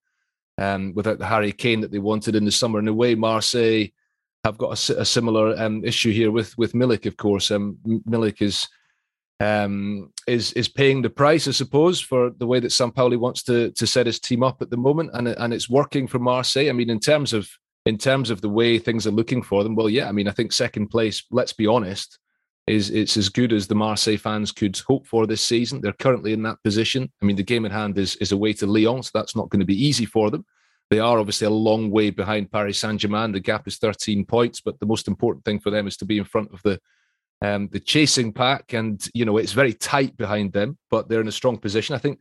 um 0.59 0.93
without 0.95 1.19
the 1.19 1.27
Harry 1.27 1.53
Kane 1.53 1.81
that 1.81 1.91
they 1.91 1.99
wanted 1.99 2.35
in 2.35 2.45
the 2.45 2.53
summer. 2.53 2.79
In 2.79 2.88
a 2.88 2.93
way, 2.93 3.15
Marseille 3.15 3.87
have 4.45 4.59
got 4.59 4.88
a, 4.91 5.00
a 5.00 5.05
similar 5.05 5.59
um, 5.59 5.85
issue 5.85 6.12
here 6.12 6.31
with 6.31 6.57
with 6.59 6.73
Milik. 6.73 7.07
Of 7.07 7.17
course, 7.17 7.50
um, 7.50 7.79
Milik 7.87 8.43
is 8.43 8.69
um, 9.41 10.12
is 10.27 10.53
is 10.55 10.69
paying 10.69 11.03
the 11.03 11.11
price, 11.11 11.47
I 11.47 11.53
suppose, 11.53 12.00
for 12.00 12.31
the 12.31 12.47
way 12.47 12.61
that 12.61 12.73
Sampaoli 12.73 13.19
wants 13.19 13.43
to 13.45 13.71
to 13.73 13.87
set 13.87 14.07
his 14.07 14.19
team 14.19 14.43
up 14.43 14.62
at 14.62 14.71
the 14.71 14.77
moment, 14.77 15.11
and 15.15 15.29
and 15.29 15.55
it's 15.55 15.71
working 15.71 16.07
for 16.09 16.19
Marseille. 16.19 16.69
I 16.69 16.73
mean, 16.73 16.91
in 16.91 17.00
terms 17.00 17.33
of 17.33 17.49
in 17.87 17.99
terms 17.99 18.31
of 18.31 18.41
the 18.41 18.49
way 18.49 18.79
things 18.79 19.07
are 19.07 19.12
looking 19.12 19.43
for 19.43 19.62
them, 19.62 19.75
well, 19.75 19.88
yeah, 19.88 20.09
I 20.09 20.12
mean, 20.12 20.29
I 20.29 20.33
think 20.33 20.53
second 20.53 20.88
place. 20.88 21.25
Let's 21.31 21.53
be 21.53 21.67
honest, 21.67 22.19
is 22.68 22.90
it's 22.90 23.16
as 23.16 23.28
good 23.28 23.52
as 23.52 23.66
the 23.66 23.75
Marseille 23.75 24.16
fans 24.16 24.52
could 24.52 24.78
hope 24.87 25.06
for 25.06 25.26
this 25.26 25.42
season. 25.42 25.80
They're 25.80 25.92
currently 25.92 26.32
in 26.32 26.42
that 26.42 26.62
position. 26.62 27.10
I 27.22 27.25
mean, 27.25 27.37
the 27.37 27.42
game 27.42 27.64
in 27.64 27.72
hand 27.72 27.98
is 27.98 28.16
is 28.16 28.32
away 28.32 28.52
to 28.54 28.66
Lyon, 28.66 29.02
so 29.02 29.10
that's 29.14 29.37
not 29.37 29.48
going 29.48 29.60
to 29.60 29.66
be 29.66 29.87
easy 29.87 30.04
for 30.04 30.30
them. 30.30 30.44
They 30.90 31.00
are 31.00 31.18
obviously 31.18 31.46
a 31.46 31.50
long 31.50 31.90
way 31.90 32.10
behind 32.10 32.50
Paris 32.50 32.78
Saint 32.78 33.00
Germain. 33.00 33.32
The 33.32 33.40
gap 33.40 33.68
is 33.68 33.76
13 33.76 34.25
points, 34.25 34.60
but 34.60 34.80
the 34.80 34.87
most 34.87 35.06
important 35.06 35.44
thing 35.44 35.60
for 35.60 35.70
them 35.70 35.87
is 35.87 35.98
to 35.98 36.06
be 36.06 36.18
in 36.18 36.25
front 36.25 36.52
of 36.52 36.62
the 36.62 36.80
um, 37.40 37.68
the 37.68 37.80
chasing 37.80 38.32
pack, 38.32 38.72
and 38.72 39.06
you 39.14 39.25
know 39.25 39.37
it's 39.37 39.52
very 39.52 39.75
tight 39.75 40.16
behind 40.16 40.52
them, 40.52 40.78
but 40.90 41.08
they're 41.08 41.20
in 41.20 41.28
a 41.28 41.32
strong 41.32 41.58
position. 41.58 41.94
I 41.94 41.98
think, 41.98 42.18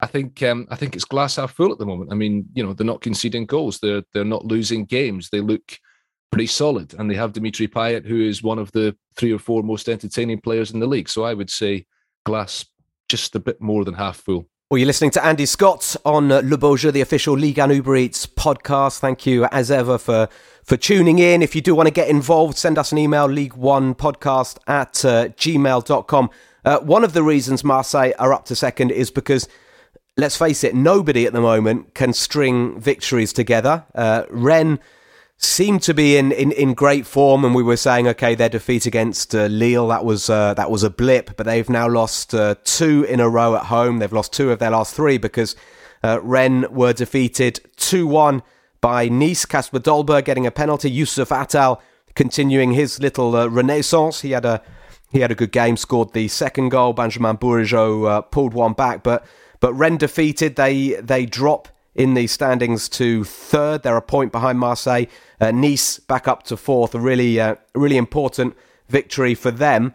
I 0.00 0.06
think, 0.06 0.42
um, 0.42 0.66
I 0.70 0.76
think 0.76 0.96
it's 0.96 1.04
glass 1.04 1.36
half 1.36 1.52
full 1.52 1.70
at 1.70 1.78
the 1.78 1.86
moment. 1.86 2.12
I 2.12 2.16
mean, 2.16 2.46
you 2.54 2.64
know, 2.64 2.72
they're 2.72 2.86
not 2.86 3.00
conceding 3.00 3.46
goals, 3.46 3.78
they're 3.78 4.02
they're 4.12 4.24
not 4.24 4.44
losing 4.44 4.84
games. 4.84 5.28
They 5.30 5.40
look 5.40 5.78
pretty 6.30 6.46
solid, 6.46 6.94
and 6.94 7.10
they 7.10 7.14
have 7.14 7.32
Dimitri 7.32 7.68
Payet, 7.68 8.06
who 8.06 8.20
is 8.20 8.42
one 8.42 8.58
of 8.58 8.70
the 8.72 8.96
three 9.16 9.32
or 9.32 9.38
four 9.38 9.62
most 9.62 9.88
entertaining 9.88 10.40
players 10.40 10.70
in 10.70 10.80
the 10.80 10.86
league. 10.86 11.08
So 11.08 11.24
I 11.24 11.34
would 11.34 11.50
say 11.50 11.86
glass 12.24 12.64
just 13.08 13.34
a 13.34 13.40
bit 13.40 13.60
more 13.60 13.84
than 13.84 13.94
half 13.94 14.18
full. 14.18 14.48
Well, 14.70 14.76
you're 14.76 14.86
listening 14.86 15.12
to 15.12 15.24
Andy 15.24 15.46
Scott 15.46 15.96
on 16.04 16.28
Le 16.28 16.58
Beau 16.58 16.76
Jeu, 16.76 16.90
the 16.90 17.00
official 17.00 17.34
Ligue 17.34 17.56
1 17.56 17.70
Uber 17.70 17.96
Eats 17.96 18.26
podcast. 18.26 18.98
Thank 18.98 19.24
you, 19.24 19.46
as 19.46 19.70
ever, 19.70 19.96
for, 19.96 20.28
for 20.62 20.76
tuning 20.76 21.18
in. 21.18 21.40
If 21.40 21.56
you 21.56 21.62
do 21.62 21.74
want 21.74 21.86
to 21.86 21.90
get 21.90 22.08
involved, 22.08 22.58
send 22.58 22.76
us 22.76 22.92
an 22.92 22.98
email, 22.98 23.26
league1podcast 23.26 24.58
at 24.66 25.02
uh, 25.06 25.28
gmail.com. 25.28 26.30
Uh, 26.66 26.80
one 26.80 27.02
of 27.02 27.14
the 27.14 27.22
reasons 27.22 27.64
Marseille 27.64 28.12
are 28.18 28.34
up 28.34 28.44
to 28.44 28.54
second 28.54 28.90
is 28.90 29.10
because, 29.10 29.48
let's 30.18 30.36
face 30.36 30.62
it, 30.62 30.74
nobody 30.74 31.24
at 31.24 31.32
the 31.32 31.40
moment 31.40 31.94
can 31.94 32.12
string 32.12 32.78
victories 32.78 33.32
together. 33.32 33.86
Uh, 33.94 34.24
Rennes 34.28 34.80
seemed 35.38 35.82
to 35.82 35.94
be 35.94 36.16
in, 36.16 36.32
in, 36.32 36.50
in 36.52 36.74
great 36.74 37.06
form, 37.06 37.44
and 37.44 37.54
we 37.54 37.62
were 37.62 37.76
saying, 37.76 38.08
okay, 38.08 38.34
their 38.34 38.48
defeat 38.48 38.86
against 38.86 39.34
uh, 39.34 39.46
Lille 39.46 39.86
that 39.88 40.04
was 40.04 40.28
uh, 40.28 40.52
that 40.54 40.70
was 40.70 40.82
a 40.82 40.90
blip, 40.90 41.36
but 41.36 41.46
they've 41.46 41.68
now 41.70 41.88
lost 41.88 42.34
uh, 42.34 42.56
two 42.64 43.04
in 43.04 43.20
a 43.20 43.28
row 43.28 43.54
at 43.54 43.66
home. 43.66 43.98
They've 43.98 44.12
lost 44.12 44.32
two 44.32 44.50
of 44.50 44.58
their 44.58 44.70
last 44.70 44.94
three 44.94 45.16
because 45.16 45.54
uh, 46.02 46.20
Rennes 46.22 46.68
were 46.70 46.92
defeated 46.92 47.60
two 47.76 48.06
one 48.06 48.42
by 48.80 49.08
Nice. 49.08 49.44
Kasper 49.44 49.78
Dolberg 49.78 50.24
getting 50.24 50.46
a 50.46 50.50
penalty. 50.50 50.90
Youcef 50.90 51.28
Atal 51.28 51.80
continuing 52.16 52.72
his 52.72 53.00
little 53.00 53.34
uh, 53.36 53.46
renaissance. 53.46 54.22
He 54.22 54.32
had 54.32 54.44
a 54.44 54.60
he 55.10 55.20
had 55.20 55.30
a 55.30 55.36
good 55.36 55.52
game, 55.52 55.76
scored 55.76 56.12
the 56.14 56.26
second 56.28 56.70
goal. 56.70 56.92
Benjamin 56.92 57.38
Bourigeaud 57.38 58.10
uh, 58.10 58.20
pulled 58.22 58.54
one 58.54 58.72
back, 58.72 59.04
but 59.04 59.24
but 59.60 59.72
Rennes 59.74 59.98
defeated. 59.98 60.56
They 60.56 60.94
they 61.00 61.26
drop 61.26 61.68
in 61.98 62.14
the 62.14 62.28
standings 62.28 62.88
to 62.88 63.24
third. 63.24 63.82
They're 63.82 63.96
a 63.96 64.02
point 64.02 64.32
behind 64.32 64.58
Marseille. 64.58 65.04
Uh, 65.40 65.50
Nice 65.50 65.98
back 65.98 66.26
up 66.26 66.44
to 66.44 66.56
fourth. 66.56 66.94
A 66.94 67.00
really, 67.00 67.38
uh, 67.38 67.56
really 67.74 67.98
important 67.98 68.56
victory 68.88 69.34
for 69.34 69.50
them. 69.50 69.92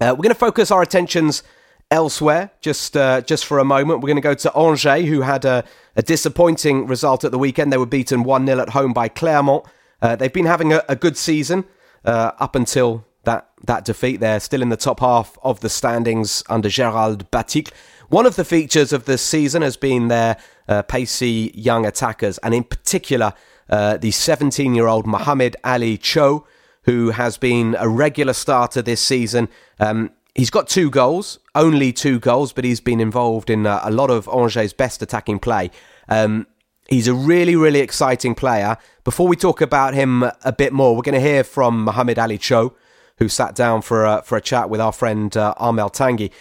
Uh, 0.00 0.14
we're 0.16 0.22
going 0.22 0.28
to 0.28 0.34
focus 0.34 0.70
our 0.70 0.82
attentions 0.82 1.42
elsewhere 1.90 2.50
just 2.60 2.96
uh, 2.96 3.22
just 3.22 3.46
for 3.46 3.58
a 3.58 3.64
moment. 3.64 4.00
We're 4.00 4.08
going 4.08 4.16
to 4.16 4.22
go 4.22 4.34
to 4.34 4.56
Angers, 4.56 5.08
who 5.08 5.22
had 5.22 5.44
a, 5.44 5.64
a 5.96 6.02
disappointing 6.02 6.86
result 6.86 7.24
at 7.24 7.32
the 7.32 7.38
weekend. 7.38 7.72
They 7.72 7.78
were 7.78 7.86
beaten 7.86 8.22
1 8.22 8.46
0 8.46 8.60
at 8.60 8.68
home 8.70 8.92
by 8.92 9.08
Clermont. 9.08 9.64
Uh, 10.02 10.16
they've 10.16 10.32
been 10.32 10.46
having 10.46 10.72
a, 10.74 10.84
a 10.88 10.96
good 10.96 11.16
season 11.16 11.64
uh, 12.04 12.32
up 12.38 12.54
until 12.54 13.06
that, 13.24 13.50
that 13.64 13.84
defeat. 13.84 14.20
They're 14.20 14.40
still 14.40 14.62
in 14.62 14.68
the 14.68 14.76
top 14.76 15.00
half 15.00 15.38
of 15.42 15.60
the 15.60 15.68
standings 15.68 16.42
under 16.48 16.68
Gerald 16.68 17.30
Baticle. 17.30 17.72
One 18.10 18.26
of 18.26 18.34
the 18.34 18.44
features 18.44 18.92
of 18.92 19.04
this 19.04 19.22
season 19.22 19.62
has 19.62 19.76
been 19.76 20.08
their 20.08 20.36
uh, 20.66 20.82
pacey 20.82 21.52
young 21.54 21.86
attackers, 21.86 22.38
and 22.38 22.52
in 22.52 22.64
particular, 22.64 23.34
uh, 23.68 23.98
the 23.98 24.10
17 24.10 24.74
year 24.74 24.88
old 24.88 25.06
Mohamed 25.06 25.54
Ali 25.62 25.96
Cho, 25.96 26.44
who 26.82 27.10
has 27.10 27.38
been 27.38 27.76
a 27.78 27.88
regular 27.88 28.32
starter 28.32 28.82
this 28.82 29.00
season. 29.00 29.48
Um, 29.78 30.10
he's 30.34 30.50
got 30.50 30.66
two 30.66 30.90
goals, 30.90 31.38
only 31.54 31.92
two 31.92 32.18
goals, 32.18 32.52
but 32.52 32.64
he's 32.64 32.80
been 32.80 32.98
involved 32.98 33.48
in 33.48 33.64
uh, 33.64 33.78
a 33.84 33.92
lot 33.92 34.10
of 34.10 34.28
Angers' 34.28 34.72
best 34.72 35.02
attacking 35.02 35.38
play. 35.38 35.70
Um, 36.08 36.48
he's 36.88 37.06
a 37.06 37.14
really, 37.14 37.54
really 37.54 37.78
exciting 37.78 38.34
player. 38.34 38.76
Before 39.04 39.28
we 39.28 39.36
talk 39.36 39.60
about 39.60 39.94
him 39.94 40.24
a 40.44 40.52
bit 40.52 40.72
more, 40.72 40.96
we're 40.96 41.02
going 41.02 41.14
to 41.14 41.20
hear 41.20 41.44
from 41.44 41.84
Mohamed 41.84 42.18
Ali 42.18 42.38
Cho, 42.38 42.74
who 43.18 43.28
sat 43.28 43.54
down 43.54 43.82
for 43.82 44.04
a, 44.04 44.22
for 44.22 44.36
a 44.36 44.40
chat 44.40 44.68
with 44.68 44.80
our 44.80 44.92
friend 44.92 45.36
uh, 45.36 45.54
Armel 45.58 45.90
Tanguy 45.90 46.32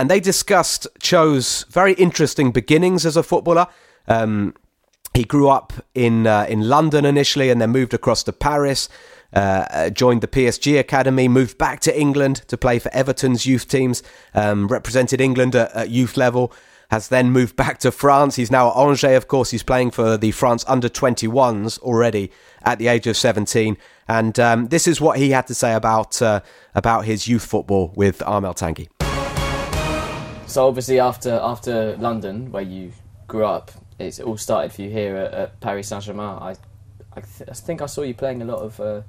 and 0.00 0.08
they 0.08 0.18
discussed 0.18 0.86
Cho's 0.98 1.66
very 1.68 1.92
interesting 1.92 2.52
beginnings 2.52 3.04
as 3.04 3.18
a 3.18 3.22
footballer. 3.22 3.66
Um, 4.08 4.54
he 5.12 5.24
grew 5.24 5.50
up 5.50 5.74
in 5.94 6.26
uh, 6.26 6.46
in 6.48 6.70
London 6.70 7.04
initially, 7.04 7.50
and 7.50 7.60
then 7.60 7.68
moved 7.68 7.92
across 7.92 8.22
to 8.22 8.32
Paris. 8.32 8.88
Uh, 9.32 9.66
uh 9.70 9.90
joined 9.90 10.22
the 10.22 10.26
PSG 10.26 10.78
academy, 10.78 11.28
moved 11.28 11.58
back 11.58 11.80
to 11.80 12.00
England 12.00 12.36
to 12.48 12.56
play 12.56 12.78
for 12.78 12.90
Everton's 12.94 13.44
youth 13.44 13.68
teams, 13.68 14.02
um, 14.34 14.68
represented 14.68 15.20
England 15.20 15.54
at, 15.54 15.70
at, 15.76 15.90
youth 15.90 16.16
level. 16.16 16.50
Has 16.90 17.08
then 17.08 17.30
moved 17.30 17.54
back 17.54 17.76
to 17.80 17.92
France. 17.92 18.36
He's 18.36 18.50
now 18.50 18.70
at 18.70 18.76
Angers, 18.76 19.16
of 19.16 19.28
course. 19.28 19.50
He's 19.50 19.62
playing 19.62 19.90
for 19.90 20.16
the 20.16 20.30
France 20.30 20.64
under 20.66 20.88
21s 20.88 21.78
already 21.80 22.32
at 22.62 22.78
the 22.78 22.88
age 22.88 23.06
of 23.06 23.16
17. 23.16 23.76
And 24.08 24.40
um, 24.40 24.68
this 24.68 24.88
is 24.88 24.98
what 25.00 25.18
he 25.18 25.30
had 25.30 25.46
to 25.48 25.54
say 25.54 25.74
about 25.74 26.22
uh, 26.22 26.40
about 26.74 27.04
his 27.04 27.28
youth 27.28 27.44
football 27.44 27.92
with 27.94 28.22
Armel 28.22 28.54
Tanguy. 28.54 28.88
So 30.50 30.66
obviously 30.66 30.98
after 30.98 31.38
after 31.40 31.96
London, 31.98 32.50
where 32.50 32.64
you 32.64 32.90
grew 33.28 33.44
up, 33.44 33.70
it's 34.00 34.18
all 34.18 34.36
started 34.36 34.72
for 34.72 34.82
you 34.82 34.90
here 34.90 35.14
at, 35.16 35.32
at 35.32 35.60
Paris 35.60 35.86
Saint 35.86 36.02
Germain. 36.02 36.26
I 36.26 36.56
I, 37.12 37.20
th- 37.20 37.48
I, 37.48 37.54
think 37.54 37.82
I 37.82 37.86
saw 37.86 38.02
you 38.02 38.14
playing 38.14 38.42
a 38.42 38.44
lot 38.44 38.58
of 38.58 38.80
uh, 38.80 39.02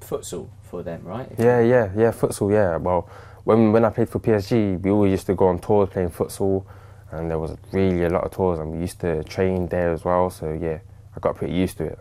futsal 0.00 0.48
for 0.70 0.84
them, 0.84 1.02
right? 1.02 1.28
If 1.32 1.40
yeah, 1.40 1.60
yeah, 1.60 1.90
yeah, 1.96 2.12
futsal. 2.12 2.52
Yeah. 2.52 2.76
Well, 2.76 3.08
when 3.42 3.72
when 3.72 3.84
I 3.84 3.90
played 3.90 4.08
for 4.08 4.20
PSG, 4.20 4.80
we 4.80 4.90
always 4.92 5.10
used 5.10 5.26
to 5.26 5.34
go 5.34 5.48
on 5.48 5.58
tours 5.58 5.88
playing 5.88 6.10
futsal, 6.10 6.64
and 7.10 7.28
there 7.28 7.40
was 7.40 7.56
really 7.72 8.04
a 8.04 8.10
lot 8.10 8.22
of 8.22 8.30
tours, 8.30 8.60
and 8.60 8.70
we 8.70 8.78
used 8.78 9.00
to 9.00 9.24
train 9.24 9.66
there 9.66 9.92
as 9.92 10.04
well. 10.04 10.30
So 10.30 10.52
yeah, 10.52 10.78
I 11.16 11.20
got 11.20 11.34
pretty 11.34 11.54
used 11.54 11.78
to 11.78 11.84
it. 11.86 11.98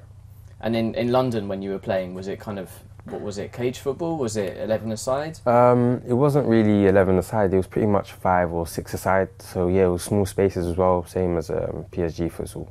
And 0.60 0.76
in, 0.76 0.94
in 0.94 1.12
London, 1.12 1.48
when 1.48 1.64
you 1.64 1.72
were 1.72 1.80
playing, 1.80 2.14
was 2.14 2.28
it 2.28 2.40
kind 2.40 2.60
of 2.60 2.70
what 3.06 3.22
was 3.22 3.38
it? 3.38 3.52
Cage 3.52 3.80
football? 3.80 4.18
Was 4.18 4.38
it 4.38 4.58
eleven 4.58 4.92
aside? 4.92 5.40
Um, 5.48 6.02
it 6.08 6.14
wasn't 6.14 6.48
really 6.48 6.88
eleven 6.88 7.18
aside. 7.18 7.54
It 7.54 7.58
was 7.58 7.68
pretty 7.68 7.88
much 7.88 8.14
five 8.14 8.52
or 8.52 8.68
six 8.68 8.94
aside. 8.94 9.30
So 9.40 9.68
yeah, 9.68 9.86
it 9.86 9.90
was 9.90 10.04
small 10.04 10.26
spaces 10.26 10.68
as 10.68 10.78
well, 10.78 11.06
same 11.06 11.38
as 11.38 11.50
um, 11.50 11.86
PSG 11.92 12.32
futsal. 12.32 12.70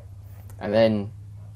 And 0.60 0.72
then, 0.72 1.10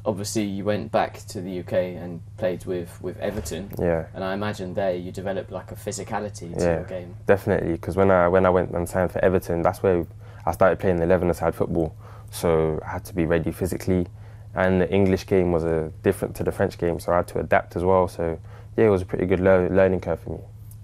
obviously, 0.04 0.44
you 0.44 0.64
went 0.64 0.90
back 0.90 1.18
to 1.26 1.40
the 1.40 1.60
UK 1.60 1.72
and 1.72 2.20
played 2.38 2.64
with, 2.64 3.00
with 3.02 3.18
Everton. 3.18 3.70
Yeah. 3.78 4.06
And 4.14 4.24
I 4.24 4.32
imagine 4.32 4.72
there 4.74 4.94
you 4.94 5.12
developed 5.12 5.52
like 5.52 5.70
a 5.72 5.74
physicality 5.76 6.54
to 6.54 6.64
yeah, 6.64 6.74
your 6.78 6.84
game. 6.84 7.14
Definitely, 7.26 7.72
because 7.72 7.96
when 7.96 8.10
I 8.10 8.28
when 8.28 8.46
I 8.46 8.50
went 8.50 8.70
and 8.70 8.88
signed 8.88 9.12
for 9.12 9.24
Everton, 9.24 9.62
that's 9.62 9.82
where 9.82 10.06
I 10.46 10.52
started 10.52 10.78
playing 10.80 11.00
eleven 11.00 11.30
aside 11.30 11.54
football. 11.54 11.94
So 12.30 12.80
I 12.84 12.90
had 12.90 13.04
to 13.04 13.14
be 13.14 13.26
ready 13.26 13.52
physically, 13.52 14.08
and 14.54 14.80
the 14.80 14.90
English 14.92 15.26
game 15.26 15.52
was 15.52 15.62
a 15.62 15.92
different 16.02 16.34
to 16.36 16.42
the 16.42 16.50
French 16.50 16.78
game, 16.78 16.98
so 16.98 17.12
I 17.12 17.16
had 17.16 17.28
to 17.28 17.38
adapt 17.38 17.76
as 17.76 17.84
well. 17.84 18.08
So 18.08 18.40
yeah, 18.76 18.86
it 18.86 18.90
was 18.90 19.02
a 19.02 19.06
pretty 19.06 19.26
good 19.26 19.40
learning 19.40 20.00
curve 20.00 20.20
for 20.20 20.30
me. 20.30 20.40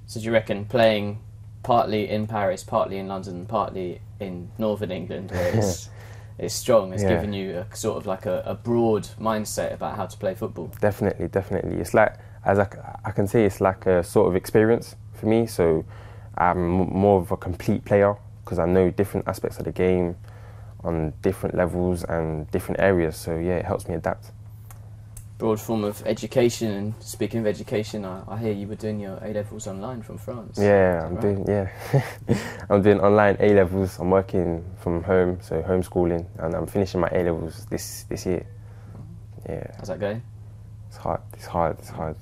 So 0.07 0.21
do 0.21 0.27
you 0.27 0.33
reckon 0.33 0.65
playing 0.65 1.21
partly 1.63 2.09
in 2.09 2.27
Paris, 2.27 2.65
partly 2.65 2.99
in 2.99 3.09
London, 3.09 3.47
partly 3.47 4.01
in 4.19 4.51
Northern 4.59 4.91
England, 4.91 5.31
where 5.31 5.55
it's, 5.55 5.91
it's 6.39 6.55
strong, 6.55 6.93
has 6.93 7.03
yeah. 7.03 7.11
given 7.11 7.33
you 7.33 7.59
a 7.59 7.77
sort 7.77 7.97
of 7.97 8.07
like 8.07 8.27
a, 8.27 8.43
a, 8.47 8.55
broad 8.55 9.07
mindset 9.21 9.73
about 9.73 9.97
how 9.97 10.07
to 10.07 10.17
play 10.17 10.35
football? 10.35 10.73
Definitely, 10.81 11.29
definitely. 11.29 11.77
It's 11.77 11.95
like, 11.95 12.17
as 12.45 12.59
I, 12.59 12.69
I 13.05 13.11
can 13.11 13.27
say, 13.27 13.45
it's 13.45 13.61
like 13.61 13.87
a 13.87 14.03
sort 14.03 14.29
of 14.29 14.37
experience 14.37 14.97
for 15.13 15.27
me. 15.27 15.47
So 15.47 15.85
I'm 16.39 16.67
more 16.69 17.21
of 17.21 17.31
a 17.31 17.37
complete 17.37 17.85
player 17.85 18.17
because 18.45 18.59
I 18.59 18.67
know 18.67 18.91
different 18.91 19.29
aspects 19.29 19.59
of 19.59 19.65
the 19.65 19.73
game 19.73 20.17
on 20.83 21.13
different 21.23 21.55
levels 21.55 22.05
and 22.05 22.51
different 22.51 22.81
areas. 22.81 23.17
So 23.17 23.37
yeah, 23.37 23.57
it 23.57 23.65
helps 23.65 23.87
me 23.87 23.95
adapt 23.95 24.33
broad 25.41 25.59
form 25.59 25.85
of 25.85 26.03
education. 26.07 26.71
And 26.71 26.95
speaking 27.01 27.41
of 27.41 27.47
education, 27.47 28.05
I, 28.05 28.23
I 28.29 28.39
hear 28.39 28.53
you 28.53 28.69
were 28.69 28.77
doing 28.77 29.01
your 29.01 29.17
A 29.25 29.33
levels 29.33 29.67
online 29.67 30.03
from 30.03 30.19
France. 30.19 30.59
Yeah, 30.61 31.07
I'm 31.07 31.15
right? 31.15 31.23
doing 31.23 31.45
yeah, 31.49 31.67
I'm 32.71 32.83
doing 32.83 33.01
online 33.01 33.37
A 33.41 33.55
levels. 33.55 33.99
I'm 33.99 34.11
working 34.11 34.63
from 34.79 35.03
home, 35.03 35.39
so 35.41 35.63
homeschooling, 35.63 36.27
and 36.39 36.55
I'm 36.55 36.67
finishing 36.67 37.01
my 37.01 37.09
A 37.09 37.25
levels 37.25 37.67
this 37.71 38.05
this 38.05 38.27
year. 38.27 38.47
Yeah. 39.49 39.67
How's 39.79 39.89
that 39.89 39.99
going? 39.99 40.23
It's 40.89 40.99
hard. 40.99 41.21
It's 41.33 41.47
hard. 41.47 41.79
It's 41.79 41.89
hard. 41.89 42.17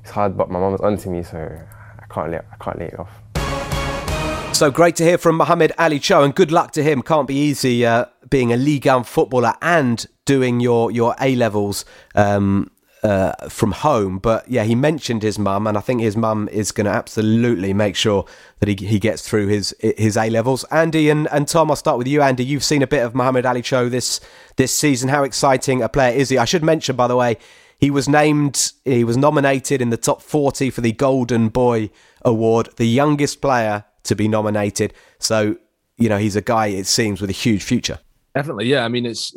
It's 0.00 0.10
hard, 0.10 0.36
but 0.36 0.48
my 0.48 0.60
mum's 0.60 0.80
onto 0.80 1.10
me, 1.10 1.24
so 1.24 1.38
I 1.38 2.06
can't 2.14 2.30
let 2.30 2.46
I 2.52 2.64
can't 2.64 2.78
let 2.78 2.92
it 2.92 2.98
off. 2.98 4.54
So 4.54 4.70
great 4.70 4.94
to 4.96 5.04
hear 5.04 5.18
from 5.18 5.36
Mohamed 5.36 5.72
Ali 5.78 5.98
Cho, 5.98 6.22
and 6.22 6.32
good 6.32 6.52
luck 6.52 6.70
to 6.72 6.82
him. 6.84 7.02
Can't 7.02 7.26
be 7.26 7.34
easy 7.34 7.84
uh, 7.84 8.04
being 8.30 8.52
a 8.52 8.56
Ligue 8.56 8.86
1 8.86 9.02
footballer 9.02 9.54
and 9.60 10.06
doing 10.24 10.60
your 10.60 10.90
your 10.90 11.14
A 11.20 11.34
levels 11.36 11.84
um, 12.14 12.70
uh, 13.02 13.48
from 13.48 13.72
home. 13.72 14.18
But 14.18 14.48
yeah, 14.48 14.64
he 14.64 14.74
mentioned 14.74 15.22
his 15.22 15.38
mum, 15.38 15.66
and 15.66 15.76
I 15.76 15.80
think 15.80 16.00
his 16.00 16.16
mum 16.16 16.48
is 16.52 16.72
going 16.72 16.86
to 16.86 16.92
absolutely 16.92 17.72
make 17.72 17.96
sure 17.96 18.24
that 18.60 18.68
he, 18.68 18.86
he 18.86 18.98
gets 18.98 19.28
through 19.28 19.48
his 19.48 19.74
his 19.80 20.16
A 20.16 20.30
levels. 20.30 20.64
Andy 20.70 21.10
and, 21.10 21.28
and 21.32 21.48
Tom, 21.48 21.70
I'll 21.70 21.76
start 21.76 21.98
with 21.98 22.06
you. 22.06 22.22
Andy, 22.22 22.44
you've 22.44 22.64
seen 22.64 22.82
a 22.82 22.86
bit 22.86 23.04
of 23.04 23.14
Mohamed 23.14 23.46
Ali 23.46 23.62
Cho 23.62 23.88
this 23.88 24.20
this 24.56 24.72
season. 24.72 25.08
How 25.08 25.24
exciting 25.24 25.82
a 25.82 25.88
player 25.88 26.14
is 26.14 26.28
he? 26.28 26.38
I 26.38 26.44
should 26.44 26.62
mention, 26.62 26.96
by 26.96 27.08
the 27.08 27.16
way, 27.16 27.38
he 27.78 27.90
was 27.90 28.08
named, 28.08 28.72
he 28.84 29.02
was 29.02 29.16
nominated 29.16 29.82
in 29.82 29.90
the 29.90 29.96
top 29.96 30.22
forty 30.22 30.70
for 30.70 30.82
the 30.82 30.92
Golden 30.92 31.48
Boy 31.48 31.90
Award, 32.24 32.68
the 32.76 32.86
youngest 32.86 33.40
player 33.40 33.84
to 34.04 34.14
be 34.14 34.28
nominated. 34.28 34.94
So, 35.18 35.56
you 35.96 36.08
know, 36.08 36.18
he's 36.18 36.36
a 36.36 36.40
guy, 36.40 36.68
it 36.68 36.86
seems, 36.86 37.20
with 37.20 37.30
a 37.30 37.32
huge 37.32 37.64
future. 37.64 37.98
Definitely, 38.36 38.66
yeah. 38.66 38.84
I 38.84 38.88
mean, 38.88 39.04
it's 39.04 39.32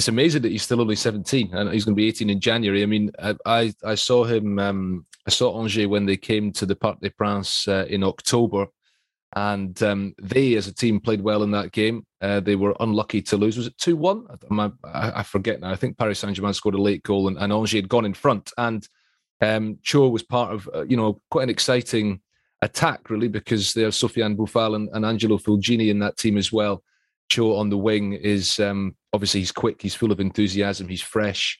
it's 0.00 0.08
amazing 0.08 0.40
that 0.40 0.50
he's 0.50 0.62
still 0.62 0.80
only 0.80 0.96
17 0.96 1.52
and 1.52 1.70
he's 1.70 1.84
going 1.84 1.94
to 1.94 2.00
be 2.00 2.08
18 2.08 2.30
in 2.30 2.40
January. 2.40 2.82
I 2.82 2.86
mean, 2.86 3.10
I 3.18 3.34
I, 3.44 3.74
I 3.84 3.94
saw 3.96 4.24
him, 4.24 4.58
um, 4.58 5.04
I 5.26 5.30
saw 5.30 5.60
Angers 5.60 5.88
when 5.88 6.06
they 6.06 6.16
came 6.16 6.52
to 6.52 6.64
the 6.64 6.74
Parc 6.74 7.00
des 7.00 7.10
Princes 7.10 7.68
uh, 7.68 7.84
in 7.86 8.02
October, 8.02 8.68
and 9.36 9.80
um, 9.82 10.14
they, 10.18 10.54
as 10.54 10.68
a 10.68 10.74
team, 10.74 11.00
played 11.00 11.20
well 11.20 11.42
in 11.42 11.50
that 11.50 11.72
game. 11.72 12.06
Uh, 12.22 12.40
they 12.40 12.56
were 12.56 12.74
unlucky 12.80 13.20
to 13.20 13.36
lose. 13.36 13.58
Was 13.58 13.66
it 13.66 13.76
2 13.76 13.94
1? 13.94 14.26
I, 14.50 14.70
I, 15.16 15.22
forget 15.22 15.60
now. 15.60 15.70
I 15.70 15.76
think 15.76 15.98
Paris 15.98 16.18
Saint 16.18 16.34
Germain 16.34 16.54
scored 16.54 16.76
a 16.76 16.80
late 16.80 17.02
goal 17.02 17.28
and, 17.28 17.36
and 17.36 17.52
Angers 17.52 17.72
had 17.72 17.88
gone 17.88 18.06
in 18.06 18.14
front. 18.14 18.50
And 18.56 18.88
um, 19.42 19.80
Cho 19.82 20.08
was 20.08 20.22
part 20.22 20.54
of, 20.54 20.66
uh, 20.74 20.86
you 20.86 20.96
know, 20.96 21.20
quite 21.30 21.42
an 21.42 21.50
exciting 21.50 22.22
attack, 22.62 23.10
really, 23.10 23.28
because 23.28 23.74
there's 23.74 24.00
Sofiane 24.00 24.34
Boufal 24.34 24.76
and, 24.76 24.88
and 24.94 25.04
Angelo 25.04 25.36
Fulgini 25.36 25.90
in 25.90 25.98
that 25.98 26.16
team 26.16 26.38
as 26.38 26.50
well. 26.50 26.82
On 27.38 27.70
the 27.70 27.78
wing 27.78 28.12
is 28.12 28.58
um, 28.58 28.96
obviously 29.12 29.40
he's 29.40 29.52
quick, 29.52 29.80
he's 29.80 29.94
full 29.94 30.12
of 30.12 30.20
enthusiasm, 30.20 30.88
he's 30.88 31.02
fresh. 31.02 31.58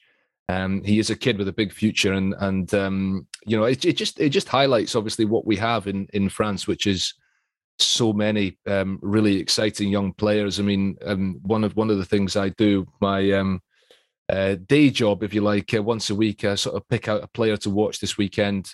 Um, 0.49 0.83
he 0.83 0.99
is 0.99 1.09
a 1.09 1.15
kid 1.15 1.37
with 1.37 1.47
a 1.47 1.53
big 1.53 1.71
future, 1.71 2.13
and 2.13 2.35
and 2.39 2.73
um, 2.73 3.27
you 3.45 3.57
know 3.57 3.63
it, 3.63 3.85
it, 3.85 3.93
just 3.93 4.19
it 4.19 4.29
just 4.29 4.49
highlights 4.49 4.95
obviously 4.95 5.25
what 5.25 5.45
we 5.45 5.55
have 5.57 5.87
in 5.87 6.07
in 6.13 6.29
France, 6.29 6.67
which 6.67 6.87
is 6.87 7.13
so 7.79 8.11
many 8.13 8.57
um, 8.67 8.99
really 9.01 9.37
exciting 9.37 9.89
young 9.89 10.13
players. 10.13 10.59
I 10.59 10.63
mean, 10.63 10.97
um, 11.05 11.39
one 11.43 11.63
of 11.63 11.75
one 11.75 11.89
of 11.89 11.97
the 11.97 12.05
things 12.05 12.35
I 12.35 12.49
do 12.49 12.85
my 12.99 13.31
um, 13.31 13.61
uh, 14.29 14.55
day 14.67 14.89
job, 14.89 15.23
if 15.23 15.33
you 15.33 15.41
like, 15.41 15.73
uh, 15.73 15.81
once 15.83 16.09
a 16.09 16.15
week, 16.15 16.43
I 16.43 16.55
sort 16.55 16.75
of 16.75 16.87
pick 16.89 17.07
out 17.07 17.23
a 17.23 17.27
player 17.27 17.57
to 17.57 17.69
watch 17.69 17.99
this 17.99 18.17
weekend 18.17 18.73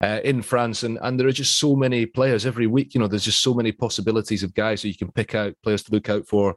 uh, 0.00 0.20
in 0.24 0.42
France, 0.42 0.82
and 0.82 0.98
and 1.02 1.18
there 1.18 1.26
are 1.26 1.32
just 1.32 1.58
so 1.58 1.74
many 1.74 2.06
players 2.06 2.46
every 2.46 2.66
week. 2.66 2.94
You 2.94 3.00
know, 3.00 3.08
there's 3.08 3.24
just 3.24 3.42
so 3.42 3.54
many 3.54 3.72
possibilities 3.72 4.42
of 4.42 4.54
guys 4.54 4.82
that 4.82 4.88
you 4.88 4.96
can 4.96 5.10
pick 5.10 5.34
out, 5.34 5.54
players 5.62 5.82
to 5.84 5.92
look 5.92 6.08
out 6.08 6.26
for, 6.26 6.56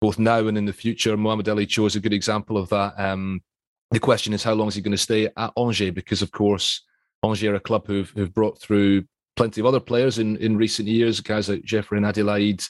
both 0.00 0.18
now 0.18 0.46
and 0.46 0.58
in 0.58 0.66
the 0.66 0.72
future. 0.72 1.16
Mohamed 1.16 1.48
Ali 1.48 1.66
Cho 1.66 1.86
is 1.86 1.96
a 1.96 2.00
good 2.00 2.12
example 2.12 2.58
of 2.58 2.68
that. 2.68 2.94
Um, 2.98 3.42
the 3.90 4.00
question 4.00 4.32
is, 4.32 4.42
how 4.42 4.52
long 4.54 4.68
is 4.68 4.74
he 4.74 4.82
going 4.82 4.92
to 4.92 4.98
stay 4.98 5.28
at 5.36 5.52
Angers? 5.56 5.92
Because 5.92 6.20
of 6.20 6.30
course, 6.30 6.82
Angers 7.22 7.44
are 7.44 7.54
a 7.54 7.60
club 7.60 7.86
who've 7.86 8.10
who've 8.10 8.34
brought 8.34 8.60
through 8.60 9.04
plenty 9.36 9.60
of 9.60 9.66
other 9.66 9.80
players 9.80 10.18
in 10.18 10.36
in 10.36 10.56
recent 10.56 10.88
years, 10.88 11.20
guys 11.20 11.48
like 11.48 11.64
Jeff 11.64 11.90
Reine-Adélaïde. 11.90 12.68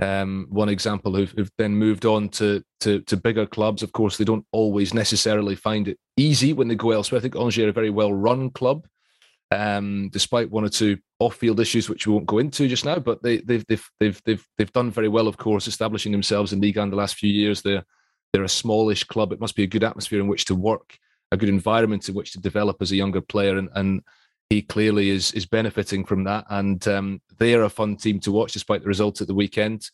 Um, 0.00 0.46
one 0.50 0.68
example 0.68 1.12
who've, 1.16 1.32
who've, 1.32 1.50
then 1.58 1.74
moved 1.74 2.06
on 2.06 2.28
to, 2.28 2.62
to 2.78 3.00
to 3.00 3.16
bigger 3.16 3.46
clubs. 3.46 3.82
Of 3.82 3.90
course, 3.90 4.16
they 4.16 4.24
don't 4.24 4.46
always 4.52 4.94
necessarily 4.94 5.56
find 5.56 5.88
it 5.88 5.98
easy 6.16 6.52
when 6.52 6.68
they 6.68 6.76
go 6.76 6.92
elsewhere. 6.92 7.18
I 7.18 7.22
think 7.22 7.34
Angers 7.34 7.64
are 7.64 7.68
a 7.70 7.72
very 7.72 7.90
well 7.90 8.12
run 8.12 8.50
club 8.50 8.86
um, 9.50 10.10
despite 10.12 10.50
one 10.50 10.64
or 10.64 10.68
two 10.68 10.98
off-field 11.20 11.60
issues, 11.60 11.88
which 11.88 12.06
we 12.06 12.12
won't 12.12 12.26
go 12.26 12.38
into 12.38 12.68
just 12.68 12.84
now. 12.84 12.98
But 12.98 13.22
they, 13.22 13.38
they've 13.38 13.64
they've 13.66 13.90
they've 13.98 14.22
they've 14.24 14.46
they've 14.56 14.72
done 14.72 14.90
very 14.90 15.08
well, 15.08 15.28
of 15.28 15.36
course, 15.36 15.66
establishing 15.66 16.12
themselves 16.12 16.52
in 16.52 16.60
Ligue 16.60 16.76
1 16.76 16.90
the 16.90 16.96
last 16.96 17.16
few 17.16 17.30
years. 17.30 17.62
They're 17.62 17.84
they're 18.32 18.42
a 18.44 18.48
smallish 18.48 19.04
club. 19.04 19.32
It 19.32 19.40
must 19.40 19.56
be 19.56 19.62
a 19.62 19.68
good 19.68 19.84
atmosphere 19.84 20.20
in 20.20 20.28
which 20.28 20.44
to 20.46 20.54
work, 20.54 20.98
a 21.32 21.36
good 21.36 21.48
environment 21.48 22.08
in 22.08 22.14
which 22.14 22.32
to 22.32 22.40
develop 22.40 22.76
as 22.80 22.92
a 22.92 22.96
younger 22.96 23.20
player, 23.20 23.56
and 23.56 23.68
and 23.74 24.02
he 24.50 24.62
clearly 24.62 25.10
is 25.10 25.32
is 25.32 25.46
benefiting 25.46 26.04
from 26.04 26.24
that. 26.24 26.44
And 26.50 26.86
um, 26.88 27.22
they 27.38 27.54
are 27.54 27.64
a 27.64 27.70
fun 27.70 27.96
team 27.96 28.20
to 28.20 28.32
watch, 28.32 28.52
despite 28.52 28.82
the 28.82 28.88
result 28.88 29.20
at 29.20 29.26
the 29.26 29.34
weekend. 29.34 29.90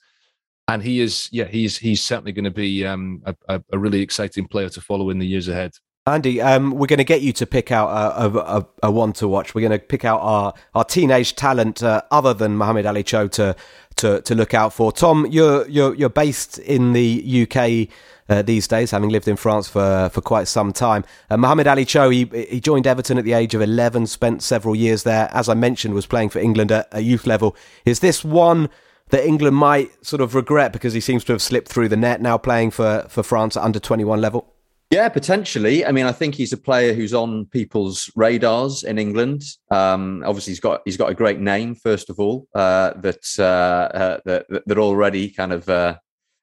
And 0.66 0.82
he 0.82 1.00
is, 1.00 1.28
yeah, 1.30 1.44
he's 1.44 1.76
he's 1.76 2.02
certainly 2.02 2.32
going 2.32 2.44
to 2.44 2.50
be 2.50 2.86
um, 2.86 3.22
a, 3.48 3.62
a 3.70 3.78
really 3.78 4.00
exciting 4.00 4.48
player 4.48 4.70
to 4.70 4.80
follow 4.80 5.10
in 5.10 5.18
the 5.18 5.26
years 5.26 5.48
ahead. 5.48 5.72
Andy, 6.06 6.38
um, 6.38 6.72
we're 6.72 6.86
going 6.86 6.98
to 6.98 7.04
get 7.04 7.22
you 7.22 7.32
to 7.32 7.46
pick 7.46 7.72
out 7.72 7.88
a, 7.88 8.38
a, 8.38 8.66
a, 8.82 8.90
one 8.90 9.14
to 9.14 9.26
watch. 9.26 9.54
We're 9.54 9.66
going 9.66 9.80
to 9.80 9.86
pick 9.86 10.04
out 10.04 10.20
our, 10.20 10.52
our 10.74 10.84
teenage 10.84 11.34
talent 11.34 11.82
uh, 11.82 12.02
other 12.10 12.34
than 12.34 12.58
Mohamed 12.58 12.84
Ali 12.84 13.02
Cho 13.02 13.26
to, 13.28 13.56
to, 13.96 14.20
to 14.20 14.34
look 14.34 14.52
out 14.52 14.74
for. 14.74 14.92
Tom, 14.92 15.26
you're, 15.30 15.66
you're, 15.66 15.94
you're 15.94 16.10
based 16.10 16.58
in 16.58 16.92
the 16.92 17.48
UK 17.48 17.88
uh, 18.28 18.42
these 18.42 18.68
days, 18.68 18.90
having 18.90 19.08
lived 19.08 19.28
in 19.28 19.36
France 19.36 19.66
for, 19.66 20.10
for 20.10 20.20
quite 20.20 20.46
some 20.46 20.74
time. 20.74 21.06
Uh, 21.30 21.38
Mohamed 21.38 21.68
Ali 21.68 21.86
Cho, 21.86 22.10
he, 22.10 22.26
he 22.50 22.60
joined 22.60 22.86
Everton 22.86 23.16
at 23.16 23.24
the 23.24 23.32
age 23.32 23.54
of 23.54 23.62
11, 23.62 24.06
spent 24.06 24.42
several 24.42 24.76
years 24.76 25.04
there. 25.04 25.30
As 25.32 25.48
I 25.48 25.54
mentioned, 25.54 25.94
was 25.94 26.04
playing 26.04 26.28
for 26.28 26.38
England 26.38 26.70
at 26.70 26.86
a 26.92 27.00
youth 27.00 27.26
level. 27.26 27.56
Is 27.86 28.00
this 28.00 28.22
one 28.22 28.68
that 29.08 29.24
England 29.24 29.56
might 29.56 30.04
sort 30.04 30.20
of 30.20 30.34
regret 30.34 30.70
because 30.70 30.92
he 30.92 31.00
seems 31.00 31.24
to 31.24 31.32
have 31.32 31.40
slipped 31.40 31.68
through 31.68 31.88
the 31.88 31.96
net 31.96 32.20
now 32.20 32.36
playing 32.36 32.72
for, 32.72 33.06
for 33.08 33.22
France 33.22 33.56
at 33.56 33.62
under 33.62 33.80
21 33.80 34.20
level? 34.20 34.53
Yeah, 34.90 35.08
potentially. 35.08 35.84
I 35.84 35.92
mean, 35.92 36.06
I 36.06 36.12
think 36.12 36.34
he's 36.34 36.52
a 36.52 36.56
player 36.56 36.92
who's 36.92 37.14
on 37.14 37.46
people's 37.46 38.10
radars 38.14 38.84
in 38.84 38.98
England. 38.98 39.42
Um, 39.70 40.22
obviously, 40.24 40.52
he's 40.52 40.60
got 40.60 40.82
he's 40.84 40.96
got 40.96 41.10
a 41.10 41.14
great 41.14 41.40
name. 41.40 41.74
First 41.74 42.10
of 42.10 42.20
all, 42.20 42.46
uh, 42.54 42.92
that, 43.00 43.24
uh, 43.38 43.96
uh, 43.96 44.20
that 44.24 44.46
that 44.66 44.78
already 44.78 45.30
kind 45.30 45.52
of 45.52 45.68
uh, 45.68 45.96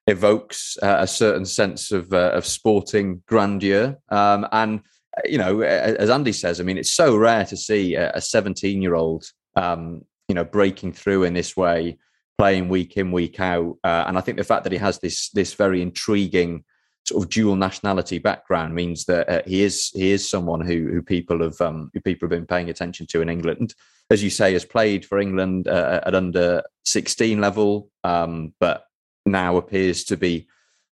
evokes 0.06 0.76
uh, 0.82 0.96
a 1.00 1.06
certain 1.06 1.46
sense 1.46 1.92
of 1.92 2.12
uh, 2.12 2.32
of 2.32 2.44
sporting 2.44 3.22
grandeur. 3.26 3.96
Um, 4.10 4.46
and 4.52 4.80
you 5.24 5.38
know, 5.38 5.60
as 5.60 6.10
Andy 6.10 6.32
says, 6.32 6.60
I 6.60 6.64
mean, 6.64 6.78
it's 6.78 6.92
so 6.92 7.16
rare 7.16 7.44
to 7.46 7.56
see 7.56 7.94
a 7.94 8.20
17 8.20 8.82
year 8.82 8.94
old, 8.94 9.24
um, 9.56 10.04
you 10.26 10.34
know, 10.34 10.44
breaking 10.44 10.92
through 10.92 11.24
in 11.24 11.34
this 11.34 11.56
way, 11.56 11.98
playing 12.38 12.68
week 12.68 12.96
in 12.96 13.12
week 13.12 13.38
out. 13.38 13.76
and 13.84 14.18
I 14.18 14.20
think 14.20 14.36
the 14.36 14.44
fact 14.44 14.64
that 14.64 14.72
he 14.72 14.78
has 14.78 14.98
this 14.98 15.30
this 15.30 15.54
very 15.54 15.80
intriguing 15.80 16.64
sort 17.04 17.24
of 17.24 17.30
dual 17.30 17.56
nationality 17.56 18.18
background 18.18 18.74
means 18.74 19.04
that 19.06 19.28
uh, 19.28 19.42
he 19.44 19.62
is 19.62 19.90
he 19.94 20.12
is 20.12 20.28
someone 20.28 20.60
who 20.60 20.88
who 20.90 21.02
people 21.02 21.42
have 21.42 21.60
um, 21.60 21.90
who 21.92 22.00
people 22.00 22.26
have 22.26 22.38
been 22.38 22.46
paying 22.46 22.70
attention 22.70 23.06
to 23.08 23.20
in 23.20 23.28
England. 23.28 23.74
As 24.10 24.22
you 24.22 24.30
say, 24.30 24.52
has 24.52 24.64
played 24.64 25.04
for 25.04 25.18
England 25.18 25.68
uh, 25.68 26.00
at 26.04 26.14
under 26.14 26.62
16 26.84 27.40
level, 27.40 27.88
um, 28.04 28.52
but 28.60 28.84
now 29.24 29.56
appears 29.56 30.04
to 30.04 30.16
be 30.16 30.48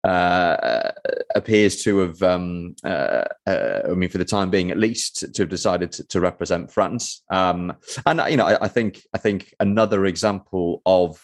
uh, 0.04 0.92
appears 1.34 1.82
to 1.82 1.98
have, 1.98 2.22
um, 2.22 2.76
uh, 2.84 3.24
uh, 3.46 3.80
I 3.86 3.94
mean, 3.94 4.08
for 4.08 4.18
the 4.18 4.24
time 4.24 4.50
being, 4.50 4.70
at 4.70 4.78
least, 4.78 5.34
to 5.34 5.42
have 5.42 5.48
decided 5.48 5.90
to, 5.92 6.06
to 6.08 6.20
represent 6.20 6.70
France. 6.70 7.22
Um, 7.28 7.76
and 8.04 8.22
you 8.30 8.36
know, 8.36 8.46
I, 8.46 8.64
I, 8.64 8.68
think 8.68 9.02
I 9.12 9.18
think 9.18 9.52
another 9.58 10.06
example 10.06 10.80
of 10.86 11.20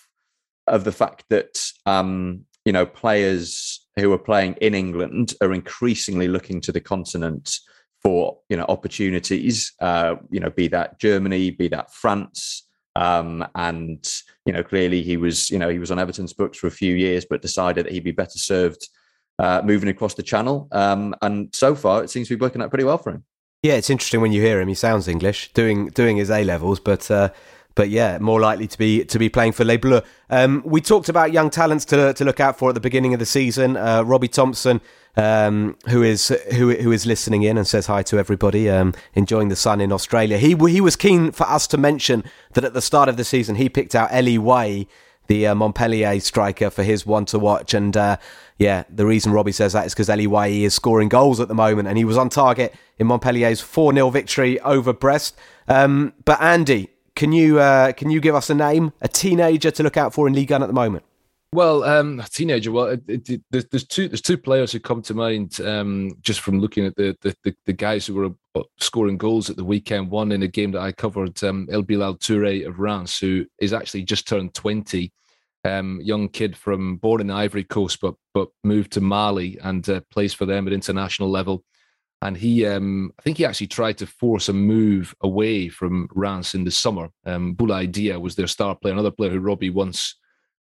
of 0.66 0.82
the 0.84 0.92
fact 0.92 1.24
that 1.30 1.64
um, 1.86 2.44
you 2.64 2.72
know 2.72 2.86
players 2.86 3.81
who 3.96 4.12
are 4.12 4.18
playing 4.18 4.54
in 4.60 4.74
England 4.74 5.34
are 5.40 5.52
increasingly 5.52 6.28
looking 6.28 6.60
to 6.62 6.72
the 6.72 6.80
continent 6.80 7.58
for 8.02 8.38
you 8.48 8.56
know 8.56 8.66
opportunities. 8.68 9.72
Uh, 9.80 10.16
you 10.30 10.40
know, 10.40 10.50
be 10.50 10.68
that 10.68 10.98
Germany, 10.98 11.50
be 11.50 11.68
that 11.68 11.92
France, 11.92 12.66
um, 12.96 13.46
and 13.54 14.10
you 14.44 14.52
know 14.52 14.62
clearly 14.62 15.02
he 15.02 15.16
was 15.16 15.50
you 15.50 15.58
know 15.58 15.68
he 15.68 15.78
was 15.78 15.90
on 15.90 15.98
Everton's 15.98 16.32
books 16.32 16.58
for 16.58 16.66
a 16.66 16.70
few 16.70 16.94
years, 16.94 17.24
but 17.28 17.42
decided 17.42 17.86
that 17.86 17.92
he'd 17.92 18.04
be 18.04 18.12
better 18.12 18.38
served 18.38 18.88
uh, 19.38 19.62
moving 19.64 19.88
across 19.88 20.14
the 20.14 20.22
channel. 20.22 20.68
Um, 20.72 21.14
and 21.22 21.54
so 21.54 21.74
far, 21.74 22.02
it 22.02 22.10
seems 22.10 22.28
to 22.28 22.36
be 22.36 22.40
working 22.40 22.62
out 22.62 22.70
pretty 22.70 22.84
well 22.84 22.98
for 22.98 23.10
him. 23.10 23.24
Yeah, 23.62 23.74
it's 23.74 23.90
interesting 23.90 24.20
when 24.20 24.32
you 24.32 24.42
hear 24.42 24.60
him. 24.60 24.68
He 24.68 24.74
sounds 24.74 25.06
English, 25.06 25.52
doing 25.52 25.88
doing 25.88 26.16
his 26.16 26.30
A 26.30 26.42
levels, 26.42 26.80
but 26.80 27.08
uh, 27.10 27.30
but 27.74 27.88
yeah, 27.88 28.18
more 28.18 28.40
likely 28.40 28.66
to 28.66 28.78
be 28.78 29.04
to 29.04 29.18
be 29.18 29.28
playing 29.28 29.52
for 29.52 29.64
Les 29.64 29.76
Bleus. 29.76 30.02
Um, 30.30 30.62
we 30.64 30.80
talked 30.80 31.08
about 31.08 31.32
young 31.32 31.50
talents 31.50 31.84
to 31.86 32.12
to 32.14 32.24
look 32.24 32.40
out 32.40 32.58
for 32.58 32.70
at 32.70 32.74
the 32.74 32.80
beginning 32.80 33.14
of 33.14 33.20
the 33.20 33.26
season. 33.26 33.76
Uh, 33.76 34.02
Robbie 34.02 34.28
Thompson, 34.28 34.80
um, 35.16 35.76
who 35.88 36.02
is 36.02 36.28
who 36.54 36.74
who 36.74 36.92
is 36.92 37.06
listening 37.06 37.42
in 37.42 37.56
and 37.56 37.66
says 37.66 37.86
hi 37.86 38.02
to 38.04 38.18
everybody, 38.18 38.68
um, 38.68 38.94
enjoying 39.14 39.48
the 39.48 39.56
sun 39.56 39.80
in 39.80 39.92
Australia. 39.92 40.38
He 40.38 40.54
he 40.54 40.80
was 40.80 40.96
keen 40.96 41.32
for 41.32 41.48
us 41.48 41.66
to 41.68 41.78
mention 41.78 42.24
that 42.54 42.64
at 42.64 42.74
the 42.74 42.82
start 42.82 43.08
of 43.08 43.16
the 43.16 43.24
season 43.24 43.56
he 43.56 43.68
picked 43.68 43.94
out 43.94 44.10
Elye 44.10 44.38
Wahi, 44.38 44.86
the 45.26 45.46
uh, 45.46 45.54
Montpellier 45.54 46.20
striker, 46.20 46.70
for 46.70 46.82
his 46.82 47.06
one 47.06 47.24
to 47.26 47.38
watch. 47.38 47.74
And 47.74 47.96
uh, 47.96 48.18
yeah, 48.58 48.84
the 48.90 49.06
reason 49.06 49.32
Robbie 49.32 49.52
says 49.52 49.72
that 49.72 49.86
is 49.86 49.94
because 49.94 50.08
Elye 50.08 50.62
is 50.62 50.74
scoring 50.74 51.08
goals 51.08 51.40
at 51.40 51.48
the 51.48 51.54
moment, 51.54 51.88
and 51.88 51.96
he 51.96 52.04
was 52.04 52.18
on 52.18 52.28
target 52.28 52.74
in 52.98 53.06
Montpellier's 53.06 53.60
four 53.60 53.94
0 53.94 54.10
victory 54.10 54.60
over 54.60 54.92
Brest. 54.92 55.36
Um, 55.68 56.12
but 56.24 56.40
Andy, 56.40 56.90
can 57.14 57.32
you 57.32 57.60
uh, 57.60 57.92
can 57.92 58.10
you 58.10 58.20
give 58.20 58.34
us 58.34 58.50
a 58.50 58.54
name, 58.54 58.92
a 59.00 59.08
teenager 59.08 59.70
to 59.70 59.82
look 59.82 59.96
out 59.96 60.14
for 60.14 60.26
in 60.26 60.34
Ligue 60.34 60.50
1 60.50 60.62
at 60.62 60.66
the 60.66 60.72
moment? 60.72 61.04
Well, 61.54 61.84
um, 61.84 62.18
a 62.18 62.24
teenager. 62.24 62.72
Well, 62.72 62.86
it, 62.86 63.28
it, 63.28 63.42
there's, 63.50 63.66
there's, 63.66 63.84
two 63.86 64.08
there's 64.08 64.22
two 64.22 64.38
players 64.38 64.72
who 64.72 64.80
come 64.80 65.02
to 65.02 65.12
mind 65.12 65.60
um, 65.60 66.12
just 66.22 66.40
from 66.40 66.60
looking 66.60 66.86
at 66.86 66.96
the, 66.96 67.14
the, 67.20 67.54
the 67.66 67.74
guys 67.74 68.06
who 68.06 68.14
were 68.14 68.30
uh, 68.54 68.62
scoring 68.80 69.18
goals 69.18 69.50
at 69.50 69.56
the 69.56 69.64
weekend. 69.64 70.10
One 70.10 70.32
in 70.32 70.42
a 70.42 70.48
game 70.48 70.70
that 70.72 70.80
I 70.80 70.92
covered, 70.92 71.42
um, 71.44 71.68
El 71.70 71.82
Bilal 71.82 72.16
Touré 72.16 72.66
of 72.66 72.78
Reims, 72.78 73.18
who 73.18 73.44
is 73.58 73.74
actually 73.74 74.04
just 74.04 74.26
turned 74.26 74.54
20, 74.54 75.12
um, 75.64 76.00
young 76.02 76.30
kid 76.30 76.56
from 76.56 76.96
born 76.96 77.20
in 77.20 77.30
Ivory 77.30 77.64
Coast, 77.64 78.00
but 78.00 78.14
but 78.32 78.48
moved 78.64 78.92
to 78.92 79.02
Mali 79.02 79.58
and 79.62 79.86
uh, 79.90 80.00
plays 80.10 80.32
for 80.32 80.46
them 80.46 80.66
at 80.66 80.72
international 80.72 81.30
level 81.30 81.64
and 82.22 82.36
he 82.36 82.64
um, 82.64 83.12
I 83.18 83.22
think 83.22 83.38
he 83.38 83.44
actually 83.44 83.66
tried 83.66 83.98
to 83.98 84.06
force 84.06 84.48
a 84.48 84.52
move 84.52 85.14
away 85.22 85.68
from 85.68 86.08
Reims 86.14 86.54
in 86.54 86.64
the 86.64 86.70
summer. 86.70 87.10
Um, 87.26 87.54
Boulaye 87.54 87.90
Dia 87.90 88.18
was 88.18 88.36
their 88.36 88.46
star 88.46 88.76
player, 88.76 88.94
another 88.94 89.10
player 89.10 89.30
who 89.30 89.40
Robbie 89.40 89.70
once 89.70 90.16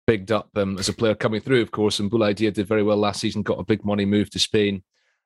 bigged 0.08 0.32
up 0.32 0.50
um, 0.56 0.78
as 0.80 0.90
a 0.90 0.94
player 0.94 1.14
coming 1.14 1.42
through, 1.42 1.62
of 1.62 1.72
course. 1.72 2.00
And 2.00 2.10
Boulaye 2.10 2.34
Dia 2.34 2.52
did 2.52 2.68
very 2.68 2.82
well 2.82 2.98
last 2.98 3.20
season, 3.20 3.44
got 3.44 3.60
a 3.60 3.66
big 3.66 3.84
money 3.84 4.06
move 4.06 4.30
to 4.32 4.40
Spain. 4.40 4.84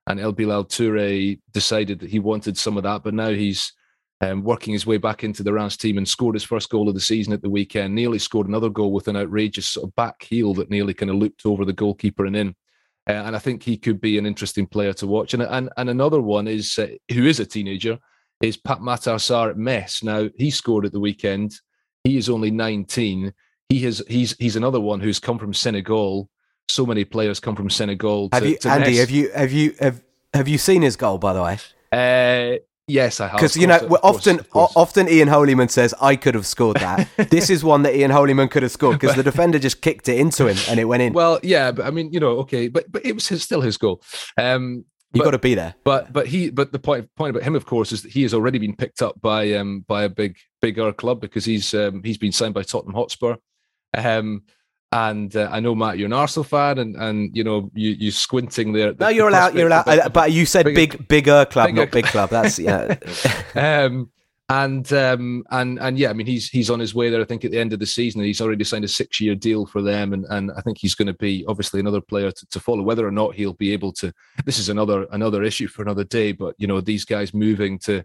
And 0.08 0.20
El 0.20 0.34
Bilal 0.34 0.66
Touré 0.66 1.40
decided 1.52 2.00
that 2.00 2.10
he 2.10 2.20
wanted 2.20 2.58
some 2.58 2.78
of 2.78 2.84
that, 2.84 3.04
but 3.04 3.14
now 3.14 3.30
he's 3.30 3.72
um, 4.20 4.44
working 4.44 4.74
his 4.74 4.86
way 4.86 4.98
back 4.98 5.24
into 5.24 5.44
the 5.44 5.54
Reims 5.54 5.78
team 5.78 5.98
and 5.98 6.08
scored 6.08 6.36
his 6.36 6.44
first 6.44 6.70
goal 6.70 6.90
of 6.90 6.96
the 6.96 7.00
season 7.00 7.32
at 7.32 7.42
the 7.42 7.50
weekend. 7.50 7.94
Nearly 7.94 8.20
scored 8.20 8.48
another 8.48 8.70
goal 8.70 8.92
with 8.92 9.08
an 9.08 9.16
outrageous 9.16 9.68
sort 9.68 9.88
of 9.88 9.96
back 9.96 10.24
heel 10.24 10.54
that 10.56 10.70
nearly 10.70 10.94
kind 10.94 11.12
of 11.12 11.18
looped 11.18 11.46
over 11.46 11.64
the 11.64 11.74
goalkeeper 11.74 12.26
and 12.26 12.36
in. 12.36 12.56
Uh, 13.08 13.14
and 13.14 13.36
I 13.36 13.40
think 13.40 13.64
he 13.64 13.78
could 13.78 14.00
be 14.00 14.18
an 14.18 14.26
interesting 14.26 14.66
player 14.66 14.94
to 14.94 15.08
watch. 15.08 15.34
And 15.34 15.44
and, 15.44 15.70
and 15.78 15.90
another 15.90 16.22
one 16.22 16.48
is 16.48 16.78
uh, 16.80 16.88
who 17.12 17.26
is 17.26 17.40
a 17.40 17.46
teenager 17.46 18.00
is 18.42 18.58
Pape 18.58 18.80
Matar 18.80 19.16
Sarr 19.16 19.50
at 19.50 19.58
Metz. 19.58 20.04
Now 20.04 20.30
he 20.38 20.52
scored 20.52 20.86
at 20.86 20.92
the 20.92 21.00
weekend. 21.00 21.54
He 22.04 22.18
is 22.18 22.30
only 22.30 22.52
19. 22.52 23.34
He 23.70 23.80
has 23.82 24.04
he's 24.08 24.36
he's 24.38 24.56
another 24.56 24.80
one 24.80 25.00
who's 25.00 25.20
come 25.20 25.40
from 25.40 25.54
Senegal. 25.54 26.30
So 26.70 26.86
many 26.86 27.06
players 27.06 27.40
come 27.40 27.56
from 27.56 27.70
Senegal. 27.70 28.30
To, 28.30 28.36
have 28.36 28.46
you, 28.46 28.58
to 28.58 28.70
Andy? 28.70 28.86
Metz. 28.86 29.00
Have 29.00 29.12
you 29.12 29.32
have 29.32 29.52
you 29.52 29.76
have 29.80 30.04
have 30.34 30.48
you 30.48 30.58
seen 30.58 30.82
his 30.82 30.96
goal 30.96 31.18
by 31.18 31.34
the 31.34 31.44
way? 31.44 31.58
Uh, 31.92 32.58
Yes, 32.88 33.22
I 33.22 33.28
have. 33.28 33.38
Because 33.38 33.56
you 33.56 33.68
know, 33.68 33.78
often 34.04 34.42
often 34.54 35.08
Ian 35.08 35.30
Holyman 35.30 35.70
says 35.70 35.94
I 36.02 36.16
could 36.18 36.36
have 36.36 36.46
scored 36.46 36.78
that. 36.78 37.08
this 37.30 37.50
is 37.50 37.64
one 37.64 37.84
that 37.84 37.96
Ian 37.96 38.12
Holyman 38.12 38.52
could 38.52 38.64
have 38.64 38.74
scored 38.74 39.00
because 39.00 39.16
the 39.16 39.24
defender 39.24 39.58
just 39.58 39.82
kicked 39.82 40.10
it 40.10 40.20
into 40.20 40.48
him 40.48 40.58
and 40.70 40.80
it 40.80 40.86
went 40.86 41.02
in. 41.02 41.14
Well, 41.14 41.40
yeah, 41.44 41.72
but 41.72 41.86
I 41.86 41.92
mean, 41.92 42.12
you 42.12 42.20
know, 42.20 42.40
okay, 42.40 42.68
but 42.68 42.92
but 42.92 43.06
it 43.06 43.14
was 43.14 43.28
his, 43.28 43.42
still 43.44 43.62
his 43.62 43.78
goal. 43.78 44.02
Um, 44.38 44.84
you 45.14 45.24
got 45.24 45.32
to 45.32 45.40
be 45.40 45.56
there. 45.56 45.76
But 45.84 46.12
but 46.12 46.28
he 46.28 46.50
but 46.50 46.72
the 46.72 46.80
point 46.80 47.10
point 47.16 47.30
about 47.30 47.44
him, 47.44 47.56
of 47.56 47.66
course, 47.66 47.92
is 47.92 48.02
that 48.02 48.12
he 48.12 48.24
has 48.24 48.34
already 48.34 48.60
been 48.60 48.76
picked 48.76 49.02
up 49.02 49.22
by 49.22 49.54
um 49.54 49.86
by 49.88 50.04
a 50.04 50.10
big 50.10 50.38
bigger 50.62 50.92
club 50.92 51.22
because 51.22 51.46
he's 51.46 51.74
um 51.74 52.02
he's 52.04 52.18
been 52.18 52.32
signed 52.32 52.54
by 52.54 52.64
Tottenham 52.64 52.96
Hotspur. 52.96 53.36
Um, 53.96 54.44
and 54.94 55.36
uh, 55.36 55.50
I 55.52 55.60
know 55.60 55.74
Matt, 55.74 55.98
you're 55.98 56.06
an 56.06 56.14
Arsenal 56.14 56.44
fan, 56.44 56.78
and 56.78 56.96
and 56.96 57.36
you 57.36 57.44
know 57.44 57.72
you 57.74 57.92
you 57.92 58.12
squinting 58.12 58.74
there. 58.74 58.94
The, 58.94 59.06
no, 59.06 59.10
you're 59.10 59.28
allowed. 59.28 59.56
You're 59.56 59.68
allowed. 59.68 59.88
Uh, 59.88 60.10
but 60.10 60.32
you 60.32 60.46
said 60.46 60.66
bigger, 60.66 60.98
big, 60.98 61.08
bigger 61.08 61.46
club, 61.46 61.68
bigger 61.68 61.82
not 61.82 61.92
big 61.92 62.06
club. 62.06 62.30
That's 62.30 62.60
yeah. 62.60 62.96
um, 63.56 64.12
and 64.50 64.94
um, 64.94 65.44
and 65.50 65.80
and 65.80 65.98
yeah, 65.98 66.12
I 66.12 66.14
mean 66.14 66.28
he's 66.28 66.48
he's 66.48 66.70
on 66.70 66.80
his 66.80 66.94
way 66.94 67.10
there. 67.10 67.22
I 67.22 67.26
think 67.26 67.44
at 67.44 67.50
the 67.50 67.60
end 67.60 67.74
of 67.74 67.80
the 67.80 67.88
season, 67.88 68.22
he's 68.22 68.40
already 68.40 68.64
signed 68.64 68.86
a 68.86 68.88
six 68.88 69.20
year 69.20 69.34
deal 69.34 69.66
for 69.66 69.82
them, 69.82 70.14
and 70.14 70.26
and 70.30 70.52
I 70.56 70.62
think 70.62 70.78
he's 70.78 70.94
going 70.94 71.08
to 71.08 71.14
be 71.14 71.44
obviously 71.48 71.80
another 71.80 72.02
player 72.02 72.32
to, 72.32 72.46
to 72.52 72.60
follow. 72.60 72.84
Whether 72.84 73.08
or 73.08 73.12
not 73.12 73.34
he'll 73.34 73.54
be 73.54 73.74
able 73.74 73.94
to, 73.94 74.14
this 74.46 74.60
is 74.60 74.70
another 74.70 75.08
another 75.12 75.42
issue 75.42 75.68
for 75.68 75.82
another 75.82 76.04
day. 76.04 76.34
But 76.34 76.54
you 76.60 76.68
know 76.68 76.82
these 76.82 77.04
guys 77.04 77.34
moving 77.34 77.80
to 77.80 78.04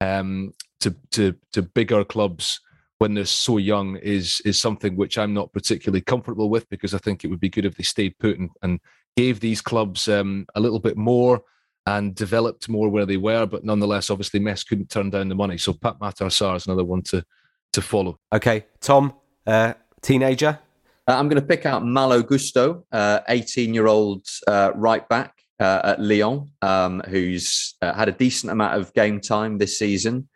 um 0.00 0.52
to 0.80 0.96
to 1.12 1.36
to 1.52 1.62
bigger 1.62 2.04
clubs 2.04 2.60
when 2.98 3.14
they're 3.14 3.24
so 3.24 3.58
young 3.58 3.96
is 3.96 4.40
is 4.44 4.60
something 4.60 4.96
which 4.96 5.18
I'm 5.18 5.34
not 5.34 5.52
particularly 5.52 6.00
comfortable 6.00 6.48
with 6.48 6.68
because 6.68 6.94
I 6.94 6.98
think 6.98 7.24
it 7.24 7.28
would 7.28 7.40
be 7.40 7.48
good 7.48 7.64
if 7.64 7.76
they 7.76 7.82
stayed 7.82 8.18
put 8.18 8.38
and, 8.38 8.50
and 8.62 8.80
gave 9.16 9.40
these 9.40 9.60
clubs 9.60 10.08
um, 10.08 10.46
a 10.54 10.60
little 10.60 10.80
bit 10.80 10.96
more 10.96 11.42
and 11.86 12.14
developed 12.14 12.68
more 12.68 12.88
where 12.88 13.06
they 13.06 13.16
were. 13.16 13.46
But 13.46 13.64
nonetheless, 13.64 14.10
obviously, 14.10 14.40
Metz 14.40 14.64
couldn't 14.64 14.90
turn 14.90 15.10
down 15.10 15.28
the 15.28 15.34
money. 15.34 15.58
So 15.58 15.72
Pape 15.72 15.98
Matar 16.00 16.30
Sarr 16.30 16.56
is 16.56 16.66
another 16.66 16.84
one 16.84 17.02
to 17.02 17.24
to 17.72 17.82
follow. 17.82 18.18
Okay, 18.32 18.66
Tom, 18.80 19.14
uh, 19.46 19.74
teenager. 20.00 20.58
Uh, 21.06 21.12
I'm 21.12 21.28
going 21.28 21.40
to 21.40 21.46
pick 21.46 21.66
out 21.66 21.84
Malo 21.84 22.22
Gusto, 22.22 22.86
18 22.92 23.70
uh, 23.70 23.72
year 23.74 23.86
old 23.86 24.26
uh, 24.46 24.72
right 24.74 25.06
back 25.08 25.34
uh, 25.60 25.80
at 25.84 26.00
Lyon, 26.00 26.50
um, 26.62 27.02
who's 27.08 27.74
had 27.82 28.08
a 28.08 28.12
decent 28.12 28.50
amount 28.50 28.80
of 28.80 28.92
game 28.94 29.20
time 29.20 29.58
this 29.58 29.78
season. 29.78 30.28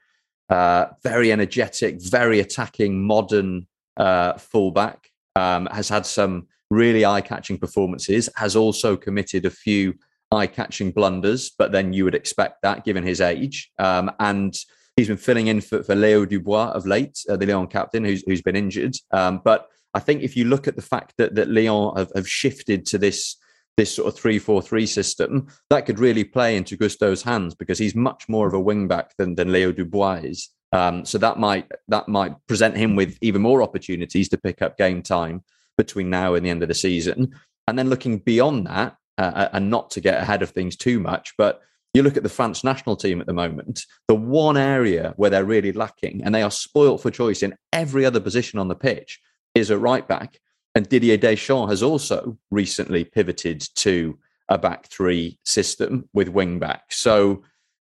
Uh, 0.48 0.86
very 1.02 1.30
energetic, 1.30 2.00
very 2.00 2.40
attacking, 2.40 3.02
modern 3.02 3.66
uh, 3.96 4.34
fullback. 4.34 5.10
Um, 5.36 5.68
has 5.70 5.88
had 5.88 6.04
some 6.04 6.48
really 6.70 7.04
eye-catching 7.04 7.58
performances. 7.58 8.28
Has 8.36 8.56
also 8.56 8.96
committed 8.96 9.46
a 9.46 9.50
few 9.50 9.94
eye-catching 10.32 10.90
blunders, 10.92 11.50
but 11.50 11.72
then 11.72 11.92
you 11.92 12.04
would 12.04 12.14
expect 12.14 12.62
that 12.62 12.84
given 12.84 13.04
his 13.04 13.20
age. 13.20 13.70
Um, 13.78 14.10
and 14.20 14.54
he's 14.96 15.08
been 15.08 15.16
filling 15.16 15.46
in 15.46 15.60
for, 15.60 15.82
for 15.82 15.94
Leo 15.94 16.24
Dubois 16.24 16.70
of 16.70 16.86
late, 16.86 17.18
uh, 17.28 17.36
the 17.36 17.46
Lyon 17.46 17.66
captain, 17.66 18.04
who's 18.04 18.22
who's 18.26 18.42
been 18.42 18.56
injured. 18.56 18.96
Um, 19.12 19.40
but 19.44 19.68
I 19.94 20.00
think 20.00 20.22
if 20.22 20.36
you 20.36 20.44
look 20.44 20.68
at 20.68 20.76
the 20.76 20.82
fact 20.82 21.14
that 21.18 21.34
that 21.36 21.48
Lyon 21.48 21.96
have, 21.96 22.12
have 22.14 22.28
shifted 22.28 22.84
to 22.86 22.98
this 22.98 23.36
this 23.78 23.94
sort 23.94 24.08
of 24.08 24.20
three-four-three 24.20 24.86
system, 24.86 25.46
that 25.70 25.86
could 25.86 26.00
really 26.00 26.24
play 26.24 26.56
into 26.56 26.76
Gusto's 26.76 27.22
hands 27.22 27.54
because 27.54 27.78
he's 27.78 27.94
much 27.94 28.28
more 28.28 28.48
of 28.48 28.52
a 28.52 28.60
wing 28.60 28.88
back 28.88 29.16
than, 29.16 29.36
than 29.36 29.52
Leo 29.52 29.70
Dubois 29.70 30.20
is. 30.24 30.50
Um, 30.72 31.04
so 31.04 31.16
that 31.18 31.38
might 31.38 31.70
that 31.86 32.08
might 32.08 32.34
present 32.48 32.76
him 32.76 32.96
with 32.96 33.16
even 33.22 33.40
more 33.40 33.62
opportunities 33.62 34.28
to 34.30 34.36
pick 34.36 34.60
up 34.62 34.76
game 34.76 35.00
time 35.00 35.44
between 35.78 36.10
now 36.10 36.34
and 36.34 36.44
the 36.44 36.50
end 36.50 36.62
of 36.62 36.68
the 36.68 36.74
season. 36.74 37.32
And 37.68 37.78
then 37.78 37.88
looking 37.88 38.18
beyond 38.18 38.66
that, 38.66 38.96
uh, 39.16 39.32
uh 39.34 39.48
and 39.52 39.70
not 39.70 39.90
to 39.92 40.00
get 40.00 40.20
ahead 40.20 40.42
of 40.42 40.50
things 40.50 40.76
too 40.76 40.98
much, 40.98 41.32
but 41.38 41.62
you 41.94 42.02
look 42.02 42.16
at 42.16 42.24
the 42.24 42.28
France 42.28 42.64
national 42.64 42.96
team 42.96 43.20
at 43.20 43.26
the 43.28 43.32
moment, 43.32 43.86
the 44.08 44.14
one 44.14 44.56
area 44.56 45.14
where 45.16 45.30
they're 45.30 45.44
really 45.44 45.72
lacking, 45.72 46.22
and 46.24 46.34
they 46.34 46.42
are 46.42 46.50
spoilt 46.50 47.00
for 47.00 47.10
choice 47.12 47.44
in 47.44 47.54
every 47.72 48.04
other 48.04 48.20
position 48.20 48.58
on 48.58 48.68
the 48.68 48.74
pitch, 48.74 49.20
is 49.54 49.70
a 49.70 49.78
right 49.78 50.06
back. 50.06 50.38
And 50.78 50.88
Didier 50.88 51.16
Deschamps 51.16 51.70
has 51.70 51.82
also 51.82 52.38
recently 52.52 53.02
pivoted 53.02 53.62
to 53.74 54.16
a 54.48 54.56
back 54.56 54.86
three 54.86 55.40
system 55.44 56.08
with 56.12 56.28
wing 56.28 56.60
back. 56.60 56.92
So 56.92 57.42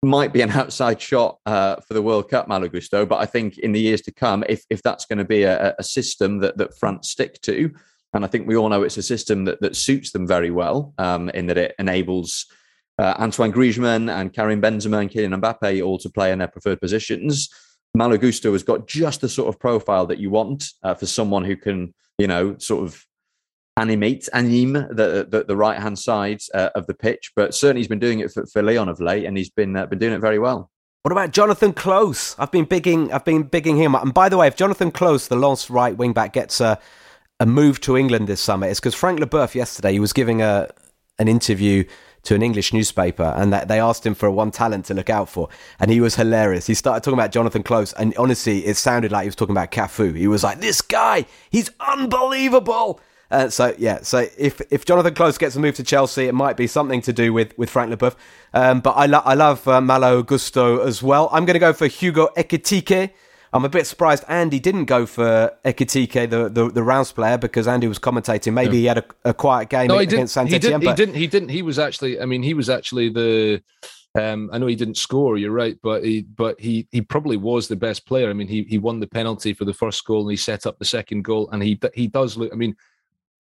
might 0.05 0.33
be 0.33 0.41
an 0.41 0.51
outside 0.63 1.01
shot 1.01 1.41
uh, 1.47 1.81
for 1.81 1.95
the 1.95 2.03
World 2.03 2.31
Cup, 2.31 2.47
Malo 2.47 2.69
Gusto. 2.69 3.05
But 3.05 3.17
I 3.17 3.27
think 3.27 3.59
in 3.59 3.73
the 3.73 3.81
years 3.81 4.03
to 4.03 4.13
come, 4.13 4.45
if 4.49 4.65
if 4.71 4.83
that's 4.83 5.05
going 5.05 5.19
to 5.19 5.25
be 5.25 5.43
a, 5.43 5.75
a, 5.81 5.83
system 5.83 6.39
that 6.39 6.59
that 6.59 6.79
France 6.79 7.11
stick 7.11 7.41
to, 7.41 7.75
and 8.13 8.25
I 8.25 8.29
think 8.29 8.47
we 8.47 8.57
all 8.57 8.69
know 8.69 8.85
it's 8.85 8.99
a 8.99 9.03
system 9.03 9.47
that 9.47 9.61
that 9.63 9.75
suits 9.75 10.13
them 10.13 10.25
very 10.25 10.53
well, 10.53 10.95
um, 10.99 11.29
in 11.31 11.47
that 11.47 11.59
it 11.59 11.75
enables 11.81 12.47
uh, 13.01 13.15
Antoine 13.19 13.53
Griezmann 13.53 14.09
and 14.15 14.33
Karim 14.33 14.63
Benzema 14.63 15.01
and 15.01 15.11
Kylian 15.11 15.41
Mbappe 15.41 15.85
all 15.85 15.99
to 15.99 16.09
play 16.09 16.31
in 16.31 16.39
their 16.39 16.47
preferred 16.47 16.81
positions. 16.81 17.49
Malo 17.97 18.17
Gusto 18.17 18.53
has 18.53 18.63
got 18.63 18.87
just 18.87 19.21
the 19.21 19.29
sort 19.29 19.49
of 19.49 19.59
profile 19.59 20.07
that 20.07 20.19
you 20.19 20.31
want 20.31 20.65
uh, 20.83 20.95
for 20.95 21.07
someone 21.07 21.45
who 21.45 21.57
can 21.57 21.93
you 22.19 22.27
know, 22.27 22.57
sort 22.59 22.85
of 22.85 23.05
animate, 23.77 24.29
anime 24.33 24.73
the 24.73 25.27
the, 25.29 25.45
the 25.47 25.57
right 25.57 25.79
hand 25.79 25.99
side 25.99 26.41
uh, 26.55 26.71
of 26.75 26.87
the 26.87 26.95
pitch. 26.95 27.33
But 27.37 27.55
certainly 27.55 27.81
he's 27.81 27.89
been 27.89 27.99
doing 27.99 28.21
it 28.21 28.33
for, 28.33 28.47
for 28.47 28.63
Lyon 28.63 28.89
of 28.89 29.01
late, 29.01 29.25
and 29.25 29.37
he's 29.37 29.51
been 29.51 29.77
uh, 29.77 29.87
been 29.87 29.99
doing 29.99 30.15
it 30.15 30.21
very 30.21 30.39
well. 30.39 30.71
What 31.03 31.13
about 31.13 31.31
Jonathan 31.31 31.73
Clauss? 31.73 32.35
I've 32.39 32.51
been 32.51 32.65
bigging 32.65 33.13
I've 33.13 33.25
been 33.25 33.45
bigging 33.45 33.77
him 33.77 33.95
up. 33.95 34.03
And 34.03 34.15
by 34.15 34.29
the 34.29 34.37
way, 34.37 34.47
if 34.47 34.57
Jonathan 34.57 34.91
Clauss, 34.91 35.29
the 35.29 35.37
Lens 35.37 35.71
right 35.71 35.97
wing 35.97 36.13
back, 36.13 36.33
gets 36.33 36.61
a 36.61 36.79
a 37.39 37.45
move 37.45 37.81
to 37.83 37.99
England 37.99 38.29
this 38.29 38.41
summer, 38.41 38.67
it's 38.67 38.81
because 38.81 38.95
Frank 38.95 39.21
Leboeuf 39.21 39.55
yesterday 39.55 39.93
he 39.93 40.01
was 40.01 40.13
giving 40.13 40.41
a 40.41 40.69
an 41.19 41.29
interview 41.29 41.85
to 42.27 42.35
an 42.35 42.43
English 42.43 42.73
newspaper 42.73 43.35
and 43.37 43.53
that 43.53 43.69
they 43.69 43.81
asked 43.81 44.05
him 44.05 44.15
for 44.15 44.31
one 44.31 44.51
talent 44.51 44.85
to 44.87 44.95
look 44.95 45.11
out 45.11 45.29
for. 45.29 45.49
And 45.81 45.91
he 45.91 46.01
was 46.01 46.15
hilarious. 46.15 46.67
He 46.67 46.75
started 46.75 47.03
talking 47.03 47.19
about 47.19 47.33
Jonathan 47.33 47.63
Clauss, 47.63 47.93
and 47.95 48.17
honestly, 48.17 48.67
it 48.67 48.77
sounded 48.77 49.11
like 49.11 49.23
he 49.23 49.29
was 49.29 49.37
talking 49.37 49.55
about 49.55 49.71
Cafu. 49.73 50.17
He 50.17 50.29
was 50.29 50.45
like, 50.45 50.61
this 50.61 50.81
guy, 50.83 51.27
he's 51.51 51.71
unbelievable. 51.81 53.01
Uh, 53.31 53.49
so 53.49 53.75
yeah, 53.77 53.99
so 54.03 54.27
if 54.39 54.61
if 54.71 54.85
Jonathan 54.85 55.15
Clauss 55.15 55.37
gets 55.37 55.57
a 55.57 55.61
move 55.61 55.75
to 55.75 55.83
Chelsea, 55.83 56.27
it 56.27 56.35
might 56.35 56.57
be 56.57 56.67
something 56.69 57.01
to 57.03 57.13
do 57.13 57.33
with 57.33 57.57
with 57.59 57.69
Frank 57.71 57.93
Leboeuf. 57.93 58.15
Um, 58.55 58.81
but 58.81 58.93
I, 58.93 59.07
lo- 59.07 59.23
I 59.25 59.35
love 59.35 59.67
uh, 59.67 59.81
Malo 59.81 60.23
Gusto 60.23 60.79
as 60.79 61.03
well. 61.03 61.29
I'm 61.33 61.45
going 61.45 61.55
to 61.55 61.61
go 61.61 61.73
for 61.73 61.89
Hugo 61.89 62.29
Ekitike. 62.37 63.11
I'm 63.53 63.65
a 63.65 63.69
bit 63.69 63.87
surprised 63.87 64.25
Andy 64.29 64.59
didn't 64.59 64.87
go 64.87 65.07
for 65.07 65.53
Ekitike, 65.65 66.31
the, 66.31 66.49
the, 66.49 66.71
the 66.71 66.83
Reims 66.83 67.13
player, 67.13 67.39
because 67.39 67.67
Andy 67.67 67.87
was 67.87 67.99
commentating. 67.99 68.53
Maybe 68.53 68.79
he 68.79 68.85
had 68.87 68.99
a, 68.99 69.05
a 69.25 69.35
quiet 69.35 69.69
game 69.69 69.89
no, 69.89 69.99
against 69.99 70.35
Saint 70.35 70.49
he 70.49 70.57
Etienne. 70.57 70.81
Didn't, 70.81 70.91
he 70.91 70.97
didn't. 70.97 71.15
He 71.15 71.27
didn't. 71.27 71.49
He 71.51 71.63
was 71.63 71.79
actually. 71.79 72.21
I 72.21 72.27
mean, 72.27 72.43
he 72.43 72.55
was 72.55 72.69
actually 72.69 73.09
the. 73.09 73.63
Um, 74.15 74.49
I 74.53 74.59
know 74.59 74.67
he 74.67 74.77
didn't 74.77 74.97
score. 74.97 75.37
You're 75.37 75.51
right, 75.51 75.79
but 75.83 76.03
he 76.05 76.23
but 76.23 76.59
he 76.59 76.89
he 76.91 77.03
probably 77.03 77.37
was 77.37 77.69
the 77.69 77.77
best 77.77 78.07
player. 78.07 78.31
I 78.31 78.33
mean, 78.33 78.49
he 78.49 78.63
he 78.65 78.79
won 78.79 78.99
the 78.99 79.07
penalty 79.07 79.53
for 79.53 79.65
the 79.65 79.75
first 79.75 80.05
goal 80.05 80.23
and 80.23 80.31
he 80.31 80.37
set 80.37 80.67
up 80.67 80.79
the 80.79 80.85
second 80.85 81.23
goal, 81.23 81.51
and 81.51 81.63
he 81.63 81.79
he 81.95 82.07
does 82.07 82.37
look. 82.37 82.53
I 82.53 82.57
mean, 82.57 82.77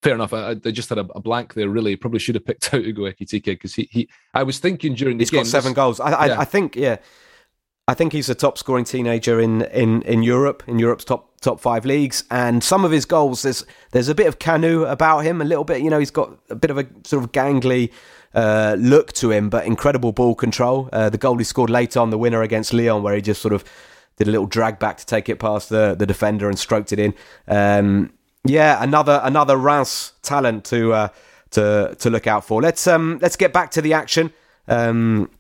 fair 0.03 0.15
enough. 0.15 0.33
I, 0.33 0.51
I 0.51 0.55
just 0.55 0.89
had 0.89 0.99
a, 0.99 1.07
a, 1.15 1.21
blank 1.21 1.55
there. 1.55 1.69
Really, 1.69 1.97
probably 1.97 2.21
should 2.21 2.35
have 2.35 2.45
picked 2.47 2.73
out 2.73 2.83
Hugo 2.83 3.11
Ekitike 3.11 3.45
because 3.45 3.75
he, 3.75 3.89
he. 3.91 4.09
I 4.35 4.43
was 4.43 4.59
thinking 4.59 4.95
during 4.95 5.19
the 5.19 5.23
He's 5.23 5.31
game. 5.31 5.41
got 5.41 5.47
seven 5.47 5.73
this, 5.73 5.77
goals. 5.77 6.01
I, 6.01 6.11
I, 6.11 6.27
yeah. 6.27 6.41
I, 6.41 6.45
think 6.45 6.77
yeah. 6.77 6.99
I 7.89 7.95
think 7.95 8.13
he's 8.13 8.29
a 8.29 8.35
top 8.35 8.59
scoring 8.59 8.85
teenager 8.85 9.41
in, 9.41 9.63
in, 9.63 10.03
in 10.03 10.25
Europe, 10.25 10.65
in 10.67 10.79
Europe's 10.79 11.05
top 11.05 11.31
top 11.41 11.61
five 11.61 11.85
leagues. 11.85 12.25
And 12.31 12.65
some 12.65 12.85
of 12.85 12.91
his 12.91 13.05
goals, 13.05 13.43
there's 13.43 13.65
there's 13.93 14.09
a 14.09 14.15
bit 14.15 14.27
of 14.27 14.41
Kanu 14.41 14.91
about 14.91 15.21
him, 15.21 15.41
a 15.41 15.45
little 15.45 15.63
bit. 15.63 15.83
You 15.83 15.91
know, 15.91 16.01
he's 16.01 16.11
got 16.11 16.37
a 16.51 16.57
bit 16.57 16.71
of 16.71 16.79
a 16.79 16.87
sort 17.05 17.23
of 17.23 17.31
gangly 17.31 17.93
uh, 18.35 18.75
look 18.79 19.13
to 19.15 19.31
him, 19.31 19.49
but 19.49 19.67
incredible 19.67 20.11
ball 20.13 20.35
control. 20.35 20.89
Uh, 20.93 21.11
the 21.11 21.19
goal 21.19 21.39
he 21.39 21.45
scored 21.45 21.71
later 21.71 22.01
on, 22.01 22.11
the 22.11 22.19
winner 22.19 22.43
against 22.43 22.73
Lyon, 22.73 23.05
where 23.05 23.15
he 23.15 23.23
just 23.23 23.41
sort 23.41 23.55
of 23.55 23.63
did 24.17 24.27
a 24.27 24.31
little 24.33 24.47
drag 24.47 24.81
back 24.81 24.97
to 24.97 25.07
take 25.07 25.29
it 25.29 25.39
past 25.39 25.69
the, 25.69 25.95
the 25.97 26.07
defender 26.07 26.49
and 26.49 26.59
stroked 26.59 26.93
it 26.93 26.99
in. 26.99 27.15
Um, 27.47 28.13
yeah, 28.45 28.83
another 28.83 29.21
another 29.23 29.57
Reims 29.57 30.13
talent 30.23 30.65
to 30.67 30.93
uh, 30.93 31.09
to 31.51 31.95
to 32.01 32.11
look 32.11 32.27
out 32.27 32.45
for. 32.45 32.61
Let's 32.61 32.87
um 32.89 33.21
let's 33.23 33.37
get 33.37 33.53
back 33.53 33.71
to 33.73 33.83
the 33.83 33.93
action. 33.93 34.33
Um, 34.67 35.31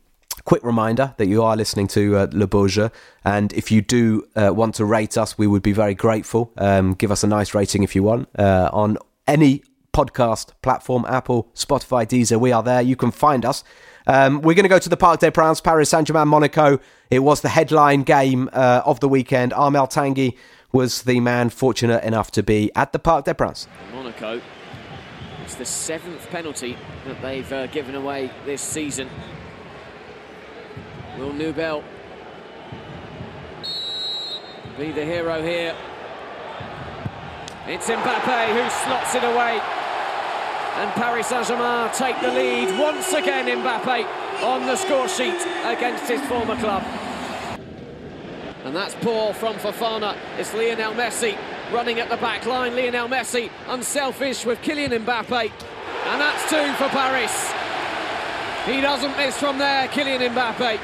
quick 0.47 0.63
reminder 0.65 1.13
that 1.19 1.27
you 1.27 1.43
are 1.43 1.57
listening 1.57 1.89
to 1.89 2.17
uh, 2.17 2.27
Le 2.33 2.69
Jeu, 2.69 2.89
and 3.25 3.53
if 3.53 3.71
you 3.71 3.83
do 3.83 4.27
uh, 4.37 4.51
want 4.55 4.77
to 4.77 4.85
rate 4.85 5.19
us, 5.19 5.37
we 5.37 5.47
would 5.47 5.63
be 5.63 5.73
very 5.73 5.95
grateful. 5.95 6.53
Um, 6.57 6.95
give 6.95 7.11
us 7.11 7.23
a 7.23 7.27
nice 7.27 7.53
rating 7.53 7.83
if 7.83 7.95
you 7.95 8.03
want 8.03 8.29
uh, 8.39 8.71
on 8.73 8.97
any 9.27 9.63
podcast 9.93 10.53
platform, 10.63 11.05
Apple, 11.09 11.49
Spotify, 11.55 12.07
Deezer. 12.07 12.39
We 12.39 12.53
are 12.53 12.63
there. 12.63 12.81
You 12.81 12.97
can 12.97 13.11
find 13.11 13.45
us. 13.45 13.65
Um, 14.07 14.41
we're 14.41 14.55
going 14.55 14.65
to 14.65 14.69
go 14.69 14.79
to 14.79 14.89
the 14.89 14.97
Parc 14.97 15.21
des 15.21 15.33
Princes, 15.33 15.61
Paris 15.61 15.91
Saint 15.91 16.07
Germain, 16.07 16.29
Monaco. 16.29 16.79
It 17.11 17.21
was 17.21 17.41
the 17.41 17.49
headline 17.49 18.05
game 18.05 18.49
uh, 18.53 18.83
of 18.85 19.01
the 19.01 19.09
weekend. 19.09 19.53
Armel 19.53 19.89
Tanguy 19.89 20.37
was 20.71 21.03
the 21.03 21.19
man 21.19 21.51
fortunate 21.51 22.05
enough 22.05 22.31
to 22.33 22.43
be 22.43 22.71
at 22.77 22.93
the 22.93 23.01
Parc 23.01 23.25
des 23.25 23.35
Princes. 23.35 23.67
Monaco. 23.93 24.41
It's 25.45 25.57
the 25.57 25.65
seventh 25.65 26.29
penalty 26.31 26.77
that 27.07 27.21
they've 27.23 27.53
uh, 27.53 27.67
given 27.69 27.95
away 27.95 28.31
this 28.45 28.61
season. 28.61 29.09
Will 31.19 31.33
Nubel 31.33 31.83
be 34.77 34.93
the 34.93 35.05
hero 35.05 35.43
here? 35.43 35.75
It's 37.67 37.89
Mbappe 37.89 38.49
who 38.53 38.71
slots 38.85 39.15
it 39.15 39.25
away. 39.25 39.59
And 40.77 40.91
Paris 40.93 41.29
Saint-Germain 41.29 41.91
take 41.95 42.21
the 42.21 42.29
lead 42.29 42.79
once 42.79 43.15
again 43.15 43.47
Mbappe 43.47 44.43
on 44.45 44.67
the 44.67 44.77
score 44.77 45.09
sheet 45.09 45.41
against 45.65 46.07
his 46.07 46.21
former 46.27 46.55
club. 46.57 46.83
And 48.65 48.77
that's 48.77 48.95
poor 48.97 49.33
from 49.33 49.57
Fofana. 49.57 50.15
It's 50.37 50.53
Lionel 50.53 50.93
Messi 50.93 51.39
running 51.73 51.99
at 51.99 52.11
the 52.11 52.19
back 52.19 52.45
line. 52.45 52.77
Lionel 52.77 53.09
Messi 53.09 53.51
unselfish 53.69 54.45
with 54.45 54.61
Kylian 54.61 54.91
Mbappe. 55.03 55.51
And 56.09 56.21
that's 56.21 56.43
two 56.51 56.75
for 56.75 56.91
Paris. 56.91 57.53
He 58.67 58.83
doesn't 58.83 59.17
miss 59.17 59.39
from 59.39 59.57
there, 59.57 59.89
Kylian 59.89 60.29
Mbappe. 60.29 60.79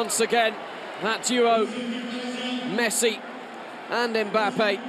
Once 0.00 0.20
again, 0.20 0.54
that 1.02 1.22
duo, 1.24 1.66
Messi 2.74 3.20
and 3.90 4.16
Mbappe, 4.16 4.80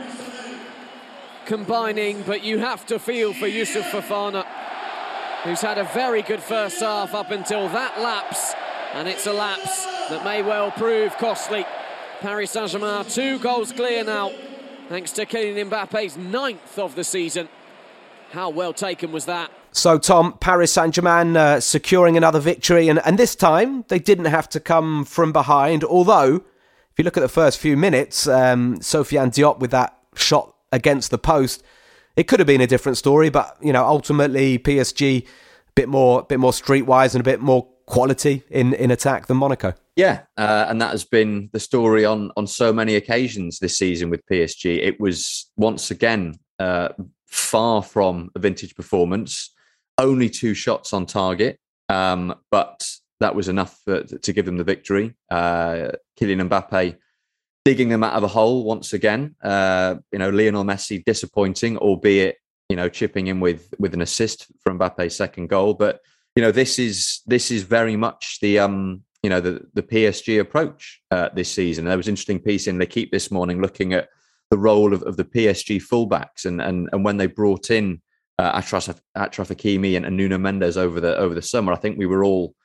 combining, 1.46 2.22
but 2.22 2.46
you 2.46 2.60
have 2.60 2.86
to 2.86 2.98
feel 2.98 3.34
for 3.34 3.46
Youssouf 3.46 3.92
Fofana, 3.92 4.46
who's 5.44 5.60
had 5.60 5.78
a 5.78 5.84
very 5.84 6.22
good 6.22 6.40
first 6.40 6.80
half 6.80 7.14
up 7.14 7.30
until 7.30 7.68
that 7.68 8.00
lapse, 8.00 8.54
and 8.94 9.06
it's 9.06 9.28
a 9.28 9.34
lapse 9.34 9.86
that 10.10 10.24
may 10.24 10.42
well 10.44 10.72
prove 10.72 11.14
costly. 11.18 11.66
Paris 12.22 12.52
Saint-Germain 12.52 13.04
two 13.04 13.38
goals 13.40 13.74
clear 13.74 14.06
now, 14.06 14.32
thanks 14.88 15.12
to 15.12 15.26
Kylian 15.26 15.70
Mbappe's 15.70 16.16
ninth 16.16 16.80
of 16.80 16.96
the 16.96 17.04
season. 17.04 17.50
How 18.32 18.50
well 18.50 18.72
taken 18.72 19.12
was 19.12 19.26
that? 19.26 19.52
So, 19.74 19.98
Tom, 19.98 20.38
Paris 20.40 20.74
Saint 20.74 20.94
Germain 20.94 21.38
uh, 21.38 21.62
securing 21.62 22.18
another 22.18 22.42
victory, 22.42 22.90
and, 22.90 23.00
and 23.06 23.18
this 23.18 23.36
time 23.36 23.86
they 23.88 24.00
didn't 24.00 24.26
have 24.26 24.50
to 24.50 24.60
come 24.60 25.06
from 25.06 25.32
behind. 25.32 25.86
Although, 25.86 26.36
if 26.36 26.98
you 26.98 27.06
look 27.06 27.16
at 27.16 27.22
the 27.22 27.30
first 27.30 27.58
few 27.58 27.78
minutes, 27.78 28.28
um, 28.28 28.80
Sofiane 28.80 29.30
Diop 29.30 29.60
with 29.60 29.72
that 29.72 29.98
shot 30.14 30.54
against 30.74 31.10
the 31.10 31.18
post, 31.18 31.64
it 32.18 32.28
could 32.28 32.40
have 32.40 32.48
been 32.48 32.60
a 32.60 32.68
different 32.68 32.98
story. 32.98 33.30
But 33.30 33.56
you 33.62 33.72
know, 33.72 33.86
ultimately 33.86 34.60
PSG 34.60 35.24
a 35.24 35.26
bit 35.74 35.88
more, 35.88 36.24
bit 36.24 36.40
more 36.40 36.52
streetwise 36.52 37.16
and 37.16 37.22
a 37.22 37.24
bit 37.24 37.40
more 37.40 37.66
quality 37.86 38.44
in 38.50 38.74
in 38.74 38.92
attack 38.92 39.28
than 39.28 39.38
Monaco. 39.38 39.74
Yeah, 39.96 40.24
uh, 40.36 40.66
and 40.68 40.82
that 40.82 40.92
has 40.92 41.06
been 41.06 41.50
the 41.54 41.62
story 41.62 42.04
on 42.04 42.30
on 42.36 42.46
so 42.46 42.74
many 42.74 42.96
occasions 42.96 43.60
this 43.60 43.78
season 43.78 44.10
with 44.10 44.26
PSG. 44.26 44.86
It 44.86 45.00
was 45.00 45.50
once 45.56 45.92
again 45.92 46.36
uh, 46.60 46.90
far 47.26 47.82
from 47.82 48.32
a 48.36 48.40
vintage 48.40 48.76
performance 48.76 49.52
only 49.98 50.30
two 50.30 50.54
shots 50.54 50.94
on 50.94 51.06
target, 51.06 51.60
um, 51.90 52.36
but 52.50 52.88
that 53.20 53.36
was 53.36 53.48
enough 53.48 53.80
for, 53.86 54.04
to 54.04 54.34
give 54.34 54.46
them 54.46 54.58
the 54.58 54.64
victory. 54.64 55.16
Uh, 55.30 55.92
Kylian 56.20 56.50
Mbappe 56.50 56.98
digging 57.64 57.90
them 57.90 58.04
out 58.04 58.14
of 58.14 58.24
a 58.24 58.28
hole 58.28 58.64
once 58.64 58.94
again. 58.94 59.36
Uh, 59.42 59.96
you 60.12 60.20
know, 60.20 60.30
Lionel 60.30 60.64
Messi 60.64 61.04
disappointing, 61.06 61.78
albeit 61.78 62.38
you 62.70 62.76
know 62.76 62.90
chipping 62.90 63.28
in 63.28 63.40
with 63.40 63.74
with 63.80 63.94
an 63.94 64.02
assist 64.02 64.48
from 64.64 64.80
Mbappe's 64.80 65.16
second 65.16 65.48
goal. 65.48 65.74
But 65.74 66.02
you 66.36 66.42
know, 66.42 66.52
this 66.52 66.80
is 66.80 67.22
this 67.28 67.52
is 67.52 67.64
very 67.64 67.96
much 67.96 68.40
the 68.42 68.60
um, 68.60 69.04
you 69.24 69.30
know 69.30 69.40
the 69.40 69.62
the 69.74 69.84
PSG 69.84 70.40
approach 70.40 71.02
uh, 71.12 71.30
this 71.34 71.52
season. 71.52 71.86
There 71.86 71.98
was 71.98 72.08
an 72.08 72.14
interesting 72.14 72.40
piece 72.40 72.68
in 72.68 72.80
L'Equipe 72.80 73.12
this 73.12 73.32
morning 73.32 73.62
looking 73.62 73.94
at 73.94 74.10
the 74.50 74.58
role 74.58 74.94
of, 74.94 75.04
of 75.04 75.18
the 75.18 75.26
PSG 75.26 75.82
fullbacks 75.82 76.46
and 76.46 76.62
and 76.62 76.90
and 76.92 77.06
when 77.06 77.18
they 77.18 77.28
brought 77.28 77.70
in 77.70 78.02
uh, 78.42 78.60
Achraf 78.60 78.96
Hakimi 79.16 79.96
and, 79.96 80.06
and 80.06 80.18
Nuno 80.18 80.38
Mendes 80.38 80.78
over 80.78 81.00
the 81.00 81.16
over 81.18 81.36
the 81.36 81.42
summer. 81.42 81.72
I 81.72 81.76
think 81.76 81.98
we 81.98 82.08
were 82.08 82.24
all 82.24 82.56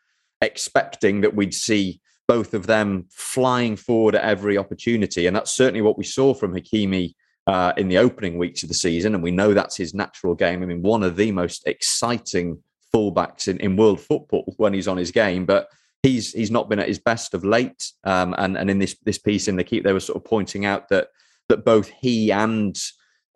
expecting 0.41 1.21
that 1.21 1.35
we'd 1.35 1.55
see 1.55 2.01
both 2.29 2.55
of 2.55 2.67
them 2.67 3.07
flying 3.11 3.77
forward 3.77 4.15
at 4.15 4.25
every 4.25 4.57
opportunity, 4.57 5.27
and 5.27 5.37
that's 5.37 5.55
certainly 5.55 5.83
what 5.83 5.99
we 5.99 6.05
saw 6.05 6.33
from 6.33 6.55
Hakimi 6.55 7.15
uh, 7.47 7.73
in 7.77 7.89
the 7.89 7.99
opening 7.99 8.39
weeks 8.39 8.63
of 8.63 8.69
the 8.69 8.75
season. 8.75 9.15
And 9.15 9.23
we 9.23 9.31
know 9.31 9.53
that's 9.53 9.77
his 9.77 9.95
natural 9.95 10.35
game. 10.35 10.63
I 10.63 10.67
mean, 10.67 10.83
one 10.83 11.03
of 11.03 11.17
the 11.17 11.31
most 11.31 11.67
exciting 11.67 12.63
fullbacks 12.95 13.47
in, 13.47 13.59
in 13.61 13.77
world 13.77 14.01
football 14.01 14.55
when 14.57 14.73
he's 14.73 14.89
on 14.89 14.97
his 14.97 15.11
game, 15.11 15.45
but 15.45 15.69
he's 16.03 16.33
he's 16.33 16.51
not 16.51 16.71
been 16.71 16.79
at 16.79 16.89
his 16.89 16.99
best 16.99 17.35
of 17.35 17.45
late. 17.45 17.93
Um, 18.05 18.35
and 18.39 18.57
and 18.57 18.71
in 18.71 18.79
this 18.79 18.97
this 19.05 19.19
piece 19.19 19.47
in 19.47 19.57
L'Equipe, 19.57 19.85
they 19.85 19.93
were 19.93 20.01
sort 20.01 20.17
of 20.17 20.25
pointing 20.25 20.65
out 20.65 20.89
that 20.89 21.09
that 21.49 21.67
both 21.67 21.89
he 22.01 22.33
and 22.33 22.75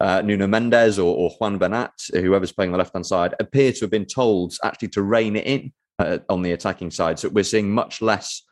uh, 0.00 0.22
Nuno 0.22 0.46
Mendes 0.46 0.98
or, 0.98 1.14
or, 1.14 1.30
Juan 1.38 1.58
Bernat, 1.58 1.92
whoever's 2.12 2.52
playing 2.52 2.72
the 2.72 2.78
left 2.78 2.94
hand 2.94 3.06
side, 3.06 3.34
appear 3.38 3.70
to 3.72 3.80
have 3.80 3.90
been 3.90 4.06
told 4.06 4.54
actually 4.64 4.88
to 4.88 5.02
rein 5.02 5.36
it 5.36 5.46
in 5.46 5.72
uh, 5.98 6.18
on 6.28 6.42
the 6.42 6.52
attacking 6.52 6.90
side. 6.90 7.18
So 7.18 7.28
we're 7.28 7.44
seeing 7.44 7.70
much 7.70 8.00
less 8.00 8.42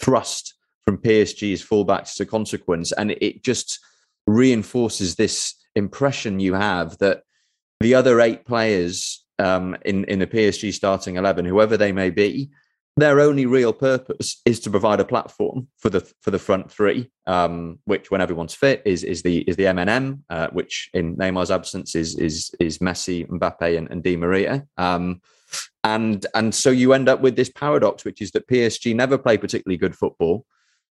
thrust 0.00 0.54
from 0.84 0.98
PSG's 0.98 1.64
fullbacks 1.64 2.12
as 2.12 2.20
a 2.20 2.26
consequence. 2.26 2.92
And 2.92 3.12
it 3.12 3.44
just 3.44 3.78
reinforces 4.26 5.14
this 5.14 5.54
impression 5.76 6.40
you 6.40 6.54
have 6.54 6.98
that 6.98 7.22
the 7.80 7.94
other 7.94 8.20
eight 8.20 8.44
players 8.44 9.24
um, 9.38 9.76
in, 9.84 10.04
in 10.04 10.18
the 10.18 10.26
PSG 10.26 10.72
starting 10.72 11.16
11, 11.16 11.44
whoever 11.44 11.76
they 11.76 11.92
may 11.92 12.10
be, 12.10 12.50
their 12.96 13.20
only 13.20 13.44
real 13.44 13.72
purpose 13.72 14.40
is 14.46 14.58
to 14.60 14.70
provide 14.70 15.00
a 15.00 15.04
platform 15.04 15.68
for 15.76 15.90
the 15.90 16.00
for 16.22 16.30
the 16.30 16.38
front 16.38 16.70
three, 16.70 17.10
um, 17.26 17.78
which 17.84 18.10
when 18.10 18.22
everyone's 18.22 18.54
fit 18.54 18.82
is 18.86 19.04
is 19.04 19.22
the 19.22 19.38
is 19.42 19.56
the 19.56 19.64
MNM, 19.64 20.20
uh, 20.30 20.48
which 20.52 20.88
in 20.94 21.16
Neymar's 21.16 21.50
absence 21.50 21.94
is 21.94 22.16
is 22.18 22.50
is 22.58 22.78
Messi, 22.78 23.26
Mbappe, 23.28 23.76
and, 23.76 23.90
and 23.90 24.02
Di 24.02 24.16
Maria. 24.16 24.66
Um, 24.78 25.20
and 25.84 26.24
and 26.34 26.54
so 26.54 26.70
you 26.70 26.94
end 26.94 27.08
up 27.08 27.20
with 27.20 27.36
this 27.36 27.50
paradox, 27.50 28.04
which 28.04 28.22
is 28.22 28.30
that 28.32 28.48
PSG 28.48 28.94
never 28.96 29.18
play 29.18 29.36
particularly 29.36 29.76
good 29.76 29.96
football. 29.96 30.46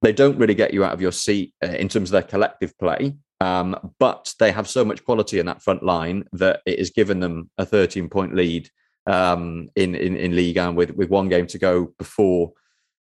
They 0.03 0.13
don't 0.13 0.37
really 0.37 0.55
get 0.55 0.75
you 0.75 0.83
out 0.83 0.93
of 0.93 1.01
your 1.01 1.11
seat 1.11 1.53
uh, 1.63 1.69
in 1.69 1.89
terms 1.89 2.09
of 2.09 2.13
their 2.13 2.21
collective 2.21 2.77
play, 2.77 3.15
um, 3.41 3.93
but 3.97 4.35
they 4.39 4.51
have 4.51 4.67
so 4.67 4.85
much 4.85 5.03
quality 5.03 5.39
in 5.39 5.47
that 5.47 5.63
front 5.63 5.81
line 5.81 6.25
that 6.33 6.61
it 6.67 6.77
has 6.77 6.91
given 6.91 7.19
them 7.19 7.49
a 7.57 7.65
13 7.65 8.07
point 8.07 8.35
lead 8.35 8.69
um, 9.07 9.69
in, 9.75 9.95
in 9.95 10.15
in 10.15 10.35
Ligue 10.35 10.57
1 10.57 10.75
with 10.75 10.91
with 10.91 11.09
one 11.09 11.29
game 11.29 11.47
to 11.47 11.57
go 11.57 11.93
before 11.97 12.51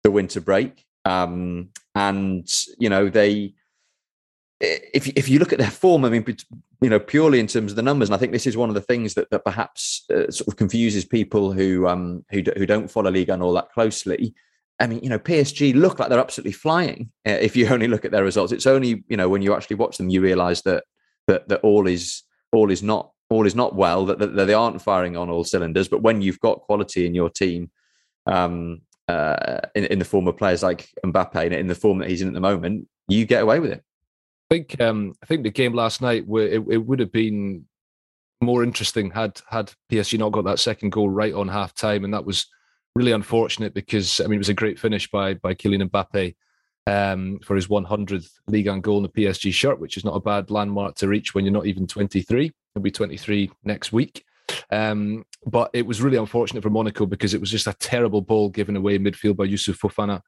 the 0.03 0.11
winter 0.11 0.39
break. 0.39 0.85
Um, 1.03 1.69
and 1.93 2.47
you 2.77 2.89
know 2.89 3.09
they, 3.09 3.53
if 4.59 5.07
if 5.09 5.27
you 5.27 5.39
look 5.39 5.51
at 5.51 5.59
their 5.59 5.71
form, 5.71 6.05
I 6.05 6.09
mean, 6.09 6.25
you 6.81 6.89
know, 6.89 6.99
purely 6.99 7.39
in 7.39 7.47
terms 7.47 7.71
of 7.71 7.75
the 7.75 7.81
numbers, 7.81 8.09
and 8.09 8.15
I 8.15 8.19
think 8.19 8.31
this 8.31 8.47
is 8.47 8.55
one 8.55 8.69
of 8.69 8.75
the 8.75 8.81
things 8.81 9.15
that 9.15 9.29
that 9.31 9.43
perhaps 9.43 10.05
uh, 10.09 10.31
sort 10.31 10.47
of 10.47 10.55
confuses 10.55 11.05
people 11.05 11.51
who 11.51 11.87
um 11.87 12.23
who 12.31 12.43
who 12.55 12.65
don't 12.65 12.89
follow 12.89 13.11
Ligue 13.11 13.29
1 13.29 13.41
all 13.41 13.53
that 13.53 13.71
closely. 13.71 14.33
I 14.79 14.87
mean, 14.87 14.99
you 15.01 15.09
know, 15.09 15.19
PSG 15.19 15.73
look 15.73 15.99
like 15.99 16.09
they're 16.09 16.19
absolutely 16.19 16.51
flying. 16.51 17.11
Uh, 17.25 17.31
if 17.31 17.55
you 17.55 17.67
only 17.69 17.87
look 17.87 18.05
at 18.05 18.11
their 18.11 18.23
results, 18.23 18.51
it's 18.51 18.67
only 18.67 19.03
you 19.07 19.17
know 19.17 19.29
when 19.29 19.41
you 19.41 19.55
actually 19.55 19.77
watch 19.77 19.97
them, 19.97 20.09
you 20.09 20.21
realise 20.21 20.61
that 20.61 20.83
that 21.27 21.47
that 21.49 21.61
all 21.61 21.87
is 21.87 22.23
all 22.51 22.69
is 22.71 22.83
not 22.83 23.11
all 23.29 23.45
is 23.45 23.55
not 23.55 23.75
well, 23.75 24.05
that, 24.05 24.19
that, 24.19 24.45
they 24.45 24.53
aren't 24.53 24.81
firing 24.81 25.17
on 25.17 25.29
all 25.29 25.43
cylinders. 25.43 25.87
But 25.87 26.01
when 26.01 26.21
you've 26.21 26.39
got 26.39 26.61
quality 26.61 27.05
in 27.05 27.15
your 27.15 27.29
team, 27.29 27.71
um, 28.25 28.81
uh, 29.07 29.59
in, 29.75 29.85
in 29.85 29.99
the 29.99 30.05
form 30.05 30.27
of 30.27 30.37
players 30.37 30.63
like 30.63 30.89
Mbappe, 31.05 31.35
and 31.35 31.53
in 31.53 31.67
the 31.67 31.75
form 31.75 31.99
that 31.99 32.09
he's 32.09 32.21
in 32.21 32.27
at 32.27 32.33
the 32.33 32.39
moment, 32.39 32.87
you 33.07 33.25
get 33.25 33.43
away 33.43 33.59
with 33.59 33.71
it. 33.71 33.83
I 34.51 34.55
think 34.55 34.79
um, 34.81 35.13
I 35.23 35.25
think 35.25 35.43
the 35.43 35.49
game 35.49 35.73
last 35.73 36.01
night 36.01 36.25
it, 36.27 36.63
it 36.69 36.85
would 36.85 36.99
have 36.99 37.11
been 37.11 37.65
more 38.41 38.63
interesting 38.63 39.09
had 39.09 39.41
had 39.49 39.71
PSG 39.91 40.19
not 40.19 40.31
got 40.31 40.45
that 40.45 40.59
second 40.59 40.91
goal 40.91 41.09
right 41.09 41.33
on 41.33 41.47
half 41.47 41.73
time, 41.73 42.03
and 42.03 42.13
that 42.13 42.25
was 42.25 42.45
really 42.95 43.11
unfortunate 43.11 43.73
because 43.73 44.21
I 44.21 44.25
mean 44.25 44.35
it 44.35 44.37
was 44.39 44.49
a 44.49 44.53
great 44.53 44.79
finish 44.79 45.09
by 45.09 45.33
by 45.35 45.55
Kylian 45.55 45.89
Mbappe 45.89 46.35
um, 46.87 47.39
for 47.43 47.55
his 47.55 47.67
100th 47.67 48.29
league 48.47 48.67
and 48.67 48.83
goal 48.83 48.97
in 48.97 49.03
the 49.03 49.09
PSG 49.09 49.51
shirt, 49.51 49.79
which 49.79 49.97
is 49.97 50.05
not 50.05 50.15
a 50.15 50.19
bad 50.19 50.51
landmark 50.51 50.95
to 50.95 51.07
reach 51.07 51.33
when 51.33 51.43
you're 51.43 51.53
not 51.53 51.65
even 51.65 51.87
23. 51.87 52.51
He'll 52.75 52.83
be 52.83 52.91
23 52.91 53.49
next 53.63 53.93
week. 53.93 54.25
Um, 54.69 55.25
but 55.45 55.71
it 55.73 55.87
was 55.87 56.01
really 56.01 56.17
unfortunate 56.17 56.61
for 56.61 56.69
Monaco 56.69 57.05
because 57.05 57.33
it 57.33 57.39
was 57.39 57.49
just 57.49 57.67
a 57.67 57.73
terrible 57.73 58.21
ball 58.21 58.49
given 58.49 58.75
away 58.75 58.99
midfield 58.99 59.37
by 59.37 59.47
Youssouf 59.47 59.79
Fofana. 59.79 60.21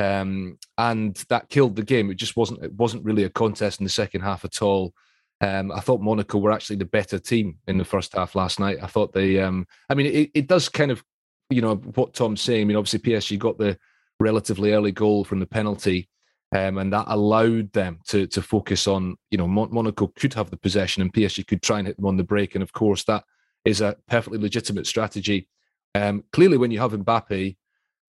Um, 0.00 0.58
and 0.78 1.16
that 1.28 1.48
killed 1.48 1.76
the 1.76 1.82
game. 1.82 2.10
It 2.10 2.14
just 2.14 2.36
wasn't 2.36 2.62
it 2.62 2.72
wasn't 2.74 3.04
really 3.04 3.24
a 3.24 3.30
contest 3.30 3.80
in 3.80 3.84
the 3.84 3.90
second 3.90 4.22
half 4.22 4.44
at 4.44 4.62
all. 4.62 4.94
Um, 5.40 5.72
I 5.72 5.80
thought 5.80 6.00
Monaco 6.00 6.38
were 6.38 6.52
actually 6.52 6.76
the 6.76 6.84
better 6.84 7.18
team 7.18 7.58
in 7.66 7.78
the 7.78 7.84
first 7.84 8.14
half 8.14 8.34
last 8.34 8.60
night. 8.60 8.78
I 8.82 8.86
thought 8.86 9.12
they, 9.12 9.40
um, 9.40 9.66
I 9.88 9.94
mean, 9.94 10.06
it, 10.06 10.30
it 10.34 10.46
does 10.46 10.68
kind 10.68 10.90
of, 10.90 11.02
you 11.48 11.62
know, 11.62 11.76
what 11.76 12.12
Tom's 12.12 12.42
saying. 12.42 12.60
I 12.60 12.64
mean, 12.64 12.76
obviously 12.76 12.98
PSG 13.00 13.38
got 13.38 13.58
the 13.58 13.78
relatively 14.20 14.72
early 14.72 14.92
goal 14.92 15.24
from 15.24 15.40
the 15.40 15.46
penalty, 15.46 16.10
um, 16.52 16.78
and 16.78 16.92
that 16.92 17.04
allowed 17.08 17.72
them 17.72 18.00
to 18.08 18.26
to 18.26 18.42
focus 18.42 18.88
on 18.88 19.16
you 19.30 19.38
know 19.38 19.46
Mon- 19.46 19.72
Monaco 19.72 20.08
could 20.08 20.34
have 20.34 20.50
the 20.50 20.56
possession 20.56 21.02
and 21.02 21.12
PSG 21.12 21.46
could 21.46 21.62
try 21.62 21.78
and 21.78 21.86
hit 21.86 21.96
them 21.96 22.06
on 22.06 22.16
the 22.16 22.24
break, 22.24 22.54
and 22.54 22.62
of 22.62 22.72
course 22.72 23.04
that 23.04 23.24
is 23.64 23.80
a 23.80 23.96
perfectly 24.08 24.38
legitimate 24.38 24.86
strategy. 24.86 25.48
Um, 25.94 26.24
clearly, 26.32 26.56
when 26.56 26.70
you 26.70 26.80
have 26.80 26.92
Mbappe, 26.92 27.56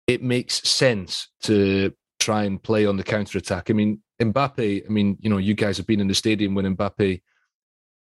it 0.07 0.23
makes 0.23 0.69
sense 0.69 1.29
to 1.43 1.93
try 2.19 2.45
and 2.45 2.63
play 2.63 2.87
on 2.87 2.97
the 2.97 3.05
counter 3.05 3.39
attack. 3.39 3.71
I 3.71 3.73
mean, 3.73 4.01
Mbappe. 4.21 4.85
I 4.85 4.89
mean, 4.89 5.17
you 5.21 5.31
know, 5.31 5.39
you 5.39 5.55
guys 5.55 5.77
have 5.77 5.87
been 5.87 6.01
in 6.01 6.09
the 6.09 6.15
stadium 6.15 6.55
when 6.55 6.77
Mbappe 6.77 7.21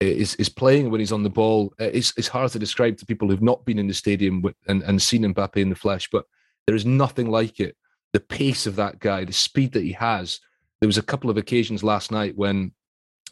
is 0.00 0.34
is 0.36 0.48
playing 0.48 0.90
when 0.90 1.00
he's 1.00 1.12
on 1.12 1.22
the 1.22 1.30
ball. 1.30 1.72
It's 1.78 2.12
it's 2.18 2.28
hard 2.28 2.50
to 2.52 2.58
describe 2.58 2.98
to 2.98 3.06
people 3.06 3.28
who've 3.28 3.42
not 3.42 3.64
been 3.64 3.78
in 3.78 3.88
the 3.88 3.94
stadium 3.94 4.42
and, 4.66 4.82
and 4.82 5.00
seen 5.00 5.22
Mbappe 5.22 5.56
in 5.56 5.70
the 5.70 5.74
flesh, 5.74 6.08
but 6.12 6.24
there 6.66 6.76
is 6.76 6.84
nothing 6.84 7.30
like 7.30 7.60
it 7.60 7.76
the 8.18 8.24
pace 8.24 8.66
of 8.66 8.74
that 8.74 8.98
guy, 8.98 9.24
the 9.24 9.32
speed 9.32 9.70
that 9.70 9.84
he 9.84 9.92
has. 9.92 10.40
There 10.80 10.88
was 10.88 10.98
a 10.98 11.02
couple 11.02 11.30
of 11.30 11.36
occasions 11.36 11.84
last 11.84 12.10
night 12.10 12.36
when, 12.36 12.72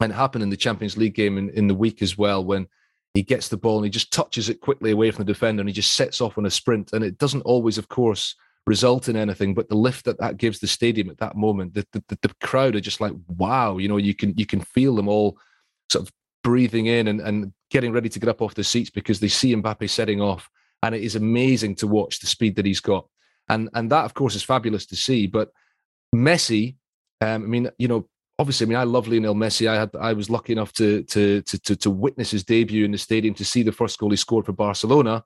and 0.01 0.12
it 0.12 0.14
happened 0.14 0.45
in 0.45 0.51
the 0.51 0.57
Champions 0.57 0.97
League 0.97 1.16
game 1.16 1.39
in, 1.39 1.51
in 1.51 1.66
the 1.66 1.74
week 1.74 2.03
as 2.03 2.16
well, 2.16 2.45
when 2.45 2.68
he 3.12 3.24
gets 3.24 3.49
the 3.49 3.57
ball 3.57 3.78
and 3.78 3.84
he 3.84 3.91
just 3.91 4.12
touches 4.12 4.49
it 4.49 4.61
quickly 4.61 4.93
away 4.93 5.11
from 5.11 5.24
the 5.24 5.32
defender 5.32 5.61
and 5.61 5.68
he 5.68 5.72
just 5.72 5.95
sets 5.95 6.20
off 6.20 6.39
on 6.39 6.47
a 6.47 6.51
sprint. 6.51 6.93
And 6.93 7.03
it 7.03 7.18
doesn't 7.18 7.41
always, 7.41 7.78
of 7.78 7.89
course, 7.89 8.37
result 8.64 9.09
in 9.09 9.16
anything, 9.16 9.55
but 9.55 9.68
the 9.68 9.74
lift 9.74 10.05
that 10.05 10.20
that 10.20 10.37
gives 10.37 10.61
the 10.61 10.68
stadium 10.68 11.11
at 11.11 11.18
that 11.18 11.34
moment, 11.34 11.74
the, 11.74 11.84
the, 11.91 12.18
the 12.22 12.32
crowd 12.45 12.76
are 12.76 12.80
just 12.80 13.01
like, 13.01 13.12
wow, 13.26 13.78
you 13.78 13.89
know, 13.89 13.97
you 13.97 14.14
can 14.14 14.34
you 14.37 14.47
can 14.47 14.61
feel 14.61 14.95
them 14.95 15.09
all 15.09 15.37
sort 15.91 16.07
of 16.07 16.12
breathing 16.45 16.87
in 16.87 17.09
and, 17.09 17.20
and 17.20 17.53
getting 17.72 17.91
ready 17.91 18.09
to 18.09 18.20
get 18.20 18.28
up 18.28 18.41
off 18.41 18.55
the 18.55 18.62
seats 18.62 18.91
because 18.91 19.18
they 19.18 19.26
see 19.26 19.53
Mbappe 19.53 19.91
setting 19.91 20.20
off. 20.20 20.49
And 20.84 20.95
it 20.95 21.03
is 21.03 21.16
amazing 21.16 21.74
to 21.76 21.89
watch 21.89 22.20
the 22.20 22.28
speed 22.28 22.55
that 22.55 22.66
he's 22.66 22.78
got. 22.78 23.09
And 23.49 23.68
and 23.74 23.90
that, 23.90 24.05
of 24.05 24.14
course, 24.14 24.34
is 24.34 24.42
fabulous 24.42 24.86
to 24.86 24.97
see. 24.97 25.26
But 25.26 25.51
Messi, 26.14 26.76
um, 27.20 27.44
I 27.44 27.47
mean, 27.47 27.70
you 27.78 27.88
know, 27.88 28.09
obviously, 28.38 28.66
I 28.66 28.68
mean, 28.68 28.78
I 28.78 28.84
love 28.84 29.09
Lionel 29.09 29.34
Messi. 29.34 29.68
I 29.68 29.76
had, 29.76 29.90
I 29.99 30.12
was 30.12 30.30
lucky 30.30 30.53
enough 30.53 30.72
to, 30.74 31.03
to 31.05 31.42
to 31.42 31.59
to 31.59 31.76
to 31.76 31.90
witness 31.90 32.30
his 32.30 32.44
debut 32.44 32.84
in 32.84 32.92
the 32.92 32.99
stadium, 32.99 33.34
to 33.34 33.44
see 33.44 33.62
the 33.62 33.72
first 33.72 33.99
goal 33.99 34.11
he 34.11 34.16
scored 34.16 34.47
for 34.47 34.53
Barcelona, 34.53 35.24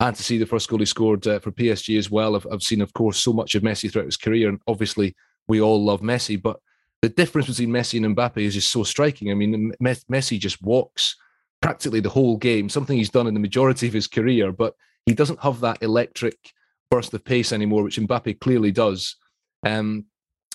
and 0.00 0.16
to 0.16 0.22
see 0.22 0.38
the 0.38 0.46
first 0.46 0.68
goal 0.68 0.78
he 0.78 0.86
scored 0.86 1.26
uh, 1.26 1.38
for 1.40 1.52
PSG 1.52 1.98
as 1.98 2.10
well. 2.10 2.36
I've, 2.36 2.46
I've 2.50 2.62
seen, 2.62 2.80
of 2.80 2.92
course, 2.92 3.18
so 3.18 3.32
much 3.32 3.54
of 3.54 3.62
Messi 3.62 3.90
throughout 3.90 4.06
his 4.06 4.16
career, 4.16 4.48
and 4.48 4.60
obviously, 4.66 5.14
we 5.46 5.60
all 5.60 5.84
love 5.84 6.00
Messi. 6.00 6.40
But 6.40 6.60
the 7.02 7.08
difference 7.08 7.48
between 7.48 7.70
Messi 7.70 8.02
and 8.04 8.16
Mbappe 8.16 8.38
is 8.38 8.54
just 8.54 8.72
so 8.72 8.82
striking. 8.82 9.30
I 9.30 9.34
mean, 9.34 9.72
Messi 9.80 10.38
just 10.38 10.62
walks 10.62 11.16
practically 11.60 12.00
the 12.00 12.08
whole 12.08 12.36
game, 12.36 12.68
something 12.68 12.96
he's 12.96 13.10
done 13.10 13.26
in 13.26 13.34
the 13.34 13.40
majority 13.40 13.86
of 13.88 13.92
his 13.92 14.06
career, 14.06 14.52
but 14.52 14.74
he 15.06 15.14
doesn't 15.14 15.40
have 15.40 15.60
that 15.60 15.82
electric 15.82 16.36
burst 16.90 17.14
of 17.14 17.24
pace 17.24 17.52
anymore, 17.52 17.82
which 17.82 17.98
Mbappe 17.98 18.40
clearly 18.40 18.72
does. 18.72 19.16
Um, 19.64 20.06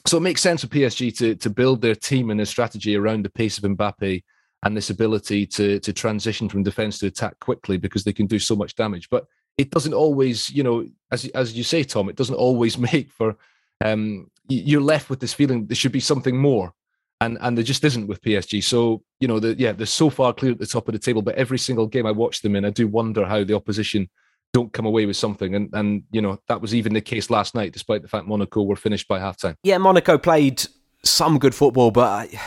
so 0.06 0.18
it 0.18 0.22
makes 0.22 0.42
sense 0.42 0.62
for 0.62 0.68
PSG 0.68 1.16
to 1.18 1.36
to 1.36 1.50
build 1.50 1.82
their 1.82 1.96
team 1.96 2.30
and 2.30 2.40
their 2.40 2.46
strategy 2.46 2.96
around 2.96 3.24
the 3.24 3.30
pace 3.30 3.58
of 3.58 3.64
Mbappe 3.64 4.24
and 4.64 4.78
this 4.78 4.90
ability 4.90 5.46
to 5.46 5.80
to 5.80 5.94
transition 5.94 6.50
from 6.50 6.64
defense 6.64 7.00
to 7.00 7.08
attack 7.08 7.40
quickly 7.40 7.78
because 7.78 8.04
they 8.04 8.14
can 8.14 8.28
do 8.28 8.40
so 8.40 8.56
much 8.56 8.76
damage. 8.76 9.10
But 9.10 9.26
it 9.58 9.70
doesn't 9.70 9.94
always, 9.94 10.50
you 10.50 10.64
know, 10.64 10.88
as 11.12 11.26
as 11.30 11.54
you 11.54 11.64
say, 11.64 11.84
Tom, 11.84 12.10
it 12.10 12.16
doesn't 12.16 12.36
always 12.36 12.78
make 12.94 13.12
for. 13.12 13.36
Um, 13.84 14.30
you're 14.50 14.82
left 14.82 15.10
with 15.10 15.20
this 15.20 15.34
feeling 15.34 15.68
there 15.68 15.76
should 15.76 15.94
be 15.94 16.00
something 16.00 16.38
more, 16.38 16.74
and 17.22 17.38
and 17.42 17.58
there 17.58 17.64
just 17.64 17.84
isn't 17.84 18.08
with 18.08 18.22
PSG. 18.22 18.64
So 18.64 19.04
you 19.20 19.28
know, 19.28 19.40
the, 19.40 19.56
yeah, 19.58 19.72
they're 19.72 19.86
so 19.86 20.10
far 20.10 20.34
clear 20.34 20.52
at 20.52 20.60
the 20.60 20.66
top 20.66 20.88
of 20.88 20.94
the 20.94 21.00
table. 21.00 21.22
But 21.22 21.36
every 21.36 21.60
single 21.60 21.88
game 21.88 22.06
I 22.06 22.12
watch 22.12 22.42
them 22.42 22.56
in, 22.56 22.66
I 22.66 22.70
do 22.70 22.88
wonder 22.88 23.26
how 23.26 23.44
the 23.44 23.56
opposition 23.56 24.10
don't 24.54 24.72
come 24.72 24.86
away 24.86 25.06
with 25.06 25.18
something. 25.18 25.56
And 25.56 25.70
and 25.74 26.04
you 26.12 26.22
know 26.22 26.40
that 26.48 26.62
was 26.62 26.74
even 26.74 26.94
the 26.94 27.02
case 27.02 27.30
last 27.30 27.56
night, 27.56 27.74
despite 27.74 28.02
the 28.02 28.08
fact 28.08 28.28
Monaco 28.28 28.64
were 28.64 28.76
finished 28.76 29.08
by 29.08 29.20
halftime. 29.20 29.56
Yeah, 29.64 29.78
Monaco 29.80 30.18
played 30.18 30.64
some 31.04 31.38
good 31.38 31.54
football, 31.54 31.92
but 31.92 32.08
I, 32.08 32.40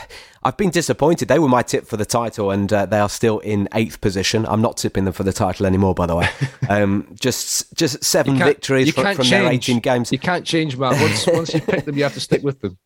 have 0.44 0.56
been 0.56 0.70
disappointed. 0.70 1.28
They 1.28 1.38
were 1.38 1.48
my 1.48 1.62
tip 1.62 1.86
for 1.86 1.96
the 1.96 2.06
title, 2.06 2.50
and 2.50 2.72
uh, 2.72 2.86
they 2.86 2.98
are 2.98 3.08
still 3.08 3.40
in 3.40 3.68
eighth 3.74 4.00
position. 4.00 4.46
I'm 4.46 4.62
not 4.62 4.76
tipping 4.78 5.04
them 5.04 5.12
for 5.12 5.24
the 5.24 5.32
title 5.32 5.66
anymore, 5.66 5.94
by 5.94 6.06
the 6.06 6.16
way. 6.16 6.28
Um, 6.68 7.14
just 7.20 7.76
just 7.76 8.02
seven 8.02 8.38
victories 8.38 8.92
from, 8.92 9.14
from 9.14 9.28
their 9.28 9.48
18 9.48 9.78
games. 9.78 10.10
You 10.10 10.18
can't 10.18 10.44
change, 10.44 10.76
man. 10.76 11.00
Once 11.00 11.26
once 11.26 11.54
you 11.54 11.60
pick 11.60 11.84
them, 11.84 11.96
you 11.96 12.02
have 12.02 12.14
to 12.14 12.20
stick 12.20 12.42
with 12.42 12.60
them. 12.60 12.76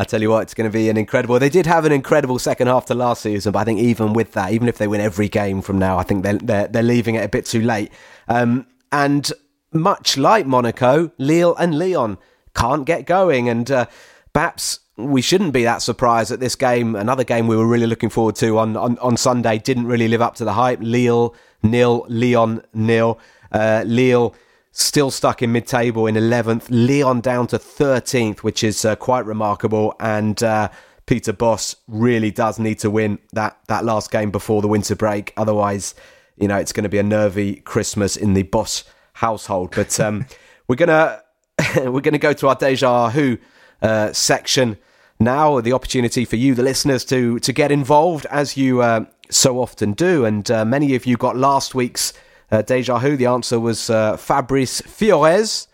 I 0.00 0.04
tell 0.04 0.22
you 0.22 0.30
what, 0.30 0.42
it's 0.42 0.54
going 0.54 0.70
to 0.70 0.72
be 0.72 0.88
an 0.88 0.96
incredible. 0.96 1.40
They 1.40 1.48
did 1.48 1.66
have 1.66 1.84
an 1.84 1.90
incredible 1.90 2.38
second 2.38 2.68
half 2.68 2.86
to 2.86 2.94
last 2.94 3.20
season, 3.22 3.50
but 3.50 3.58
I 3.58 3.64
think 3.64 3.80
even 3.80 4.12
with 4.12 4.32
that, 4.34 4.52
even 4.52 4.68
if 4.68 4.78
they 4.78 4.86
win 4.86 5.00
every 5.00 5.28
game 5.28 5.60
from 5.60 5.76
now, 5.76 5.98
I 5.98 6.04
think 6.04 6.22
they're 6.22 6.38
they're, 6.38 6.68
they're 6.68 6.84
leaving 6.84 7.16
it 7.16 7.24
a 7.24 7.28
bit 7.28 7.46
too 7.46 7.60
late. 7.60 7.90
Um, 8.28 8.66
and 8.92 9.30
much 9.72 10.16
like 10.16 10.46
Monaco, 10.46 11.10
Lille 11.18 11.56
and 11.56 11.76
Lyon 11.76 12.16
can't 12.54 12.86
get 12.86 13.06
going, 13.06 13.48
and 13.48 13.68
uh, 13.72 13.86
perhaps 14.32 14.78
we 14.96 15.20
shouldn't 15.20 15.52
be 15.52 15.64
that 15.64 15.82
surprised 15.82 16.30
that 16.30 16.38
this 16.38 16.54
game, 16.54 16.94
another 16.94 17.24
game 17.24 17.48
we 17.48 17.56
were 17.56 17.66
really 17.66 17.86
looking 17.88 18.08
forward 18.08 18.36
to 18.36 18.56
on 18.56 18.76
on, 18.76 18.98
on 19.00 19.16
Sunday, 19.16 19.58
didn't 19.58 19.86
really 19.86 20.06
live 20.06 20.22
up 20.22 20.36
to 20.36 20.44
the 20.44 20.52
hype. 20.52 20.78
Lille 20.80 21.34
nil, 21.64 22.06
Lyon 22.08 22.62
nil, 22.72 23.18
uh, 23.50 23.82
Lille 23.84 24.32
still 24.78 25.10
stuck 25.10 25.42
in 25.42 25.50
mid-table 25.52 26.06
in 26.06 26.14
11th. 26.14 26.66
Lyon 26.70 27.20
down 27.20 27.46
to 27.48 27.58
13th, 27.58 28.38
which 28.38 28.62
is 28.62 28.84
uh, 28.84 28.94
quite 28.96 29.26
remarkable. 29.26 29.94
And 29.98 30.40
uh, 30.42 30.68
Peter 31.06 31.32
Bosz 31.32 31.74
really 31.88 32.30
does 32.30 32.58
need 32.58 32.78
to 32.80 32.90
win 32.90 33.18
that 33.32 33.58
that 33.66 33.84
last 33.84 34.10
game 34.10 34.30
before 34.30 34.62
the 34.62 34.68
winter 34.68 34.94
break. 34.94 35.32
Otherwise, 35.36 35.94
you 36.36 36.46
know, 36.46 36.56
it's 36.56 36.72
going 36.72 36.84
to 36.84 36.88
be 36.88 36.98
a 36.98 37.02
nervy 37.02 37.56
Christmas 37.56 38.16
in 38.16 38.34
the 38.34 38.44
Bosz 38.44 38.84
household. 39.14 39.72
But 39.74 39.98
um, 39.98 40.26
we're 40.68 40.76
gonna 40.76 41.22
we're 41.76 42.00
gonna 42.00 42.18
go 42.18 42.32
to 42.34 42.48
our 42.48 42.54
deja 42.54 43.08
vu 43.08 43.38
uh, 43.82 44.12
section 44.12 44.78
now. 45.18 45.60
The 45.60 45.72
opportunity 45.72 46.24
for 46.24 46.36
you, 46.36 46.54
the 46.54 46.62
listeners, 46.62 47.04
to 47.06 47.40
to 47.40 47.52
get 47.52 47.72
involved 47.72 48.26
as 48.26 48.56
you 48.56 48.80
uh, 48.82 49.06
so 49.28 49.60
often 49.60 49.92
do. 49.92 50.24
And 50.24 50.48
uh, 50.50 50.64
many 50.64 50.94
of 50.94 51.04
you 51.04 51.16
got 51.16 51.36
last 51.36 51.74
week's 51.74 52.12
uh, 52.50 52.62
deja 52.62 52.98
vu, 52.98 53.16
the 53.16 53.26
answer 53.26 53.60
was 53.60 53.90
uh, 53.90 54.16
Fabrice 54.16 54.82
Fiorèse. 54.82 55.66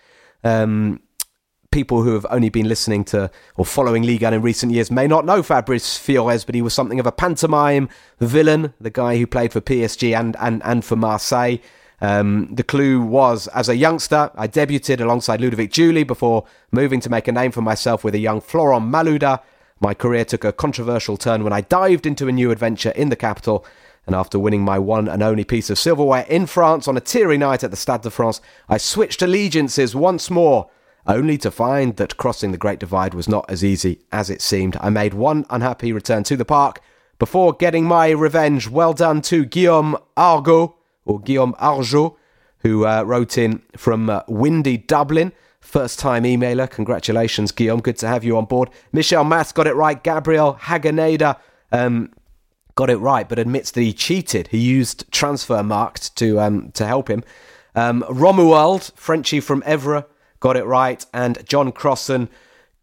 Um, 0.42 1.00
people 1.70 2.02
who 2.02 2.14
have 2.14 2.24
only 2.30 2.48
been 2.48 2.68
listening 2.68 3.04
to 3.04 3.28
or 3.56 3.64
following 3.64 4.04
Liga 4.04 4.32
in 4.32 4.40
recent 4.40 4.70
years 4.70 4.92
may 4.92 5.08
not 5.08 5.26
know 5.26 5.42
Fabrice 5.42 5.98
Fiorèse, 5.98 6.46
but 6.46 6.54
he 6.54 6.62
was 6.62 6.72
something 6.72 7.00
of 7.00 7.06
a 7.06 7.10
pantomime 7.10 7.88
villain, 8.20 8.72
the 8.80 8.90
guy 8.90 9.16
who 9.18 9.26
played 9.26 9.52
for 9.52 9.60
PSG 9.60 10.16
and, 10.16 10.36
and, 10.38 10.62
and 10.64 10.84
for 10.84 10.94
Marseille. 10.94 11.56
Um, 12.00 12.54
the 12.54 12.62
clue 12.62 13.00
was 13.00 13.48
as 13.48 13.68
a 13.68 13.76
youngster, 13.76 14.30
I 14.36 14.46
debuted 14.46 15.00
alongside 15.00 15.40
Ludovic 15.40 15.72
Giuly 15.72 16.06
before 16.06 16.44
moving 16.70 17.00
to 17.00 17.10
make 17.10 17.26
a 17.26 17.32
name 17.32 17.50
for 17.50 17.62
myself 17.62 18.04
with 18.04 18.14
a 18.14 18.18
young 18.18 18.40
Florent 18.40 18.92
Malouda. 18.92 19.40
My 19.80 19.94
career 19.94 20.24
took 20.24 20.44
a 20.44 20.52
controversial 20.52 21.16
turn 21.16 21.42
when 21.42 21.52
I 21.52 21.62
dived 21.62 22.06
into 22.06 22.28
a 22.28 22.32
new 22.32 22.52
adventure 22.52 22.90
in 22.90 23.08
the 23.08 23.16
capital 23.16 23.66
and 24.06 24.14
after 24.14 24.38
winning 24.38 24.62
my 24.62 24.78
one 24.78 25.08
and 25.08 25.22
only 25.22 25.44
piece 25.44 25.70
of 25.70 25.78
silverware 25.78 26.26
in 26.28 26.46
France 26.46 26.86
on 26.86 26.96
a 26.96 27.00
teary 27.00 27.38
night 27.38 27.64
at 27.64 27.70
the 27.70 27.76
Stade 27.76 28.02
de 28.02 28.10
France, 28.10 28.40
I 28.68 28.76
switched 28.76 29.22
allegiances 29.22 29.94
once 29.94 30.30
more, 30.30 30.68
only 31.06 31.38
to 31.38 31.50
find 31.50 31.96
that 31.96 32.16
crossing 32.16 32.52
the 32.52 32.58
Great 32.58 32.78
Divide 32.78 33.14
was 33.14 33.28
not 33.28 33.44
as 33.50 33.64
easy 33.64 34.00
as 34.12 34.30
it 34.30 34.42
seemed. 34.42 34.76
I 34.80 34.90
made 34.90 35.14
one 35.14 35.46
unhappy 35.50 35.92
return 35.92 36.24
to 36.24 36.36
the 36.36 36.44
park 36.44 36.80
before 37.18 37.52
getting 37.52 37.84
my 37.84 38.10
revenge. 38.10 38.68
Well 38.68 38.92
done 38.92 39.22
to 39.22 39.44
Guillaume 39.44 39.96
Argo, 40.16 40.76
or 41.04 41.20
Guillaume 41.20 41.54
Arjo, 41.58 42.16
who 42.58 42.86
uh, 42.86 43.02
wrote 43.02 43.38
in 43.38 43.62
from 43.76 44.10
uh, 44.10 44.22
windy 44.26 44.76
Dublin. 44.76 45.32
First 45.60 45.98
time 45.98 46.24
emailer. 46.24 46.68
Congratulations, 46.68 47.52
Guillaume. 47.52 47.80
Good 47.80 47.98
to 47.98 48.08
have 48.08 48.24
you 48.24 48.36
on 48.36 48.44
board. 48.44 48.70
Michel 48.92 49.24
Mass 49.24 49.52
got 49.52 49.66
it 49.66 49.74
right. 49.74 50.02
Gabriel 50.02 50.58
Haganeda. 50.60 51.38
Um, 51.72 52.12
got 52.74 52.90
it 52.90 52.96
right, 52.96 53.28
but 53.28 53.38
admits 53.38 53.70
that 53.72 53.80
he 53.80 53.92
cheated. 53.92 54.48
He 54.48 54.58
used 54.58 55.10
Transfermarkt 55.10 56.14
to 56.16 56.40
um, 56.40 56.70
to 56.72 56.86
help 56.86 57.08
him. 57.08 57.22
Um, 57.74 58.02
Romuald, 58.08 58.92
Frenchie 58.94 59.40
from 59.40 59.62
Evra, 59.62 60.06
got 60.40 60.56
it 60.56 60.64
right, 60.64 61.04
and 61.12 61.44
John 61.46 61.72
Crossan 61.72 62.28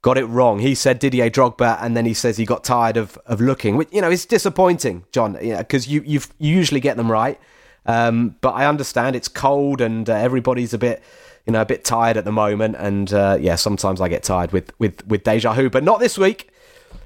got 0.01 0.17
it 0.17 0.25
wrong. 0.25 0.59
He 0.59 0.75
said 0.75 0.99
Didier 0.99 1.29
Drogba, 1.29 1.77
and 1.81 1.95
then 1.95 2.05
he 2.05 2.13
says 2.13 2.37
he 2.37 2.45
got 2.45 2.63
tired 2.63 2.97
of, 2.97 3.17
of 3.25 3.39
looking. 3.39 3.77
Which, 3.77 3.89
you 3.91 4.01
know, 4.01 4.09
it's 4.09 4.25
disappointing, 4.25 5.05
John, 5.11 5.33
because 5.33 5.87
you, 5.87 6.01
you 6.05 6.19
you 6.39 6.55
usually 6.55 6.79
get 6.79 6.97
them 6.97 7.11
right. 7.11 7.39
Um, 7.85 8.35
but 8.41 8.51
I 8.51 8.65
understand 8.67 9.15
it's 9.15 9.27
cold 9.27 9.81
and 9.81 10.07
uh, 10.09 10.13
everybody's 10.13 10.73
a 10.73 10.77
bit, 10.77 11.01
you 11.45 11.53
know, 11.53 11.61
a 11.61 11.65
bit 11.65 11.83
tired 11.83 12.15
at 12.15 12.25
the 12.25 12.31
moment. 12.31 12.75
And 12.77 13.11
uh, 13.11 13.37
yeah, 13.39 13.55
sometimes 13.55 14.01
I 14.01 14.07
get 14.07 14.23
tired 14.23 14.51
with 14.51 14.71
with 14.79 15.05
with 15.07 15.23
deja 15.23 15.53
vu, 15.53 15.69
but 15.69 15.83
not 15.83 15.99
this 15.99 16.17
week. 16.17 16.50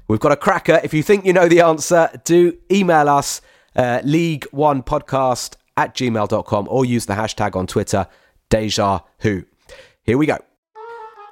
We've 0.08 0.20
got 0.20 0.32
a 0.32 0.36
cracker. 0.36 0.80
If 0.84 0.94
you 0.94 1.02
think 1.02 1.24
you 1.24 1.32
know 1.32 1.48
the 1.48 1.60
answer, 1.60 2.10
do 2.24 2.56
email 2.70 3.08
us 3.08 3.40
uh, 3.74 4.00
League 4.04 4.46
One 4.52 4.82
Podcast 4.82 5.56
at 5.76 5.94
gmail.com 5.94 6.68
or 6.70 6.84
use 6.84 7.06
the 7.06 7.14
hashtag 7.14 7.56
on 7.56 7.66
Twitter, 7.66 8.06
Deja 8.48 9.00
Who. 9.20 9.44
Here 10.02 10.16
we 10.16 10.26
go. 10.26 10.38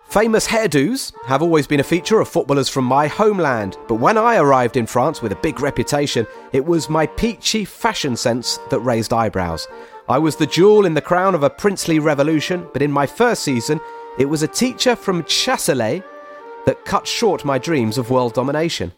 Famous 0.09 0.47
hairdos 0.47 1.12
have 1.27 1.43
always 1.43 1.66
been 1.66 1.81
a 1.81 1.85
feature 1.85 2.20
of 2.20 2.29
footballers 2.29 2.68
from 2.68 2.85
my 2.85 3.07
homeland, 3.07 3.79
but 3.89 3.97
when 3.97 4.18
I 4.18 4.37
arrived 4.37 4.77
in 4.77 4.87
France 4.87 5.22
with 5.22 5.33
a 5.33 5.37
big 5.37 5.61
reputation, 5.61 6.27
it 6.53 6.64
was 6.64 6.91
my 6.91 7.07
peachy 7.07 7.64
fashion 7.64 8.16
sense 8.16 8.59
that 8.70 8.81
raised 8.81 9.12
eyebrows. 9.12 9.66
I 10.09 10.18
was 10.18 10.37
the 10.37 10.47
jewel 10.47 10.85
in 10.85 10.95
the 10.95 11.01
crown 11.01 11.35
of 11.35 11.43
a 11.43 11.51
princely 11.51 11.99
revolution, 11.99 12.68
but 12.72 12.83
in 12.83 12.93
my 12.93 13.07
first 13.07 13.43
season, 13.43 13.81
it 14.18 14.27
was 14.27 14.43
a 14.43 14.49
teacher 14.49 14.95
from 14.95 15.25
Chasselay 15.25 16.03
that 16.67 16.85
cut 16.85 17.07
short 17.07 17.45
my 17.45 17.59
dreams 17.59 17.99
of 17.99 18.11
world 18.11 18.35
domination. 18.35 18.93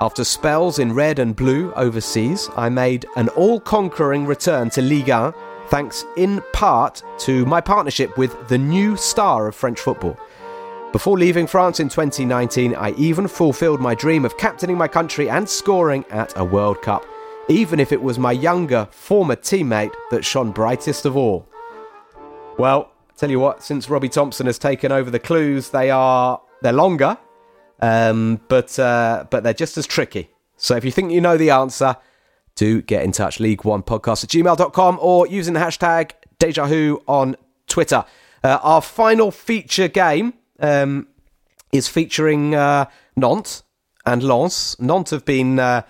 After 0.00 0.24
spells 0.24 0.78
in 0.78 0.94
red 0.94 1.18
and 1.18 1.36
blue 1.36 1.72
overseas, 1.74 2.48
I 2.56 2.70
made 2.70 3.04
an 3.16 3.28
all 3.30 3.60
conquering 3.60 4.24
return 4.24 4.70
to 4.70 4.80
Ligue 4.80 5.08
1, 5.08 5.34
thanks 5.68 6.06
in 6.16 6.42
part 6.52 7.02
to 7.18 7.44
my 7.44 7.60
partnership 7.60 8.16
with 8.16 8.48
the 8.48 8.56
new 8.56 8.96
star 8.96 9.46
of 9.46 9.54
French 9.54 9.78
football. 9.78 10.18
Before 10.92 11.18
leaving 11.18 11.46
France 11.46 11.80
in 11.80 11.88
2019, 11.88 12.74
I 12.74 12.92
even 12.92 13.28
fulfilled 13.28 13.80
my 13.80 13.94
dream 13.94 14.24
of 14.24 14.38
captaining 14.38 14.78
my 14.78 14.88
country 14.88 15.28
and 15.28 15.48
scoring 15.48 16.04
at 16.10 16.36
a 16.36 16.44
World 16.44 16.82
Cup, 16.82 17.04
even 17.48 17.78
if 17.78 17.92
it 17.92 18.02
was 18.02 18.18
my 18.18 18.32
younger, 18.32 18.88
former 18.90 19.36
teammate 19.36 19.94
that 20.10 20.24
shone 20.24 20.50
brightest 20.50 21.04
of 21.04 21.16
all. 21.16 21.46
Well, 22.58 22.90
tell 23.16 23.30
you 23.30 23.38
what, 23.38 23.62
since 23.62 23.88
Robbie 23.88 24.08
Thompson 24.08 24.46
has 24.46 24.58
taken 24.58 24.90
over 24.90 25.10
the 25.10 25.18
clues, 25.18 25.68
they 25.70 25.90
are 25.90 26.40
they're 26.62 26.72
longer, 26.72 27.16
um, 27.80 28.40
but 28.48 28.78
uh, 28.78 29.24
but 29.30 29.42
they're 29.42 29.54
just 29.54 29.76
as 29.78 29.86
tricky. 29.86 30.30
So 30.56 30.76
if 30.76 30.84
you 30.84 30.90
think 30.90 31.12
you 31.12 31.20
know 31.20 31.36
the 31.36 31.50
answer, 31.50 31.96
do 32.54 32.82
get 32.82 33.02
in 33.02 33.12
touch. 33.12 33.40
League 33.40 33.64
One 33.64 33.82
Podcast 33.82 34.24
at 34.24 34.30
gmail.com 34.30 34.98
or 35.00 35.26
using 35.26 35.54
the 35.54 35.60
hashtag 35.60 36.12
Deja 36.38 36.66
Who 36.66 37.02
on 37.06 37.36
Twitter. 37.66 38.04
Uh, 38.42 38.58
our 38.62 38.82
final 38.82 39.30
feature 39.30 39.88
game 39.88 40.34
um, 40.60 41.08
is 41.72 41.88
featuring 41.88 42.54
uh, 42.54 42.86
Nantes 43.16 43.62
and 44.06 44.22
Lens. 44.22 44.76
Nantes 44.78 45.10
have 45.10 45.24
been 45.24 45.58
uh, 45.58 45.82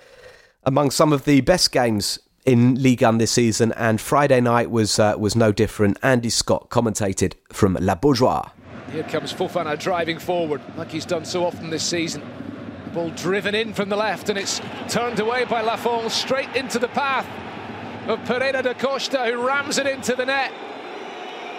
among 0.64 0.90
some 0.90 1.12
of 1.12 1.24
the 1.24 1.40
best 1.40 1.72
games 1.72 2.18
in 2.44 2.74
Ligue 2.82 3.02
1 3.02 3.18
this 3.18 3.32
season, 3.32 3.72
and 3.72 4.00
Friday 4.00 4.40
night 4.40 4.70
was 4.70 4.98
uh, 4.98 5.14
was 5.18 5.36
no 5.36 5.52
different. 5.52 5.98
Andy 6.02 6.30
Scott 6.30 6.70
commentated 6.70 7.34
from 7.52 7.76
La 7.80 7.94
Beaujoire. 7.94 8.50
Here 8.92 9.04
comes 9.04 9.32
Fofana 9.32 9.78
driving 9.78 10.18
forward, 10.18 10.60
like 10.76 10.90
he's 10.90 11.06
done 11.06 11.24
so 11.24 11.46
often 11.46 11.70
this 11.70 11.84
season. 11.84 12.22
Ball 12.92 13.10
driven 13.10 13.54
in 13.54 13.72
from 13.72 13.88
the 13.88 13.96
left, 13.96 14.28
and 14.28 14.38
it's 14.38 14.60
turned 14.88 15.20
away 15.20 15.44
by 15.44 15.60
Lafont 15.60 16.10
straight 16.10 16.54
into 16.56 16.80
the 16.80 16.88
path 16.88 17.26
of 18.08 18.24
Pereira 18.24 18.62
da 18.62 18.74
Costa, 18.74 19.24
who 19.26 19.46
rams 19.46 19.78
it 19.78 19.86
into 19.86 20.16
the 20.16 20.26
net. 20.26 20.52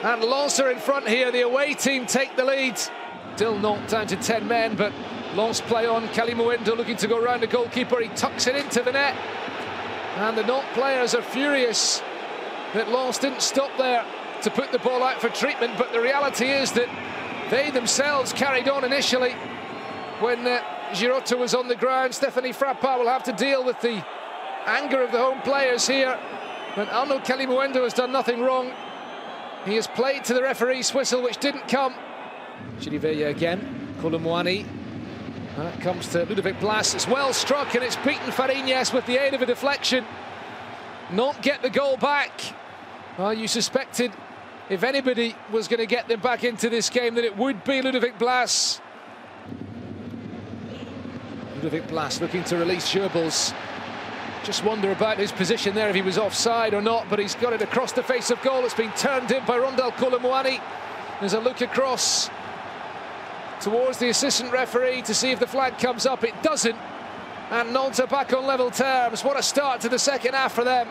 And 0.03 0.21
Lancer 0.23 0.69
in 0.71 0.79
front 0.79 1.07
here. 1.07 1.31
The 1.31 1.41
away 1.41 1.73
team 1.73 2.05
take 2.05 2.35
the 2.35 2.43
lead. 2.43 2.77
Still 3.35 3.57
not 3.57 3.87
down 3.87 4.07
to 4.07 4.15
10 4.17 4.47
men, 4.47 4.75
but 4.75 4.91
Lens 5.35 5.61
play 5.61 5.85
on. 5.85 6.07
Kelly 6.09 6.33
Kalimuendo 6.33 6.75
looking 6.75 6.97
to 6.97 7.07
go 7.07 7.21
round 7.21 7.43
the 7.43 7.47
goalkeeper. 7.47 8.01
He 8.01 8.09
tucks 8.09 8.47
it 8.47 8.55
into 8.55 8.81
the 8.81 8.91
net. 8.91 9.15
And 10.17 10.37
the 10.37 10.43
Nantes 10.43 10.67
players 10.73 11.15
are 11.15 11.21
furious 11.21 12.01
that 12.73 12.89
Lens 12.89 13.19
didn't 13.19 13.41
stop 13.41 13.69
there 13.77 14.03
to 14.41 14.49
put 14.49 14.71
the 14.71 14.79
ball 14.79 15.03
out 15.03 15.21
for 15.21 15.29
treatment. 15.29 15.77
But 15.77 15.93
the 15.93 16.01
reality 16.01 16.49
is 16.49 16.71
that 16.73 16.89
they 17.51 17.69
themselves 17.69 18.31
carried 18.31 18.69
on 18.69 18.85
initially 18.85 19.33
when 20.21 20.47
uh, 20.47 20.63
Girotto 20.93 21.37
was 21.37 21.53
on 21.53 21.67
the 21.67 21.75
ground. 21.75 22.15
Stephanie 22.15 22.53
Frappart 22.53 22.99
will 22.99 23.09
have 23.09 23.23
to 23.23 23.33
deal 23.33 23.63
with 23.63 23.79
the 23.81 24.03
anger 24.65 25.03
of 25.03 25.11
the 25.11 25.17
home 25.17 25.41
players 25.41 25.85
here. 25.85 26.17
But 26.77 26.87
Arnaud 26.89 27.19
Kalimuendo 27.19 27.83
has 27.83 27.93
done 27.93 28.13
nothing 28.13 28.41
wrong. 28.41 28.71
He 29.65 29.75
has 29.75 29.85
played 29.85 30.23
to 30.25 30.33
the 30.33 30.41
referee's 30.41 30.93
whistle, 30.93 31.21
which 31.21 31.37
didn't 31.37 31.67
come. 31.67 31.93
Chirivella 32.79 33.29
again. 33.29 33.95
Kolo 34.01 34.17
Muani. 34.17 34.65
And 35.57 35.67
it 35.67 35.81
comes 35.81 36.07
to 36.09 36.25
Ludovic 36.25 36.57
Blas. 36.61 36.95
It's 36.95 37.07
well 37.07 37.33
struck 37.33 37.75
and 37.75 37.83
it's 37.83 37.97
beaten 37.97 38.31
Fariñez 38.31 38.93
with 38.93 39.05
the 39.05 39.21
aid 39.21 39.33
of 39.33 39.41
a 39.41 39.45
deflection. 39.45 40.05
Not 41.11 41.41
get 41.41 41.61
the 41.61 41.69
goal 41.69 41.97
back. 41.97 42.31
Well, 43.17 43.33
you 43.33 43.49
suspected 43.49 44.13
if 44.71 44.83
anybody 44.83 45.35
was 45.51 45.67
going 45.67 45.81
to 45.81 45.85
get 45.85 46.07
them 46.07 46.21
back 46.21 46.45
into 46.45 46.69
this 46.69 46.89
game 46.89 47.15
that 47.15 47.25
it 47.25 47.35
would 47.35 47.61
be 47.65 47.81
Ludovic 47.81 48.17
Blas. 48.17 48.79
Ludovic 51.55 51.89
Blas 51.89 52.21
looking 52.21 52.45
to 52.45 52.55
release 52.55 52.89
Geubbels. 52.89 53.53
Just 54.45 54.63
wonder 54.63 54.93
about 54.93 55.17
his 55.17 55.29
position 55.33 55.75
there, 55.75 55.89
if 55.89 55.95
he 55.95 56.01
was 56.01 56.17
offside 56.17 56.73
or 56.73 56.81
not, 56.81 57.05
but 57.09 57.19
he's 57.19 57.35
got 57.35 57.51
it 57.51 57.61
across 57.61 57.91
the 57.91 58.01
face 58.01 58.31
of 58.31 58.41
goal. 58.43 58.63
It's 58.63 58.73
been 58.73 58.93
turned 58.93 59.29
in 59.31 59.45
by 59.45 59.57
Randal 59.57 59.91
Kolo 59.91 60.19
Muani. 60.19 60.61
There's 61.19 61.33
a 61.33 61.39
look 61.41 61.59
across 61.59 62.29
towards 63.59 63.97
the 63.97 64.07
assistant 64.07 64.53
referee 64.53 65.01
to 65.01 65.13
see 65.13 65.31
if 65.31 65.39
the 65.39 65.47
flag 65.47 65.77
comes 65.79 66.05
up. 66.05 66.23
It 66.23 66.41
doesn't. 66.41 66.77
And 67.51 67.75
are 67.75 68.07
back 68.07 68.31
on 68.31 68.47
level 68.47 68.71
terms. 68.71 69.21
What 69.25 69.37
a 69.37 69.43
start 69.43 69.81
to 69.81 69.89
the 69.89 69.99
second 69.99 70.33
half 70.33 70.53
for 70.53 70.63
them. 70.63 70.87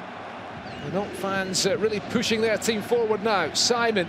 The 0.85 0.91
Nantes 0.93 1.20
fans 1.20 1.66
uh, 1.66 1.76
really 1.78 2.01
pushing 2.01 2.41
their 2.41 2.57
team 2.57 2.81
forward 2.81 3.22
now. 3.22 3.53
Simon 3.53 4.09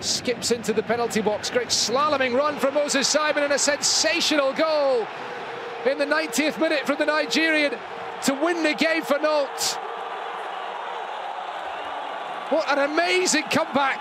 skips 0.00 0.50
into 0.50 0.72
the 0.72 0.82
penalty 0.82 1.20
box. 1.20 1.50
Great 1.50 1.68
slaloming 1.68 2.34
run 2.34 2.58
from 2.58 2.74
Moses 2.74 3.08
Simon 3.08 3.42
and 3.42 3.52
a 3.52 3.58
sensational 3.58 4.52
goal 4.52 5.06
in 5.86 5.98
the 5.98 6.04
90th 6.04 6.60
minute 6.60 6.86
from 6.86 6.98
the 6.98 7.06
Nigerian 7.06 7.74
to 8.24 8.34
win 8.34 8.62
the 8.62 8.74
game 8.74 9.02
for 9.02 9.18
Nantes. 9.18 9.76
What 12.50 12.68
an 12.68 12.90
amazing 12.90 13.44
comeback. 13.44 13.98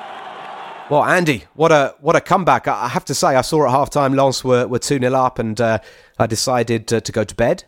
Well, 0.90 1.04
Andy, 1.04 1.44
what 1.54 1.72
a 1.72 1.94
what 2.02 2.16
a 2.16 2.22
comeback! 2.22 2.68
I 2.68 2.88
have 2.88 3.06
to 3.06 3.14
say, 3.14 3.36
I 3.36 3.42
saw 3.42 3.66
at 3.66 3.72
half 3.72 3.92
time 3.92 4.16
Lens 4.16 4.44
were 4.44 4.68
were 4.68 4.80
two 4.80 4.98
0 4.98 5.14
up, 5.14 5.38
and 5.38 5.62
uh, 5.62 5.78
I 6.18 6.26
decided 6.26 6.92
uh, 6.92 7.00
to 7.00 7.12
go 7.12 7.24
to 7.24 7.36
bed. 7.36 7.64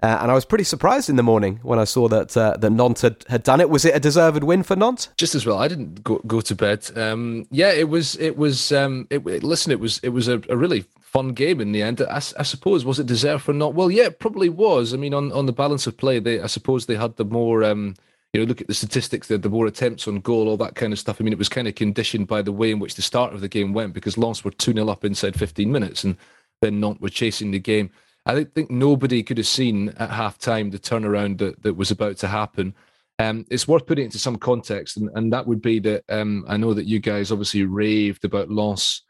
Uh, 0.00 0.18
and 0.20 0.30
I 0.30 0.34
was 0.34 0.44
pretty 0.44 0.64
surprised 0.64 1.10
in 1.10 1.16
the 1.16 1.24
morning 1.24 1.58
when 1.62 1.80
I 1.80 1.84
saw 1.84 2.06
that 2.08 2.36
uh, 2.36 2.56
that 2.58 2.70
Nantes 2.70 3.02
had, 3.02 3.24
had 3.28 3.42
done 3.42 3.60
it. 3.60 3.68
Was 3.68 3.84
it 3.84 3.96
a 3.96 4.00
deserved 4.00 4.44
win 4.44 4.62
for 4.62 4.76
Nantes? 4.76 5.08
Just 5.16 5.34
as 5.34 5.44
well. 5.44 5.58
I 5.58 5.66
didn't 5.66 6.04
go, 6.04 6.20
go 6.26 6.40
to 6.40 6.54
bed. 6.54 6.88
Um, 6.96 7.46
yeah, 7.50 7.72
it 7.72 7.88
was. 7.88 8.14
It 8.16 8.36
was. 8.36 8.70
Um, 8.70 9.08
it, 9.10 9.24
listen, 9.24 9.72
it 9.72 9.80
was. 9.80 9.98
It 10.04 10.10
was 10.10 10.28
a, 10.28 10.40
a 10.48 10.56
really 10.56 10.84
fun 11.00 11.32
game 11.32 11.60
in 11.60 11.72
the 11.72 11.82
end. 11.82 12.00
I, 12.00 12.16
I, 12.16 12.42
suppose 12.42 12.84
was 12.84 13.00
it 13.00 13.06
deserved 13.06 13.42
for 13.42 13.52
Nantes? 13.52 13.74
Well, 13.74 13.90
yeah, 13.90 14.04
it 14.04 14.20
probably 14.20 14.50
was. 14.50 14.94
I 14.94 14.98
mean, 14.98 15.14
on, 15.14 15.32
on 15.32 15.46
the 15.46 15.52
balance 15.52 15.86
of 15.86 15.96
play, 15.96 16.20
they 16.20 16.40
I 16.40 16.46
suppose 16.46 16.86
they 16.86 16.96
had 16.96 17.16
the 17.16 17.24
more. 17.24 17.64
Um, 17.64 17.94
you 18.32 18.40
know, 18.40 18.46
look 18.46 18.60
at 18.60 18.66
the 18.68 18.74
statistics. 18.74 19.26
They 19.26 19.34
had 19.34 19.42
the 19.42 19.48
more 19.48 19.66
attempts 19.66 20.06
on 20.06 20.20
goal, 20.20 20.48
all 20.48 20.58
that 20.58 20.74
kind 20.74 20.92
of 20.92 20.98
stuff. 20.98 21.18
I 21.18 21.24
mean, 21.24 21.32
it 21.32 21.38
was 21.38 21.48
kind 21.48 21.66
of 21.66 21.74
conditioned 21.74 22.28
by 22.28 22.42
the 22.42 22.52
way 22.52 22.70
in 22.70 22.78
which 22.78 22.94
the 22.94 23.02
start 23.02 23.32
of 23.32 23.40
the 23.40 23.48
game 23.48 23.72
went 23.72 23.94
because 23.94 24.18
Lens 24.18 24.44
were 24.44 24.50
two 24.50 24.74
0 24.74 24.88
up 24.90 25.04
inside 25.04 25.34
15 25.34 25.72
minutes, 25.72 26.04
and 26.04 26.16
then 26.60 26.78
Nantes 26.78 27.00
were 27.00 27.08
chasing 27.08 27.50
the 27.50 27.58
game. 27.58 27.90
I 28.28 28.44
think 28.44 28.70
nobody 28.70 29.22
could 29.22 29.38
have 29.38 29.46
seen 29.46 29.88
at 29.98 30.10
half 30.10 30.36
time 30.36 30.70
the 30.70 30.78
turnaround 30.78 31.38
that, 31.38 31.62
that 31.62 31.74
was 31.74 31.90
about 31.90 32.18
to 32.18 32.28
happen. 32.28 32.74
Um, 33.18 33.46
it's 33.50 33.66
worth 33.66 33.86
putting 33.86 34.02
it 34.02 34.06
into 34.06 34.18
some 34.18 34.36
context, 34.36 34.98
and, 34.98 35.08
and 35.14 35.32
that 35.32 35.46
would 35.46 35.62
be 35.62 35.78
that 35.80 36.04
um, 36.10 36.44
I 36.46 36.58
know 36.58 36.74
that 36.74 36.86
you 36.86 37.00
guys 37.00 37.32
obviously 37.32 37.64
raved 37.64 38.24
about 38.26 38.50
Lens 38.50 39.02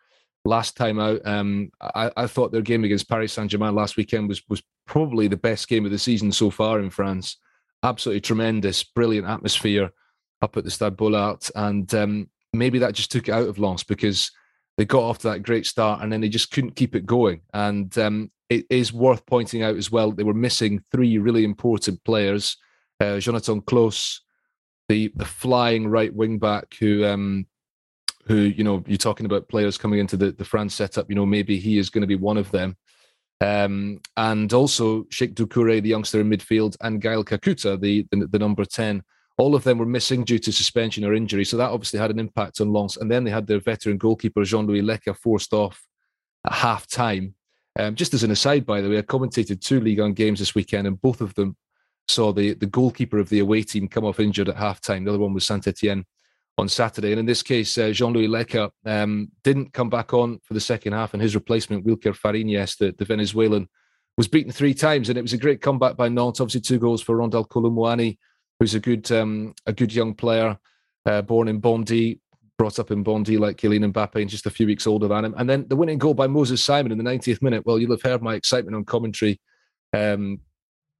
last 0.45 0.77
time 0.77 1.01
out. 1.01 1.21
Um, 1.27 1.71
I, 1.81 2.11
I, 2.17 2.27
thought 2.29 2.53
their 2.53 2.63
game 2.63 2.85
against 2.85 3.09
Paris 3.09 3.33
Saint 3.33 3.51
Germain 3.51 3.75
last 3.75 3.97
weekend 3.97 4.29
was 4.29 4.41
was 4.49 4.63
probably 4.87 5.29
the 5.29 5.37
best 5.37 5.69
game 5.69 5.85
of 5.85 5.91
the 5.91 5.99
season 5.99 6.33
so 6.33 6.49
far 6.49 6.79
in 6.81 6.89
France. 6.89 7.37
Absolutely 7.83 8.21
tremendous, 8.21 8.83
brilliant 8.85 9.27
atmosphere 9.27 9.91
up 10.41 10.57
at 10.57 10.65
the 10.65 10.71
Stade 10.71 10.97
Bollaert, 10.97 11.51
and 11.57 11.93
um, 11.93 12.31
maybe 12.53 12.79
that 12.79 12.95
just 12.95 13.11
took 13.11 13.29
it 13.29 13.33
out 13.33 13.49
of 13.49 13.59
Lens 13.59 13.83
because 13.83 14.31
they 14.79 14.85
got 14.85 15.03
off 15.03 15.19
to 15.19 15.29
that 15.29 15.43
great 15.43 15.67
start 15.67 16.01
and 16.01 16.11
then 16.11 16.21
they 16.21 16.29
just 16.29 16.53
couldn't 16.53 16.77
keep 16.77 16.95
it 16.95 17.05
going. 17.05 17.41
And 17.53 17.97
um, 17.99 18.31
it 18.49 18.65
is 18.71 18.93
worth 18.93 19.27
pointing 19.27 19.63
out 19.63 19.77
as 19.77 19.91
well 19.91 20.13
they 20.13 20.23
were 20.23 20.33
missing 20.33 20.81
three 20.91 21.19
really 21.19 21.45
important 21.45 22.03
players: 22.05 22.57
uh, 23.01 23.19
Jonathan 23.19 23.61
Clauss, 23.61 24.23
the 24.89 25.13
the 25.17 25.27
flying 25.27 25.89
right 25.89 26.15
wing 26.15 26.39
back 26.39 26.75
who 26.79 27.05
um, 27.05 27.47
who 28.27 28.37
you 28.37 28.65
know 28.65 28.83
you're 28.87 28.97
talking 28.97 29.27
about 29.27 29.49
players 29.49 29.77
coming 29.77 29.99
into 29.99 30.17
the 30.17 30.31
the 30.31 30.45
France 30.45 30.75
setup. 30.75 31.11
You 31.11 31.17
know 31.17 31.27
maybe 31.27 31.59
he 31.59 31.77
is 31.77 31.91
going 31.91 32.03
to 32.03 32.07
be 32.07 32.17
one 32.17 32.39
of 32.39 32.51
them. 32.53 32.77
Um, 33.41 34.01
and 34.17 34.53
also 34.53 35.05
Cheick 35.05 35.35
Doucouré, 35.35 35.81
the 35.81 35.91
youngster 35.91 36.21
in 36.21 36.29
midfield, 36.29 36.77
and 36.81 37.01
Gael 37.01 37.25
Kakuta, 37.25 37.81
the, 37.81 38.05
the, 38.11 38.27
the 38.27 38.39
number 38.39 38.65
ten. 38.65 39.03
All 39.39 39.55
of 39.55 39.65
them 39.65 39.79
were 39.79 39.87
missing 39.87 40.25
due 40.25 40.41
to 40.41 40.53
suspension 40.53 41.05
or 41.05 41.15
injury, 41.15 41.45
so 41.45 41.57
that 41.57 41.71
obviously 41.71 41.99
had 41.99 42.11
an 42.11 42.19
impact 42.19 42.61
on 42.61 42.73
Lens. 42.73 42.97
And 42.97 43.11
then 43.11 43.25
they 43.25 43.31
had 43.31 43.47
their 43.47 43.61
veteran 43.61 43.97
goalkeeper 43.97 44.45
Jean-Louis 44.45 44.83
Leca 44.83 45.17
forced 45.17 45.53
off 45.53 45.83
at 46.45 46.53
half 46.53 46.87
time. 46.87 47.35
Um, 47.79 47.95
just 47.95 48.15
as 48.15 48.25
an 48.25 48.33
aside, 48.33 48.67
by 48.67 48.81
the 48.81 48.91
way, 48.91 48.99
I 48.99 49.03
commentated 49.03 49.61
two 49.61 49.81
League 49.81 50.01
1 50.01 50.13
games 50.15 50.41
this 50.41 50.57
weekend, 50.57 50.89
and 50.89 51.01
both 51.01 51.21
of 51.21 51.35
them 51.35 51.57
saw 52.09 52.33
the, 52.33 52.55
the 52.55 52.67
goalkeeper 52.67 53.19
of 53.19 53.29
the 53.29 53.39
away 53.39 53.63
team 53.63 53.87
come 53.87 54.05
off 54.05 54.19
injured 54.19 54.49
at 54.49 54.57
half 54.57 54.81
time. 54.81 55.05
The 55.05 55.11
other 55.11 55.21
one 55.21 55.35
was 55.35 55.47
Saint 55.47 55.67
Etienne 55.69 56.05
on 56.59 56.69
Saturday. 56.69 57.13
And 57.13 57.21
in 57.21 57.27
this 57.27 57.43
case, 57.43 57.79
uh, 57.79 57.91
Jean 57.91 58.13
Louis 58.13 58.27
Leca 58.27 58.71
um, 58.85 59.31
didn't 59.45 59.73
come 59.73 59.89
back 59.89 60.13
on 60.13 60.41
for 60.43 60.55
the 60.55 60.61
second 60.61 60.93
half, 60.95 61.15
and 61.15 61.23
his 61.23 61.35
replacement, 61.35 61.87
Wuilker 61.87 62.17
Fariñez, 62.17 62.77
the, 62.79 62.95
the, 62.99 63.05
Venezuelan, 63.05 63.69
was 64.17 64.27
beaten 64.27 64.51
three 64.51 64.75
times. 64.75 65.09
And 65.09 65.17
it 65.17 65.23
was 65.23 65.33
a 65.33 65.39
great 65.39 65.61
comeback 65.61 65.97
by 65.97 66.09
Nantes. 66.09 66.41
Obviously, 66.41 66.63
two 66.63 66.79
goals 66.79 67.03
for 67.03 67.17
Randal 67.17 67.45
Kolo 67.45 67.71
Muani, 67.71 68.19
who's 68.59 68.75
a 68.75 68.81
good 68.81 69.11
um, 69.13 69.55
a 69.67 69.73
good 69.73 69.93
young 69.93 70.15
player, 70.15 70.59
uh, 71.07 71.23
born 71.23 71.49
in 71.49 71.61
Bondy, 71.61 72.21
brought 72.57 72.79
up 72.79 72.91
in 72.91 73.03
Bondy 73.03 73.39
like 73.39 73.57
Kylian 73.57 73.93
Mbappe, 73.93 74.21
and 74.21 74.31
just 74.31 74.47
a 74.47 74.51
few 74.51 74.67
weeks 74.67 74.87
older 74.87 75.09
than 75.09 75.25
him. 75.25 75.35
And 75.37 75.49
then 75.49 75.67
the 75.69 75.77
winning 75.77 75.99
goal 75.99 76.15
by 76.15 76.27
Moses 76.27 76.63
Simon 76.63 76.93
in 76.93 76.99
the 76.99 77.05
90th 77.05 77.43
minute. 77.43 77.65
Well, 77.65 77.79
you'll 77.79 77.93
have 77.93 78.03
heard 78.03 78.23
my 78.23 78.35
excitement 78.35 78.77
on 78.77 78.85
commentary. 78.85 79.41
Um, 79.93 80.41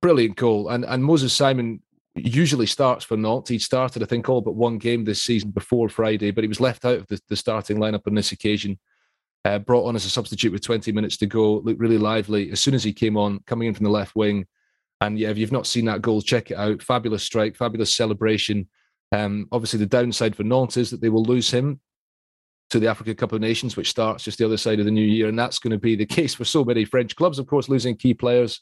brilliant 0.01 0.37
goal. 0.37 0.69
And 0.69 0.85
and 0.85 1.05
Moses 1.05 1.33
Simon 1.33 1.83
usually 2.15 2.67
starts 2.67 3.05
for 3.05 3.17
Nantes. 3.17 3.51
He'd 3.51 3.63
started, 3.63 4.03
I 4.03 4.07
think, 4.07 4.29
all 4.29 4.41
but 4.41 4.55
one 4.55 4.79
game 4.79 5.05
this 5.05 5.23
season 5.23 5.51
before 5.51 5.89
Friday, 5.89 6.31
but 6.31 6.45
he 6.45 6.49
was 6.49 6.61
left 6.61 6.85
out 6.85 6.99
of 6.99 7.07
the, 7.07 7.21
the 7.29 7.37
starting 7.37 7.79
lineup 7.79 8.07
on 8.07 8.15
this 8.15 8.33
occasion. 8.33 8.79
Uh, 9.45 9.59
brought 9.59 9.87
on 9.87 9.95
as 9.95 10.05
a 10.05 10.11
substitute 10.11 10.53
with 10.53 10.63
20 10.63 10.91
minutes 10.93 11.17
to 11.17 11.27
go, 11.27 11.59
looked 11.59 11.79
really 11.79 11.97
lively 11.97 12.51
as 12.51 12.61
soon 12.61 12.75
as 12.75 12.83
he 12.83 12.93
came 12.93 13.17
on, 13.17 13.39
coming 13.47 13.69
in 13.69 13.75
from 13.75 13.85
the 13.85 13.91
left 13.91 14.17
wing. 14.17 14.47
And 15.01 15.19
yeah, 15.19 15.31
if 15.31 15.39
you've 15.39 15.53
Nantes 15.53 15.71
seen 15.71 15.85
that 15.85 16.03
goal, 16.03 16.21
check 16.21 16.51
it 16.51 16.57
out. 16.57 16.83
Fabulous 16.83 17.23
strike, 17.23 17.57
fabulous 17.57 17.95
celebration. 17.95 18.69
Um, 19.13 19.47
obviously, 19.53 19.79
the 19.79 19.87
downside 19.87 20.35
for 20.35 20.43
Nantes 20.43 20.77
is 20.77 20.91
that 20.91 21.01
they 21.01 21.09
will 21.09 21.23
lose 21.23 21.51
him 21.51 21.81
to 22.71 22.79
the 22.79 22.89
Africa 22.89 23.15
Cup 23.15 23.33
of 23.33 23.41
Nations, 23.41 23.77
which 23.77 23.91
starts 23.91 24.25
just 24.25 24.39
the 24.39 24.45
other 24.45 24.57
side 24.57 24.79
of 24.79 24.85
the 24.85 24.91
new 24.91 25.05
year. 25.05 25.29
And 25.29 25.39
that's 25.39 25.59
going 25.59 25.71
to 25.71 25.79
be 25.79 25.97
the 25.97 26.07
case 26.17 26.35
for 26.35 26.45
so 26.45 26.65
many 26.65 26.85
French 26.85 27.17
clubs, 27.17 27.39
of 27.39 27.47
course, 27.47 27.69
losing 27.69 27.97
key 27.97 28.15
players. 28.15 28.61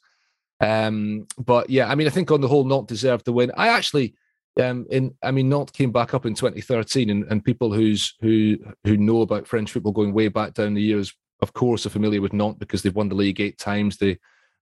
Um, 0.60 1.26
but 1.38 1.68
yeah, 1.70 1.88
I 1.88 1.94
mean, 1.94 2.06
I 2.06 2.10
think 2.10 2.30
on 2.30 2.40
the 2.40 2.48
whole, 2.48 2.64
Nantes 2.64 2.88
deserved 2.88 3.24
the 3.24 3.32
win. 3.32 3.50
I 3.56 3.68
actually, 3.68 4.14
um, 4.60 4.86
in 4.90 5.14
I 5.22 5.30
mean, 5.30 5.48
not 5.48 5.72
came 5.72 5.92
back 5.92 6.14
up 6.14 6.24
in 6.26 6.34
2013, 6.34 7.10
and, 7.10 7.24
and 7.24 7.44
people 7.44 7.72
who's 7.72 8.14
who 8.20 8.56
who 8.84 8.96
know 8.96 9.20
about 9.22 9.46
French 9.46 9.70
football 9.70 9.92
going 9.92 10.14
way 10.14 10.28
back 10.28 10.54
down 10.54 10.74
the 10.74 10.82
years, 10.82 11.12
of 11.40 11.52
course, 11.52 11.84
are 11.84 11.90
familiar 11.90 12.22
with 12.22 12.32
Nantes 12.32 12.58
because 12.58 12.82
they've 12.82 12.94
won 12.94 13.08
the 13.08 13.14
league 13.14 13.40
eight 13.40 13.58
times. 13.58 13.98
They 13.98 14.18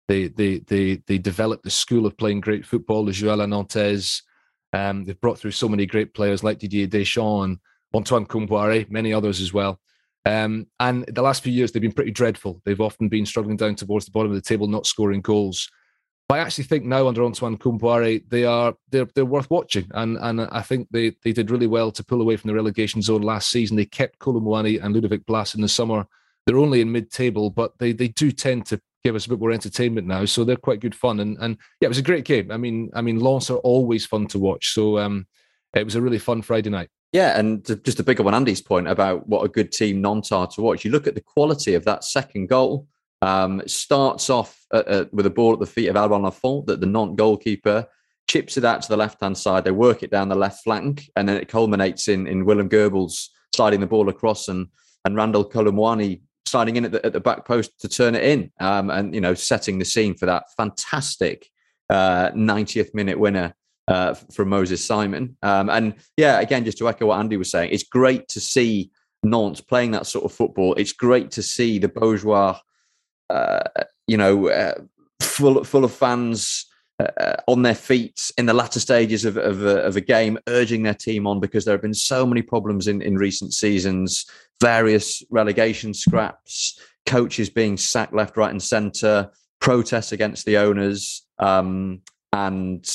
They 0.08 0.28
they 0.28 0.58
they 0.58 1.02
they 1.06 1.18
developed 1.18 1.64
the 1.64 1.70
school 1.70 2.06
of 2.06 2.16
playing 2.16 2.40
great 2.40 2.66
football, 2.66 3.04
the 3.04 3.12
Joël 3.12 3.48
Nantes. 3.48 4.22
Um, 4.72 5.04
they've 5.04 5.20
brought 5.20 5.38
through 5.38 5.52
so 5.52 5.68
many 5.68 5.86
great 5.86 6.14
players 6.14 6.42
like 6.42 6.58
Didier 6.58 6.86
Deschamps 6.86 7.44
and 7.44 7.58
Antoine 7.94 8.26
Kombouaré, 8.26 8.90
many 8.90 9.12
others 9.12 9.40
as 9.40 9.52
well. 9.52 9.80
Um, 10.26 10.66
and 10.80 11.04
the 11.06 11.22
last 11.22 11.42
few 11.42 11.52
years, 11.52 11.70
they've 11.70 11.82
been 11.82 11.92
pretty 11.92 12.10
dreadful. 12.10 12.60
They've 12.64 12.80
often 12.80 13.08
been 13.08 13.26
struggling 13.26 13.56
down 13.56 13.76
towards 13.76 14.06
the 14.06 14.10
bottom 14.10 14.32
of 14.32 14.36
the 14.36 14.42
table, 14.42 14.66
not 14.66 14.86
scoring 14.86 15.20
goals. 15.20 15.70
But 16.28 16.38
I 16.38 16.40
actually 16.40 16.64
think 16.64 16.84
now 16.84 17.06
under 17.06 17.22
Antoine 17.22 17.58
Kombouaré, 17.58 18.24
they 18.28 18.44
are 18.44 18.74
they're 18.90 19.06
they're 19.14 19.26
worth 19.26 19.50
watching, 19.50 19.86
and 19.92 20.16
and 20.20 20.40
I 20.40 20.62
think 20.62 20.88
they 20.90 21.12
they 21.22 21.32
did 21.32 21.50
really 21.50 21.66
well 21.66 21.92
to 21.92 22.04
pull 22.04 22.22
away 22.22 22.36
from 22.36 22.48
the 22.48 22.54
relegation 22.54 23.02
zone 23.02 23.22
last 23.22 23.50
season. 23.50 23.76
They 23.76 23.84
kept 23.84 24.18
Kolo 24.18 24.40
Muani 24.40 24.82
and 24.82 24.94
Ludovic 24.94 25.26
Blas 25.26 25.54
in 25.54 25.60
the 25.60 25.68
summer. 25.68 26.06
They're 26.46 26.58
only 26.58 26.80
in 26.80 26.92
mid-table, 26.92 27.50
but 27.50 27.78
they 27.78 27.92
they 27.92 28.08
do 28.08 28.32
tend 28.32 28.64
to 28.66 28.80
give 29.04 29.14
us 29.14 29.26
a 29.26 29.28
bit 29.28 29.38
more 29.38 29.52
entertainment 29.52 30.06
now. 30.06 30.24
So 30.24 30.44
they're 30.44 30.56
quite 30.56 30.80
good 30.80 30.94
fun. 30.94 31.20
And 31.20 31.36
and 31.40 31.56
yeah, 31.80 31.86
it 31.86 31.88
was 31.88 31.98
a 31.98 32.02
great 32.02 32.24
game. 32.24 32.50
I 32.50 32.56
mean, 32.56 32.90
I 32.94 33.02
mean, 33.02 33.20
Lens 33.20 33.50
are 33.50 33.58
always 33.58 34.06
fun 34.06 34.26
to 34.28 34.38
watch. 34.38 34.72
So 34.72 34.98
um, 34.98 35.26
it 35.74 35.84
was 35.84 35.94
a 35.94 36.02
really 36.02 36.18
fun 36.18 36.42
Friday 36.42 36.70
night. 36.70 36.88
Yeah, 37.12 37.38
and 37.38 37.64
just 37.84 38.00
a 38.00 38.02
bigger 38.02 38.24
one, 38.24 38.34
Andy's 38.34 38.60
point 38.60 38.88
about 38.88 39.28
what 39.28 39.44
a 39.44 39.48
good 39.48 39.70
team 39.70 40.00
Nantes 40.00 40.32
are 40.32 40.48
to 40.48 40.60
watch. 40.60 40.84
You 40.84 40.90
look 40.90 41.06
at 41.06 41.14
the 41.14 41.20
quality 41.20 41.74
of 41.74 41.84
that 41.84 42.02
second 42.02 42.48
goal. 42.48 42.88
Um, 43.22 43.62
starts 43.66 44.28
off 44.28 44.60
at, 44.72 44.86
at, 44.86 45.14
with 45.14 45.24
a 45.24 45.30
ball 45.30 45.54
at 45.54 45.60
the 45.60 45.66
feet 45.66 45.86
of 45.88 45.96
Alban 45.96 46.22
Lafont, 46.22 46.66
that 46.66 46.80
the 46.80 46.86
Nantes 46.86 47.16
goalkeeper 47.16 47.86
chips 48.28 48.56
it 48.56 48.64
out 48.64 48.82
to 48.82 48.88
the 48.88 48.96
left 48.96 49.20
hand 49.20 49.38
side. 49.38 49.64
They 49.64 49.70
work 49.70 50.02
it 50.02 50.10
down 50.10 50.28
the 50.28 50.34
left 50.34 50.64
flank, 50.64 51.08
and 51.14 51.28
then 51.28 51.36
it 51.36 51.48
culminates 51.48 52.08
in 52.08 52.26
in 52.26 52.44
Willem 52.44 52.68
Geubbels 52.68 53.28
sliding 53.54 53.80
the 53.80 53.86
ball 53.86 54.08
across 54.08 54.48
and 54.48 54.66
and 55.04 55.14
Randal 55.14 55.44
Kolo 55.44 55.70
Sliding 56.46 56.76
in 56.76 56.84
at 56.84 56.92
the, 56.92 57.04
at 57.06 57.12
the 57.12 57.20
back 57.20 57.46
post 57.46 57.80
to 57.80 57.88
turn 57.88 58.14
it 58.14 58.22
in, 58.22 58.50
um, 58.60 58.90
and 58.90 59.14
you 59.14 59.20
know 59.20 59.34
setting 59.34 59.78
the 59.78 59.84
scene 59.84 60.14
for 60.14 60.26
that 60.26 60.44
fantastic 60.56 61.48
uh, 61.90 62.30
90th 62.30 62.94
minute 62.94 63.18
winner 63.18 63.54
uh, 63.88 64.14
from 64.14 64.48
Moses 64.48 64.84
Simon. 64.84 65.36
Um, 65.42 65.70
and 65.70 65.94
yeah, 66.16 66.40
again, 66.40 66.64
just 66.64 66.78
to 66.78 66.88
echo 66.88 67.06
what 67.06 67.18
Andy 67.18 67.36
was 67.36 67.50
saying, 67.50 67.70
it's 67.72 67.82
great 67.82 68.28
to 68.28 68.40
see 68.40 68.90
Nantes 69.22 69.60
playing 69.60 69.92
that 69.92 70.06
sort 70.06 70.24
of 70.24 70.32
football. 70.32 70.74
It's 70.74 70.92
great 70.92 71.30
to 71.32 71.42
see 71.42 71.78
the 71.78 71.88
Beaujoire, 71.88 72.58
uh, 73.30 73.60
you 74.06 74.16
know, 74.16 74.48
uh, 74.48 74.74
full 75.20 75.64
full 75.64 75.84
of 75.84 75.92
fans 75.92 76.66
uh, 77.00 77.34
on 77.48 77.62
their 77.62 77.74
feet 77.74 78.30
in 78.38 78.46
the 78.46 78.54
latter 78.54 78.78
stages 78.78 79.24
of, 79.24 79.36
of, 79.36 79.62
a, 79.62 79.82
of, 79.82 79.96
a, 79.96 80.00
game, 80.00 80.38
urging 80.48 80.82
their 80.82 80.94
team 80.94 81.26
on 81.26 81.40
because 81.40 81.64
there 81.64 81.74
have 81.74 81.82
been 81.82 81.94
so 81.94 82.24
many 82.24 82.42
problems 82.42 82.86
in, 82.86 83.02
in 83.02 83.16
recent 83.16 83.52
seasons, 83.52 84.26
various 84.60 85.22
relegation 85.30 85.92
scraps, 85.92 86.78
coaches 87.06 87.50
being 87.50 87.76
sacked 87.76 88.14
left, 88.14 88.36
right, 88.36 88.50
and 88.50 88.62
centre, 88.62 89.30
protests 89.60 90.12
against 90.12 90.46
the 90.46 90.56
owners, 90.56 91.26
um, 91.38 92.00
and 92.32 92.88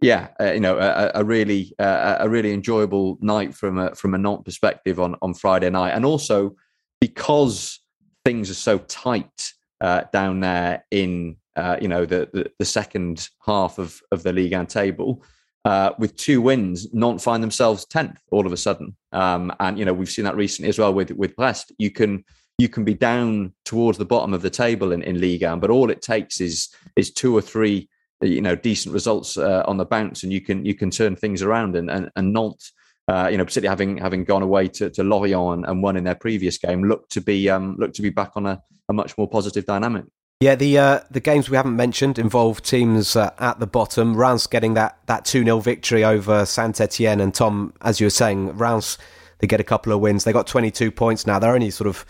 yeah, 0.00 0.28
uh, 0.38 0.52
you 0.52 0.60
know, 0.60 0.76
a, 0.78 1.12
a 1.14 1.24
really 1.24 1.74
uh, 1.78 2.16
a 2.20 2.28
really 2.28 2.52
enjoyable 2.52 3.16
night 3.20 3.54
from 3.54 3.78
a 3.78 3.94
from 3.94 4.14
a 4.14 4.18
Nantes 4.18 4.44
perspective 4.44 5.00
on 5.00 5.16
on 5.22 5.32
Friday 5.32 5.70
night, 5.70 5.92
and 5.92 6.04
also 6.04 6.54
because 7.00 7.80
things 8.24 8.50
are 8.50 8.54
so 8.54 8.78
tight 8.78 9.52
uh, 9.80 10.02
down 10.12 10.40
there 10.40 10.84
in 10.90 11.36
uh, 11.56 11.76
you 11.80 11.88
know 11.88 12.04
the, 12.04 12.28
the, 12.32 12.50
the 12.58 12.64
second 12.64 13.28
half 13.44 13.78
of 13.78 14.00
of 14.12 14.22
the 14.22 14.32
league 14.32 14.52
and 14.52 14.68
table. 14.68 15.22
Uh, 15.64 15.92
with 15.98 16.14
two 16.16 16.40
wins, 16.40 16.86
Nantes 16.94 17.24
find 17.24 17.42
themselves 17.42 17.84
tenth 17.86 18.20
all 18.30 18.46
of 18.46 18.52
a 18.52 18.56
sudden, 18.56 18.96
um, 19.12 19.52
and 19.58 19.78
you 19.78 19.84
know 19.84 19.92
we've 19.92 20.10
seen 20.10 20.24
that 20.24 20.36
recently 20.36 20.68
as 20.68 20.78
well 20.78 20.94
with 20.94 21.10
with 21.12 21.34
Brest. 21.34 21.72
You 21.78 21.90
can 21.90 22.24
you 22.58 22.68
can 22.68 22.84
be 22.84 22.94
down 22.94 23.52
towards 23.64 23.98
the 23.98 24.04
bottom 24.04 24.32
of 24.32 24.42
the 24.42 24.50
table 24.50 24.92
in 24.92 25.02
in 25.02 25.20
Ligue 25.20 25.42
1, 25.42 25.58
but 25.58 25.70
all 25.70 25.90
it 25.90 26.02
takes 26.02 26.40
is 26.40 26.68
is 26.94 27.10
two 27.10 27.36
or 27.36 27.42
three 27.42 27.88
you 28.20 28.40
know 28.40 28.54
decent 28.54 28.92
results 28.92 29.36
uh, 29.36 29.64
on 29.66 29.76
the 29.76 29.84
bounce, 29.84 30.22
and 30.22 30.32
you 30.32 30.40
can 30.40 30.64
you 30.64 30.74
can 30.74 30.90
turn 30.90 31.16
things 31.16 31.42
around 31.42 31.74
and 31.74 31.90
and, 31.90 32.10
and 32.16 32.32
Nantes. 32.32 32.72
Uh, 33.08 33.28
you 33.30 33.38
know, 33.38 33.44
particularly 33.44 33.68
having 33.68 33.98
having 33.98 34.24
gone 34.24 34.42
away 34.42 34.66
to, 34.66 34.90
to 34.90 35.04
Lorient 35.04 35.58
and, 35.58 35.66
and 35.66 35.82
won 35.82 35.96
in 35.96 36.02
their 36.02 36.16
previous 36.16 36.58
game, 36.58 36.82
look 36.84 37.08
to 37.10 37.20
be 37.20 37.48
um, 37.48 37.76
look 37.78 37.92
to 37.94 38.02
be 38.02 38.10
back 38.10 38.32
on 38.34 38.46
a, 38.46 38.60
a 38.88 38.92
much 38.92 39.16
more 39.16 39.28
positive 39.28 39.64
dynamic. 39.64 40.04
Yeah, 40.40 40.54
the 40.54 40.76
uh, 40.76 41.00
the 41.10 41.20
games 41.20 41.48
we 41.48 41.56
haven't 41.56 41.76
mentioned 41.76 42.18
involve 42.18 42.60
teams 42.60 43.16
uh, 43.16 43.30
at 43.38 43.58
the 43.58 43.66
bottom. 43.66 44.14
Reims 44.14 44.46
getting 44.46 44.74
that 44.74 44.98
that 45.06 45.24
two 45.24 45.42
0 45.42 45.60
victory 45.60 46.04
over 46.04 46.44
Saint 46.44 46.78
Etienne, 46.78 47.22
and 47.22 47.34
Tom, 47.34 47.72
as 47.80 48.00
you 48.00 48.06
were 48.06 48.10
saying, 48.10 48.54
Reims 48.58 48.98
they 49.38 49.46
get 49.46 49.60
a 49.60 49.64
couple 49.64 49.94
of 49.94 50.00
wins. 50.00 50.24
They 50.24 50.34
got 50.34 50.46
twenty 50.46 50.70
two 50.70 50.90
points 50.90 51.26
now. 51.26 51.38
They're 51.38 51.54
only 51.54 51.70
sort 51.70 51.88
of 51.88 52.04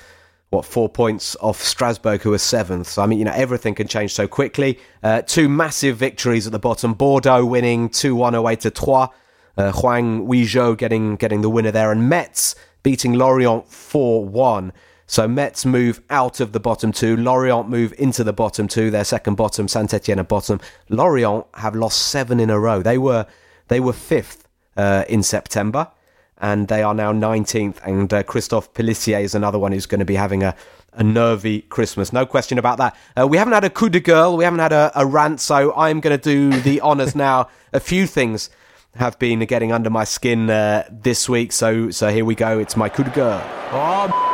what 0.50 0.64
four 0.64 0.88
points 0.88 1.36
off 1.40 1.62
Strasbourg, 1.62 2.20
who 2.22 2.32
are 2.32 2.38
seventh. 2.38 2.88
So 2.88 3.00
I 3.00 3.06
mean, 3.06 3.20
you 3.20 3.24
know, 3.24 3.32
everything 3.32 3.76
can 3.76 3.86
change 3.86 4.12
so 4.12 4.26
quickly. 4.26 4.80
Uh, 5.04 5.22
two 5.22 5.48
massive 5.48 5.96
victories 5.96 6.46
at 6.46 6.52
the 6.52 6.58
bottom. 6.58 6.94
Bordeaux 6.94 7.44
winning 7.44 7.88
two 7.88 8.16
one 8.16 8.34
away 8.34 8.56
to 8.56 8.72
Troyes. 8.72 9.10
Uh, 9.56 9.70
Hwang 9.70 10.28
Ui-jo 10.28 10.74
getting 10.74 11.14
getting 11.14 11.42
the 11.42 11.50
winner 11.50 11.70
there, 11.70 11.92
and 11.92 12.08
Metz 12.08 12.56
beating 12.82 13.12
Lorient 13.12 13.68
four 13.68 14.24
one. 14.24 14.72
So 15.06 15.28
Metz 15.28 15.64
move 15.64 16.02
out 16.10 16.40
of 16.40 16.52
the 16.52 16.60
bottom 16.60 16.92
two. 16.92 17.16
Lorient 17.16 17.68
move 17.68 17.94
into 17.98 18.24
the 18.24 18.32
bottom 18.32 18.66
two. 18.66 18.90
Their 18.90 19.04
second 19.04 19.36
bottom. 19.36 19.68
Saint 19.68 19.94
Etienne 19.94 20.22
bottom. 20.24 20.60
Lorient 20.88 21.46
have 21.54 21.76
lost 21.76 22.08
seven 22.08 22.40
in 22.40 22.50
a 22.50 22.58
row. 22.58 22.82
They 22.82 22.98
were 22.98 23.26
they 23.68 23.80
were 23.80 23.92
fifth 23.92 24.48
uh, 24.76 25.04
in 25.08 25.22
September, 25.22 25.90
and 26.38 26.68
they 26.68 26.82
are 26.82 26.94
now 26.94 27.12
nineteenth. 27.12 27.80
And 27.84 28.12
uh, 28.12 28.24
Christophe 28.24 28.72
Pélissier 28.74 29.22
is 29.22 29.34
another 29.34 29.58
one 29.58 29.72
who's 29.72 29.86
going 29.86 30.00
to 30.00 30.04
be 30.04 30.16
having 30.16 30.42
a 30.42 30.56
a 30.92 31.04
nervy 31.04 31.60
Christmas. 31.62 32.12
No 32.12 32.26
question 32.26 32.58
about 32.58 32.78
that. 32.78 32.96
Uh, 33.16 33.26
we 33.26 33.36
haven't 33.36 33.52
had 33.52 33.64
a 33.64 33.70
coup 33.70 33.90
de 33.90 34.00
gueule. 34.00 34.36
We 34.36 34.44
haven't 34.44 34.60
had 34.60 34.72
a, 34.72 34.90
a 34.94 35.06
rant. 35.06 35.40
So 35.40 35.74
I'm 35.76 36.00
going 36.00 36.18
to 36.18 36.22
do 36.22 36.58
the 36.62 36.80
honours 36.88 37.14
now. 37.14 37.48
A 37.72 37.80
few 37.80 38.06
things 38.06 38.50
have 38.94 39.18
been 39.18 39.40
getting 39.40 39.72
under 39.72 39.90
my 39.90 40.04
skin 40.04 40.48
uh, 40.48 40.88
this 40.90 41.28
week. 41.28 41.52
So 41.52 41.90
so 41.90 42.08
here 42.08 42.24
we 42.24 42.34
go. 42.34 42.58
It's 42.58 42.76
my 42.76 42.88
coup 42.88 43.04
de 43.04 43.10
gueule. 43.10 43.40
Oh. 43.72 44.25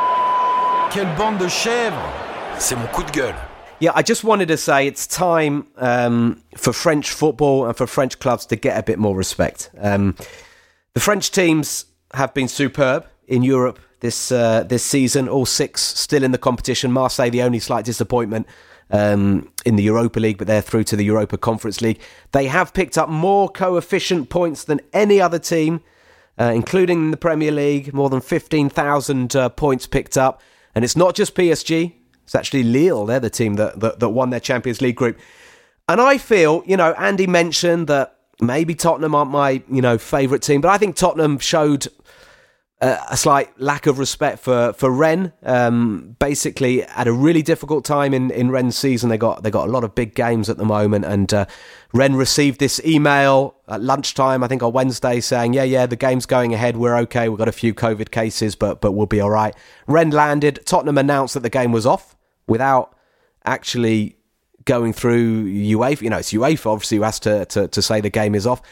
Quelle 0.93 1.17
bande 1.17 1.39
de 1.39 1.49
chèvres 1.49 1.97
C'est 2.59 2.77
mon 2.77 2.87
coup 2.89 3.03
de 3.03 3.11
gueule. 3.13 3.35
Yeah, 3.81 3.93
I 3.95 4.03
just 4.03 4.25
wanted 4.25 4.49
to 4.49 4.59
say 4.59 4.87
it's 4.87 5.07
time 5.07 5.67
um, 5.79 6.43
for 6.55 6.75
French 6.75 7.11
football 7.11 7.65
and 7.65 7.75
for 7.75 7.87
French 7.87 8.19
clubs 8.19 8.45
to 8.47 8.57
get 8.57 8.77
a 8.77 8.83
bit 8.83 8.99
more 8.99 9.17
respect. 9.17 9.71
Um, 9.81 10.15
the 10.93 11.01
French 11.01 11.31
teams 11.31 11.87
have 12.13 12.35
been 12.35 12.47
superb 12.47 13.07
in 13.27 13.43
Europe 13.43 13.79
this 14.01 14.31
uh, 14.31 14.65
this 14.65 14.85
season. 14.85 15.31
All 15.31 15.47
six 15.47 15.81
still 15.81 16.23
in 16.23 16.31
the 16.31 16.37
competition. 16.37 16.93
Marseille, 16.93 17.31
the 17.31 17.43
only 17.43 17.59
slight 17.59 17.87
disappointment 17.87 18.47
um, 18.91 19.51
in 19.65 19.77
the 19.77 19.83
Europa 19.83 20.21
League, 20.21 20.37
but 20.37 20.47
they're 20.47 20.61
through 20.61 20.85
to 20.85 20.97
the 20.97 21.05
Europa 21.05 21.39
Conference 21.39 21.81
League. 21.81 22.01
They 22.33 22.49
have 22.49 22.75
picked 22.75 22.99
up 22.99 23.09
more 23.09 23.49
coefficient 23.49 24.29
points 24.29 24.65
than 24.65 24.83
any 24.93 25.23
other 25.23 25.39
team, 25.39 25.81
uh, 26.39 26.53
including 26.55 27.13
the 27.13 27.17
Premier 27.17 27.51
League. 27.51 27.95
More 27.95 28.11
than 28.11 28.21
fifteen 28.21 28.69
thousand 28.69 29.35
uh, 29.35 29.49
points 29.49 29.87
picked 29.87 30.19
up. 30.19 30.43
And 30.75 30.85
it's 30.85 30.97
not 30.97 31.15
just 31.15 31.35
PSG, 31.35 31.93
it's 32.25 32.35
actually 32.35 32.63
Lille. 32.63 33.07
They're 33.07 33.21
the 33.21 33.31
team 33.31 33.55
that, 33.57 33.81
that, 33.81 34.01
that 34.01 34.09
won 34.09 34.31
their 34.31 34.41
Champions 34.41 34.81
League 34.81 34.97
group. 34.97 35.19
And 35.89 36.01
I 36.01 36.19
feel, 36.19 36.63
you 36.67 36.77
know, 36.77 36.93
Andy 36.93 37.27
mentioned 37.27 37.89
that 37.89 38.17
maybe 38.41 38.75
Tottenham 38.75 39.15
aren't 39.15 39.31
my, 39.31 39.63
you 39.71 39.83
know, 39.83 39.99
favourite 39.99 40.43
team, 40.43 40.61
but 40.61 40.69
I 40.69 40.79
think 40.79 40.97
Tottenham 40.97 41.39
showed 41.39 41.89
a 42.83 43.17
slight 43.17 43.49
lack 43.61 43.87
of 43.87 43.99
respect 43.99 44.41
for 44.41 44.73
for 44.73 44.91
Rennes. 44.91 45.31
Um, 45.45 46.17
basically, 46.19 46.81
had 46.81 47.07
a 47.07 47.13
really 47.13 47.43
difficult 47.43 47.85
time 47.85 48.13
in 48.13 48.31
in 48.33 48.51
Rennes' 48.51 48.77
season. 48.77 49.09
They 49.09 49.19
got 49.19 49.45
they 49.45 49.51
got 49.51 49.69
a 49.69 49.71
lot 49.71 49.85
of 49.85 49.95
big 49.95 50.15
games 50.15 50.51
at 50.51 50.57
the 50.57 50.65
moment, 50.65 51.05
and 51.05 51.33
uh, 51.33 51.47
Rennes 51.93 52.17
received 52.17 52.59
this 52.59 52.81
email 52.85 53.55
at 53.69 53.81
lunchtime, 53.81 54.43
I 54.43 54.49
think 54.49 54.63
on 54.65 54.73
Wednesday, 54.73 55.21
saying, 55.21 55.53
"Yeah, 55.53 55.63
yeah, 55.63 55.87
the 55.87 55.97
game's 55.97 56.27
going 56.27 56.53
ahead. 56.53 56.77
We're 56.77 56.97
okay. 56.99 57.29
We've 57.29 57.39
got 57.39 57.49
a 57.49 57.53
few 57.53 57.73
COVID 57.73 58.11
cases, 58.11 58.57
but 58.57 58.81
but 58.81 58.93
we'll 58.93 59.07
be 59.07 59.21
all 59.21 59.31
right." 59.31 59.55
Rennes 59.87 60.15
landed. 60.15 60.61
Tottenham 60.67 60.99
announced 60.99 61.35
that 61.35 61.41
the 61.41 61.51
game 61.51 61.71
was 61.71 61.87
off 61.87 62.17
without 62.49 62.97
actually 63.45 64.17
going 64.65 64.93
through 64.93 65.45
UEFA. 65.45 66.03
You 66.03 66.11
know, 66.11 66.19
it's 66.19 66.33
UEFA 66.33 66.67
obviously 66.67 66.97
who 66.99 67.03
has 67.05 67.21
to, 67.21 67.45
to, 67.47 67.69
to 67.69 67.83
say 67.83 68.01
the 68.01 68.11
game 68.11 68.35
is 68.35 68.47
off. 68.47 68.63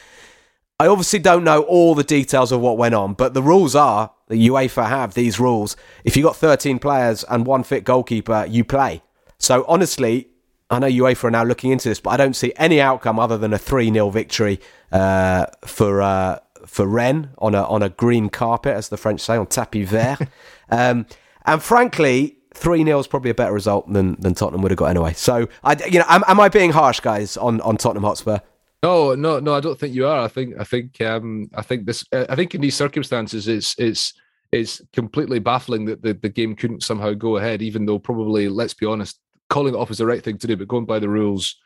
I 0.80 0.86
obviously 0.86 1.18
don't 1.18 1.44
know 1.44 1.60
all 1.64 1.94
the 1.94 2.02
details 2.02 2.52
of 2.52 2.62
what 2.62 2.78
went 2.78 2.94
on, 2.94 3.12
but 3.12 3.34
the 3.34 3.42
rules 3.42 3.76
are 3.76 4.12
that 4.28 4.36
UEFA 4.36 4.88
have 4.88 5.12
these 5.12 5.38
rules. 5.38 5.76
If 6.04 6.16
you've 6.16 6.24
got 6.24 6.36
13 6.36 6.78
players 6.78 7.22
and 7.24 7.44
one 7.44 7.64
fit 7.64 7.84
goalkeeper, 7.84 8.46
you 8.48 8.64
play. 8.64 9.02
So 9.36 9.66
honestly, 9.68 10.28
I 10.70 10.78
know 10.78 10.86
UEFA 10.86 11.24
are 11.24 11.30
now 11.30 11.44
looking 11.44 11.70
into 11.70 11.90
this, 11.90 12.00
but 12.00 12.08
I 12.10 12.16
don't 12.16 12.32
see 12.34 12.54
any 12.56 12.80
outcome 12.80 13.18
other 13.18 13.36
than 13.36 13.52
a 13.52 13.58
3 13.58 13.92
0 13.92 14.08
victory 14.08 14.58
uh, 14.90 15.44
for 15.66 16.00
uh, 16.00 16.38
for 16.64 16.86
Rennes 16.86 17.28
on 17.36 17.54
a, 17.54 17.62
on 17.64 17.82
a 17.82 17.90
green 17.90 18.30
carpet, 18.30 18.74
as 18.74 18.88
the 18.88 18.96
French 18.96 19.20
say, 19.20 19.36
on 19.36 19.48
tapis 19.48 19.86
vert. 19.86 20.20
um, 20.70 21.04
and 21.44 21.62
frankly, 21.62 22.38
3 22.54 22.84
0 22.84 22.98
is 22.98 23.06
probably 23.06 23.30
a 23.30 23.34
better 23.34 23.52
result 23.52 23.92
than, 23.92 24.16
than 24.18 24.32
Tottenham 24.32 24.62
would 24.62 24.70
have 24.70 24.78
got 24.78 24.86
anyway. 24.86 25.12
So, 25.12 25.46
I, 25.62 25.76
you 25.84 25.98
know, 25.98 26.06
am, 26.08 26.24
am 26.26 26.40
I 26.40 26.48
being 26.48 26.70
harsh, 26.70 27.00
guys, 27.00 27.36
on, 27.36 27.60
on 27.60 27.76
Tottenham 27.76 28.04
Hotspur? 28.04 28.38
No, 28.82 29.14
no, 29.14 29.40
no. 29.40 29.54
I 29.54 29.60
don't 29.60 29.78
think 29.78 29.94
you 29.94 30.06
are. 30.06 30.22
I 30.22 30.28
think, 30.28 30.54
I 30.58 30.64
think, 30.64 31.00
um, 31.00 31.50
I 31.54 31.62
think 31.62 31.86
this. 31.86 32.04
I 32.12 32.34
think 32.34 32.54
in 32.54 32.60
these 32.60 32.76
circumstances, 32.76 33.46
it's 33.46 33.74
it's 33.78 34.14
it's 34.52 34.80
completely 34.92 35.38
baffling 35.38 35.84
that 35.86 36.02
the, 36.02 36.14
the 36.14 36.28
game 36.28 36.56
couldn't 36.56 36.82
somehow 36.82 37.12
go 37.12 37.36
ahead, 37.36 37.62
even 37.62 37.86
though 37.86 37.98
probably, 37.98 38.48
let's 38.48 38.74
be 38.74 38.86
honest, 38.86 39.20
calling 39.48 39.74
it 39.74 39.76
off 39.76 39.90
is 39.90 39.98
the 39.98 40.06
right 40.06 40.22
thing 40.22 40.38
to 40.38 40.46
do, 40.46 40.56
but 40.56 40.68
going 40.68 40.86
by 40.86 40.98
the 40.98 41.08
rules, 41.08 41.56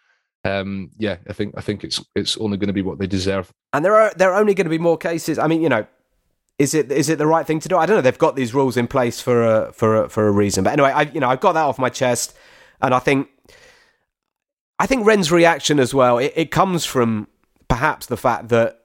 um, 0.45 0.91
yeah, 0.99 1.17
I 1.29 1.33
think 1.33 1.55
I 1.57 1.61
think 1.61 1.85
it's 1.85 2.05
it's 2.15 2.37
only 2.37 2.59
going 2.59 2.69
to 2.69 2.75
be 2.75 2.83
what 2.83 2.99
they 2.99 3.07
deserve. 3.07 3.53
And 3.73 3.85
there 3.85 3.95
are 3.95 4.13
there 4.17 4.33
are 4.33 4.41
only 4.41 4.55
going 4.55 4.67
to 4.67 4.71
be 4.71 4.79
more 4.79 4.99
cases. 4.99 5.39
I 5.39 5.47
mean, 5.47 5.63
you 5.63 5.69
know, 5.69 5.87
is 6.59 6.75
it 6.75 6.93
is 6.93 7.09
it 7.09 7.19
the 7.19 7.27
right 7.27 7.47
thing 7.47 7.61
to 7.61 7.69
do? 7.69 7.79
I 7.79 7.87
don't 7.87 7.97
know. 7.97 8.03
They've 8.03 8.19
got 8.19 8.37
these 8.37 8.53
rules 8.53 8.77
in 8.77 8.87
place 8.87 9.21
for 9.21 9.45
a 9.45 9.73
for 9.73 10.05
a, 10.05 10.09
for 10.09 10.27
a 10.27 10.33
reason. 10.33 10.65
But 10.65 10.75
anyway, 10.75 10.91
I 10.91 11.03
you 11.03 11.21
know 11.21 11.29
I've 11.29 11.41
got 11.41 11.53
that 11.53 11.65
off 11.65 11.79
my 11.79 11.89
chest, 11.89 12.37
and 12.83 12.93
I 12.93 12.99
think 12.99 13.29
I 14.79 14.87
think 14.87 15.07
Rennes's 15.07 15.33
reaction 15.33 15.79
as 15.79 15.95
well. 15.95 16.19
It, 16.19 16.33
it 16.35 16.51
comes 16.51 16.85
from 16.85 17.29
perhaps 17.69 18.07
the 18.07 18.17
fact 18.17 18.49
that 18.49 18.85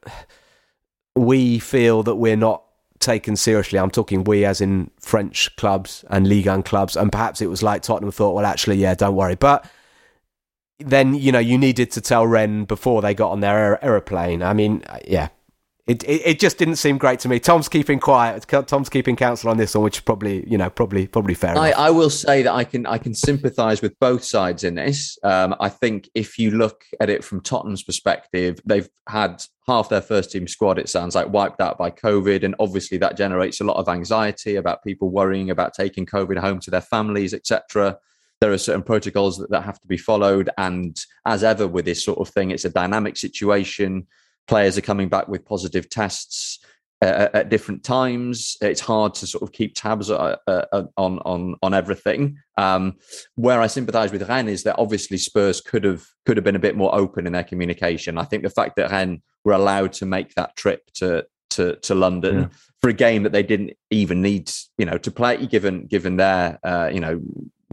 we 1.15 1.59
feel 1.59 2.03
that 2.03 2.15
we're 2.15 2.37
not 2.37 2.63
taken 2.99 3.35
seriously. 3.35 3.79
I'm 3.79 3.91
talking 3.91 4.23
we 4.23 4.45
as 4.45 4.61
in 4.61 4.91
French 4.99 5.55
clubs 5.55 6.03
and 6.09 6.27
Ligue 6.27 6.47
1 6.47 6.63
clubs, 6.63 6.95
and 6.95 7.11
perhaps 7.11 7.41
it 7.41 7.47
was 7.47 7.63
like 7.63 7.81
Tottenham 7.81 8.11
thought, 8.11 8.35
well, 8.35 8.45
actually, 8.45 8.77
yeah, 8.77 8.93
don't 8.93 9.15
worry. 9.15 9.35
But 9.35 9.65
then 10.79 11.13
you 11.13 11.31
know 11.31 11.39
you 11.39 11.57
needed 11.57 11.91
to 11.91 12.01
tell 12.01 12.25
Rennes 12.25 12.65
before 12.65 13.01
they 13.01 13.13
got 13.13 13.31
on 13.31 13.41
their 13.41 13.83
aeroplane. 13.83 14.41
I 14.41 14.53
mean, 14.53 14.83
yeah, 15.05 15.29
it, 15.89 16.03
it, 16.03 16.21
it 16.23 16.39
just 16.39 16.59
didn't 16.59 16.75
seem 16.75 16.99
great 16.99 17.19
to 17.21 17.27
me. 17.27 17.39
Tom's 17.39 17.67
keeping 17.67 17.99
quiet. 17.99 18.45
Tom's 18.67 18.89
keeping 18.89 19.15
counsel 19.15 19.49
on 19.49 19.57
this 19.57 19.73
one, 19.73 19.83
which 19.83 19.97
is 19.97 20.01
probably 20.01 20.47
you 20.47 20.55
know 20.55 20.69
probably 20.69 21.07
probably 21.07 21.33
fair. 21.33 21.57
I, 21.57 21.71
I, 21.71 21.89
will 21.89 22.11
say 22.11 22.43
that 22.43 22.53
I 22.53 22.63
can 22.63 22.85
I 22.85 22.99
can 22.99 23.15
sympathise 23.15 23.81
with 23.81 23.97
both 23.99 24.23
sides 24.23 24.63
in 24.63 24.75
this. 24.75 25.17
Um, 25.23 25.55
I 25.59 25.69
think 25.69 26.07
if 26.13 26.37
you 26.37 26.51
look 26.51 26.83
at 27.01 27.09
it 27.09 27.23
from 27.23 27.41
Tottenham's 27.41 27.81
perspective, 27.81 28.59
they've 28.65 28.87
had 29.07 29.43
half 29.65 29.89
their 29.89 30.03
first 30.03 30.31
team 30.31 30.47
squad. 30.47 30.77
It 30.77 30.89
sounds 30.89 31.15
like 31.15 31.33
wiped 31.33 31.59
out 31.59 31.79
by 31.79 31.89
COVID, 31.89 32.43
and 32.43 32.53
obviously 32.59 32.99
that 32.99 33.17
generates 33.17 33.59
a 33.59 33.63
lot 33.63 33.77
of 33.77 33.89
anxiety 33.89 34.57
about 34.57 34.83
people 34.83 35.09
worrying 35.09 35.49
about 35.49 35.73
taking 35.73 36.05
COVID 36.05 36.37
home 36.37 36.59
to 36.59 36.69
their 36.69 36.81
families, 36.81 37.33
etc. 37.33 37.97
There 38.41 38.51
are 38.51 38.59
certain 38.59 38.83
protocols 38.83 39.39
that, 39.39 39.49
that 39.49 39.63
have 39.63 39.81
to 39.81 39.87
be 39.87 39.97
followed, 39.97 40.51
and 40.55 40.95
as 41.25 41.43
ever 41.43 41.67
with 41.67 41.85
this 41.85 42.05
sort 42.05 42.19
of 42.19 42.29
thing, 42.29 42.51
it's 42.51 42.65
a 42.65 42.69
dynamic 42.69 43.17
situation 43.17 44.05
players 44.49 44.77
are 44.77 44.81
coming 44.81 45.07
back 45.07 45.27
with 45.27 45.45
positive 45.45 45.89
tests 45.89 46.59
uh, 47.01 47.29
at 47.33 47.49
different 47.49 47.83
times. 47.83 48.57
It's 48.61 48.81
hard 48.81 49.13
to 49.15 49.27
sort 49.27 49.43
of 49.43 49.53
keep 49.53 49.75
tabs 49.75 50.09
uh, 50.09 50.35
uh, 50.47 50.83
on 50.97 51.19
on 51.19 51.55
on 51.61 51.73
everything. 51.73 52.37
Um, 52.57 52.95
where 53.35 53.61
I 53.61 53.67
sympathise 53.67 54.11
with 54.11 54.27
Rennes 54.27 54.49
is 54.49 54.63
that 54.63 54.75
obviously 54.77 55.17
Spurs 55.17 55.61
could 55.61 55.85
have 55.85 56.05
could 56.25 56.35
have 56.35 56.43
been 56.43 56.57
a 56.57 56.65
bit 56.67 56.75
more 56.75 56.93
open 56.93 57.25
in 57.25 57.33
their 57.33 57.43
communication. 57.43 58.17
I 58.17 58.25
think 58.25 58.43
the 58.43 58.49
fact 58.49 58.75
that 58.75 58.91
Rennes 58.91 59.21
were 59.45 59.53
allowed 59.53 59.93
to 59.93 60.05
make 60.05 60.33
that 60.35 60.55
trip 60.57 60.91
to 60.95 61.25
to 61.51 61.75
to 61.77 61.95
London 61.95 62.39
yeah. 62.39 62.47
for 62.81 62.89
a 62.89 62.93
game 62.93 63.23
that 63.23 63.31
they 63.31 63.43
didn't 63.43 63.73
even 63.91 64.21
need, 64.21 64.51
you 64.77 64.85
know, 64.85 64.97
to 64.97 65.11
play, 65.11 65.45
given 65.45 65.85
given 65.85 66.17
their 66.17 66.59
uh, 66.63 66.89
you 66.91 66.99
know 66.99 67.21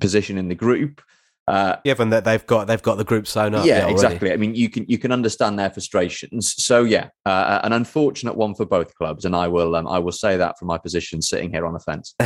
position 0.01 0.39
in 0.39 0.49
the 0.49 0.55
group. 0.55 1.03
Uh, 1.49 1.77
Given 1.85 2.11
that 2.11 2.25
they've 2.25 2.45
got 2.45 2.67
they've 2.67 2.83
got 2.83 2.97
the 2.97 3.05
group 3.05 3.29
sewn 3.29 3.55
up, 3.55 3.65
yeah, 3.65 3.87
exactly. 3.87 4.33
I 4.33 4.37
mean, 4.37 4.57
you 4.57 4.69
can 4.69 4.85
you 4.89 4.99
can 4.99 5.13
understand 5.13 5.57
their 5.57 5.71
frustrations. 5.71 6.55
So 6.61 6.83
yeah, 6.83 7.11
uh, 7.25 7.61
an 7.63 7.73
unfortunate 7.73 8.37
one 8.37 8.57
for 8.57 8.67
both 8.67 8.93
clubs, 8.97 9.25
and 9.25 9.37
I 9.37 9.47
will 9.47 9.77
um, 9.77 9.87
I 9.87 10.01
will 10.01 10.11
say 10.11 10.37
that 10.37 10.59
from 10.59 10.67
my 10.67 10.79
position 10.79 11.23
sitting 11.23 11.53
here 11.53 11.65
on 11.65 11.73
the 11.73 11.79
fence. 11.79 12.17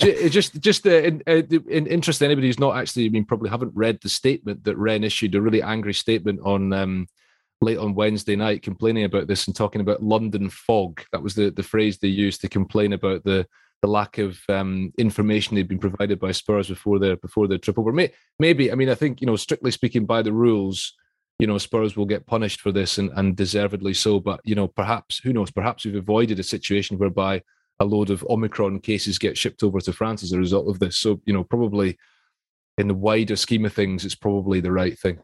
just 0.30 0.60
just 0.60 0.84
uh, 0.84 0.90
in, 0.90 1.22
uh, 1.28 1.42
in, 1.68 1.86
interest 1.86 2.18
to 2.18 2.24
anybody 2.24 2.48
who's 2.48 2.58
not 2.58 2.76
actually, 2.76 3.06
I 3.06 3.10
mean, 3.10 3.24
probably 3.24 3.50
haven't 3.50 3.72
read 3.72 4.00
the 4.02 4.08
statement 4.08 4.64
that 4.64 4.76
Rennes 4.76 5.04
issued 5.04 5.36
a 5.36 5.40
really 5.40 5.62
angry 5.62 5.94
statement 5.94 6.40
on. 6.42 6.72
Um, 6.72 7.06
late 7.60 7.78
on 7.78 7.94
Wednesday 7.94 8.36
night, 8.36 8.62
complaining 8.62 9.04
about 9.04 9.26
this 9.26 9.46
and 9.46 9.56
talking 9.56 9.80
about 9.80 10.02
London 10.02 10.50
fog. 10.50 11.00
That 11.12 11.22
was 11.22 11.34
the, 11.34 11.50
the 11.50 11.62
phrase 11.62 11.96
they 11.96 12.08
used 12.08 12.42
to 12.42 12.48
complain 12.48 12.92
about 12.92 13.24
the 13.24 13.46
the 13.84 13.90
lack 13.90 14.16
of 14.16 14.40
um, 14.48 14.94
information 14.96 15.54
they'd 15.54 15.68
been 15.68 15.78
provided 15.78 16.18
by 16.18 16.32
Spurs 16.32 16.68
before 16.68 16.98
their 16.98 17.16
before 17.16 17.46
their 17.46 17.58
trip 17.58 17.78
over. 17.78 17.92
maybe, 18.38 18.72
I 18.72 18.74
mean, 18.76 18.88
I 18.88 18.94
think 18.94 19.20
you 19.20 19.26
know, 19.26 19.36
strictly 19.36 19.70
speaking, 19.70 20.06
by 20.06 20.22
the 20.22 20.32
rules, 20.32 20.94
you 21.38 21.46
know, 21.46 21.58
Spurs 21.58 21.94
will 21.94 22.06
get 22.06 22.26
punished 22.26 22.62
for 22.62 22.72
this 22.72 22.96
and, 22.96 23.10
and 23.14 23.36
deservedly 23.36 23.92
so. 23.92 24.20
But 24.20 24.40
you 24.42 24.54
know, 24.54 24.68
perhaps 24.68 25.18
who 25.18 25.34
knows? 25.34 25.50
Perhaps 25.50 25.84
we've 25.84 25.96
avoided 25.96 26.38
a 26.38 26.42
situation 26.42 26.96
whereby 26.96 27.42
a 27.78 27.84
load 27.84 28.08
of 28.08 28.24
Omicron 28.30 28.80
cases 28.80 29.18
get 29.18 29.36
shipped 29.36 29.62
over 29.62 29.82
to 29.82 29.92
France 29.92 30.22
as 30.22 30.32
a 30.32 30.38
result 30.38 30.66
of 30.66 30.78
this. 30.78 30.96
So 30.96 31.20
you 31.26 31.34
know, 31.34 31.44
probably 31.44 31.98
in 32.78 32.88
the 32.88 32.94
wider 32.94 33.36
scheme 33.36 33.66
of 33.66 33.74
things, 33.74 34.06
it's 34.06 34.14
probably 34.14 34.60
the 34.60 34.72
right 34.72 34.98
thing. 34.98 35.18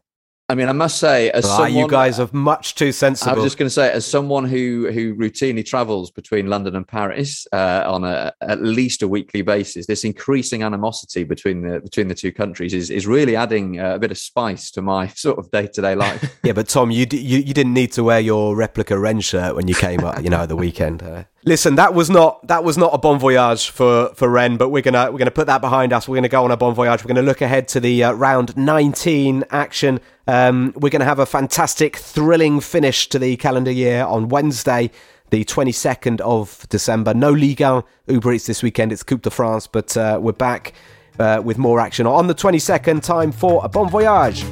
I 0.51 0.55
mean, 0.55 0.67
I 0.67 0.73
must 0.73 0.99
say, 0.99 1.31
as 1.31 1.45
ah, 1.45 1.57
someone, 1.57 1.73
you 1.75 1.87
guys 1.87 2.19
are 2.19 2.27
much 2.33 2.75
too 2.75 2.91
sensible. 2.91 3.31
I 3.31 3.35
was 3.35 3.45
just 3.45 3.57
going 3.57 3.67
to 3.67 3.73
say, 3.73 3.89
as 3.89 4.05
someone 4.05 4.43
who 4.43 4.91
who 4.91 5.15
routinely 5.15 5.65
travels 5.65 6.11
between 6.11 6.47
London 6.47 6.75
and 6.75 6.85
Paris 6.85 7.47
uh, 7.53 7.83
on 7.85 8.03
a 8.03 8.33
at 8.41 8.61
least 8.61 9.01
a 9.01 9.07
weekly 9.07 9.43
basis, 9.43 9.85
this 9.85 10.03
increasing 10.03 10.61
animosity 10.61 11.23
between 11.23 11.61
the 11.61 11.79
between 11.79 12.09
the 12.09 12.15
two 12.15 12.33
countries 12.33 12.73
is 12.73 12.89
is 12.89 13.07
really 13.07 13.37
adding 13.37 13.79
uh, 13.79 13.95
a 13.95 13.99
bit 13.99 14.11
of 14.11 14.17
spice 14.17 14.71
to 14.71 14.81
my 14.81 15.07
sort 15.15 15.39
of 15.39 15.49
day 15.51 15.67
to 15.67 15.81
day 15.81 15.95
life. 15.95 16.37
yeah, 16.43 16.51
but 16.51 16.67
Tom, 16.67 16.91
you, 16.91 17.07
you 17.09 17.37
you 17.37 17.53
didn't 17.53 17.73
need 17.73 17.93
to 17.93 18.03
wear 18.03 18.19
your 18.19 18.53
replica 18.53 18.99
Rennes 18.99 19.23
shirt 19.23 19.55
when 19.55 19.69
you 19.69 19.75
came 19.75 20.03
up, 20.03 20.21
you 20.21 20.29
know, 20.29 20.45
the 20.45 20.57
weekend. 20.57 21.01
Uh, 21.01 21.23
Listen, 21.43 21.75
that 21.75 21.95
was 21.95 22.09
not 22.09 22.45
that 22.47 22.63
was 22.63 22.77
not 22.77 22.93
a 22.93 22.99
bon 22.99 23.17
voyage 23.17 23.69
for 23.69 24.13
for 24.13 24.29
Rennes, 24.29 24.57
but 24.57 24.69
we're 24.69 24.83
gonna 24.83 25.11
we're 25.11 25.17
gonna 25.17 25.31
put 25.31 25.47
that 25.47 25.59
behind 25.59 25.91
us. 25.91 26.07
We're 26.07 26.17
gonna 26.17 26.29
go 26.29 26.43
on 26.43 26.51
a 26.51 26.57
bon 26.57 26.75
voyage. 26.75 27.03
We're 27.03 27.07
gonna 27.07 27.25
look 27.25 27.41
ahead 27.41 27.67
to 27.69 27.79
the 27.79 28.03
uh, 28.03 28.11
round 28.11 28.55
19 28.55 29.45
action. 29.49 29.99
Um, 30.31 30.71
we're 30.77 30.91
gonna 30.91 31.03
have 31.03 31.19
a 31.19 31.25
fantastic, 31.25 31.97
thrilling 31.97 32.61
finish 32.61 33.09
to 33.09 33.19
the 33.19 33.35
calendar 33.35 33.69
year 33.69 34.05
on 34.05 34.29
Wednesday, 34.29 34.89
the 35.29 35.43
22nd 35.43 36.21
of 36.21 36.65
December. 36.69 37.13
No 37.13 37.31
Ligue 37.31 37.59
1 37.59 37.83
Uber 38.07 38.31
Eats 38.31 38.45
this 38.45 38.63
weekend. 38.63 38.93
It's 38.93 39.03
Coupe 39.03 39.23
de 39.23 39.29
France, 39.29 39.67
but 39.67 39.97
uh, 39.97 40.19
we're 40.21 40.31
back 40.31 40.71
uh, 41.19 41.41
with 41.43 41.57
more 41.57 41.81
action 41.81 42.07
on 42.07 42.27
the 42.27 42.33
22nd. 42.33 43.03
Time 43.03 43.33
for 43.33 43.59
a 43.65 43.67
bon 43.67 43.89
voyage. 43.89 44.45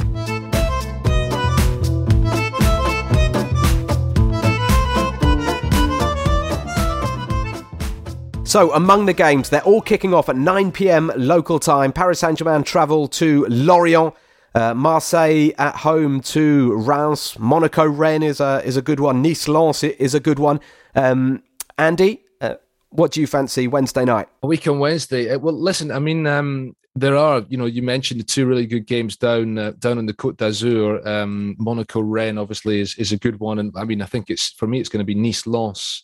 So, 8.45 8.73
among 8.73 9.05
the 9.05 9.13
games, 9.13 9.49
they're 9.49 9.61
all 9.61 9.79
kicking 9.79 10.13
off 10.13 10.27
at 10.27 10.35
9 10.35 10.73
pm 10.73 11.09
local 11.15 11.57
time. 11.57 11.93
Paris 11.93 12.19
Saint 12.19 12.37
Germain 12.37 12.63
travel 12.63 13.07
to 13.07 13.45
Lorient. 13.47 14.13
Uh, 14.55 14.73
Marseille 14.73 15.51
at 15.57 15.75
home 15.75 16.21
to 16.21 16.73
Reims. 16.75 17.37
Monaco 17.39 17.87
Rennes 17.87 18.23
is 18.23 18.39
a, 18.39 18.61
is 18.65 18.77
a 18.77 18.81
good 18.81 18.99
one. 18.99 19.21
Nice 19.21 19.47
Lens 19.47 19.83
is 19.83 20.15
a 20.15 20.19
good 20.19 20.39
one. 20.39 20.59
Um, 20.95 21.43
Andy, 21.77 22.23
uh, 22.41 22.55
what 22.89 23.11
do 23.11 23.21
you 23.21 23.27
fancy 23.27 23.67
Wednesday 23.67 24.05
night? 24.05 24.27
A 24.43 24.47
week 24.47 24.67
on 24.67 24.79
Wednesday. 24.79 25.29
Uh, 25.29 25.39
well, 25.39 25.53
listen, 25.53 25.91
I 25.91 25.99
mean, 25.99 26.25
um, 26.25 26.75
there 26.95 27.15
are, 27.15 27.45
you 27.47 27.57
know, 27.57 27.65
you 27.65 27.81
mentioned 27.81 28.19
the 28.19 28.25
two 28.25 28.45
really 28.45 28.65
good 28.65 28.87
games 28.87 29.15
down 29.15 29.57
uh, 29.57 29.71
down 29.79 29.97
in 29.97 30.05
the 30.05 30.13
Côte 30.13 30.37
d'Azur. 30.37 31.05
Um, 31.05 31.55
Monaco 31.59 32.01
Rennes 32.01 32.39
obviously 32.39 32.81
is, 32.81 32.95
is 32.95 33.11
a 33.11 33.17
good 33.17 33.39
one, 33.39 33.59
and 33.59 33.71
I 33.75 33.83
mean, 33.83 34.01
I 34.01 34.05
think 34.05 34.29
it's 34.29 34.51
for 34.53 34.67
me, 34.67 34.79
it's 34.79 34.89
going 34.89 34.99
to 34.99 35.05
be 35.05 35.15
Nice 35.15 35.45
Lens. 35.45 36.03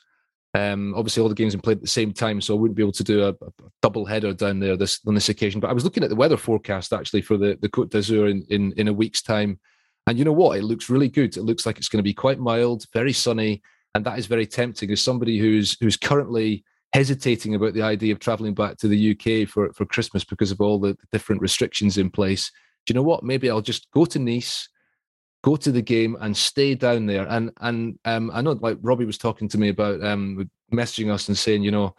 Um, 0.55 0.95
obviously, 0.95 1.21
all 1.21 1.27
the 1.27 1.35
games 1.35 1.51
have 1.51 1.61
played 1.61 1.79
at 1.79 1.81
the 1.81 1.87
same 1.87 2.13
time, 2.13 2.39
so 2.39 2.55
I 2.55 2.59
wouldn't 2.59 2.77
be 2.77 2.83
able 2.83 2.93
to 2.93 3.03
do 3.03 3.25
a, 3.25 3.29
a, 3.29 3.51
double 3.81 4.05
header 4.05 4.33
down 4.33 4.59
there 4.59 4.77
this 4.77 5.01
on 5.05 5.13
this 5.13 5.27
occasion. 5.27 5.59
But 5.59 5.69
I 5.69 5.73
was 5.73 5.83
looking 5.83 6.01
at 6.01 6.09
the 6.09 6.15
weather 6.15 6.37
forecast 6.37 6.93
actually 6.93 7.23
for 7.23 7.35
the 7.35 7.57
the 7.61 7.67
Côte 7.67 7.89
d'Azur 7.89 8.31
in, 8.31 8.45
in 8.49 8.71
in 8.77 8.87
a 8.87 8.93
week's 8.93 9.21
time, 9.21 9.59
and 10.07 10.17
you 10.17 10.23
know 10.23 10.31
what? 10.31 10.57
It 10.57 10.63
looks 10.63 10.89
really 10.89 11.09
good. 11.09 11.35
It 11.35 11.43
looks 11.43 11.65
like 11.65 11.77
it's 11.77 11.89
going 11.89 11.99
to 11.99 12.03
be 12.03 12.13
quite 12.13 12.39
mild, 12.39 12.85
very 12.93 13.11
sunny, 13.11 13.61
and 13.95 14.05
that 14.05 14.17
is 14.17 14.27
very 14.27 14.47
tempting. 14.47 14.89
As 14.91 15.01
somebody 15.01 15.37
who's 15.39 15.75
who's 15.81 15.97
currently 15.97 16.63
hesitating 16.93 17.55
about 17.55 17.73
the 17.73 17.81
idea 17.81 18.13
of 18.13 18.19
travelling 18.19 18.53
back 18.53 18.77
to 18.77 18.87
the 18.87 19.11
UK 19.11 19.49
for 19.49 19.73
for 19.73 19.85
Christmas 19.85 20.23
because 20.23 20.51
of 20.51 20.61
all 20.61 20.79
the 20.79 20.97
different 21.11 21.41
restrictions 21.41 21.97
in 21.97 22.09
place, 22.09 22.49
do 22.85 22.93
you 22.93 22.95
know 22.95 23.03
what? 23.03 23.25
Maybe 23.25 23.49
I'll 23.49 23.59
just 23.59 23.91
go 23.91 24.05
to 24.05 24.19
Nice 24.19 24.69
go 25.45 25.55
to 25.55 25.71
the 25.71 25.81
game 25.81 26.17
and 26.21 26.35
stay 26.35 26.73
down 26.73 27.05
there. 27.05 27.27
And 27.29 27.51
and 27.61 27.99
um, 28.05 28.31
I 28.33 28.41
know 28.41 28.53
like 28.53 28.79
Robbie 28.81 29.05
was 29.05 29.19
talking 29.19 29.47
to 29.49 29.59
me 29.59 29.69
about 29.69 30.03
um, 30.03 30.49
messaging 30.73 31.13
us 31.13 31.27
and 31.27 31.37
saying, 31.37 31.61
you 31.61 31.69
know, 31.69 31.95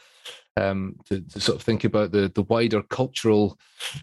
um, 0.57 0.97
to, 1.09 1.21
to, 1.21 1.41
sort 1.41 1.55
of 1.55 1.63
think 1.63 1.85
about 1.85 2.11
the 2.11 2.31
the 2.35 2.43
wider 2.43 2.83
cultural 2.83 3.57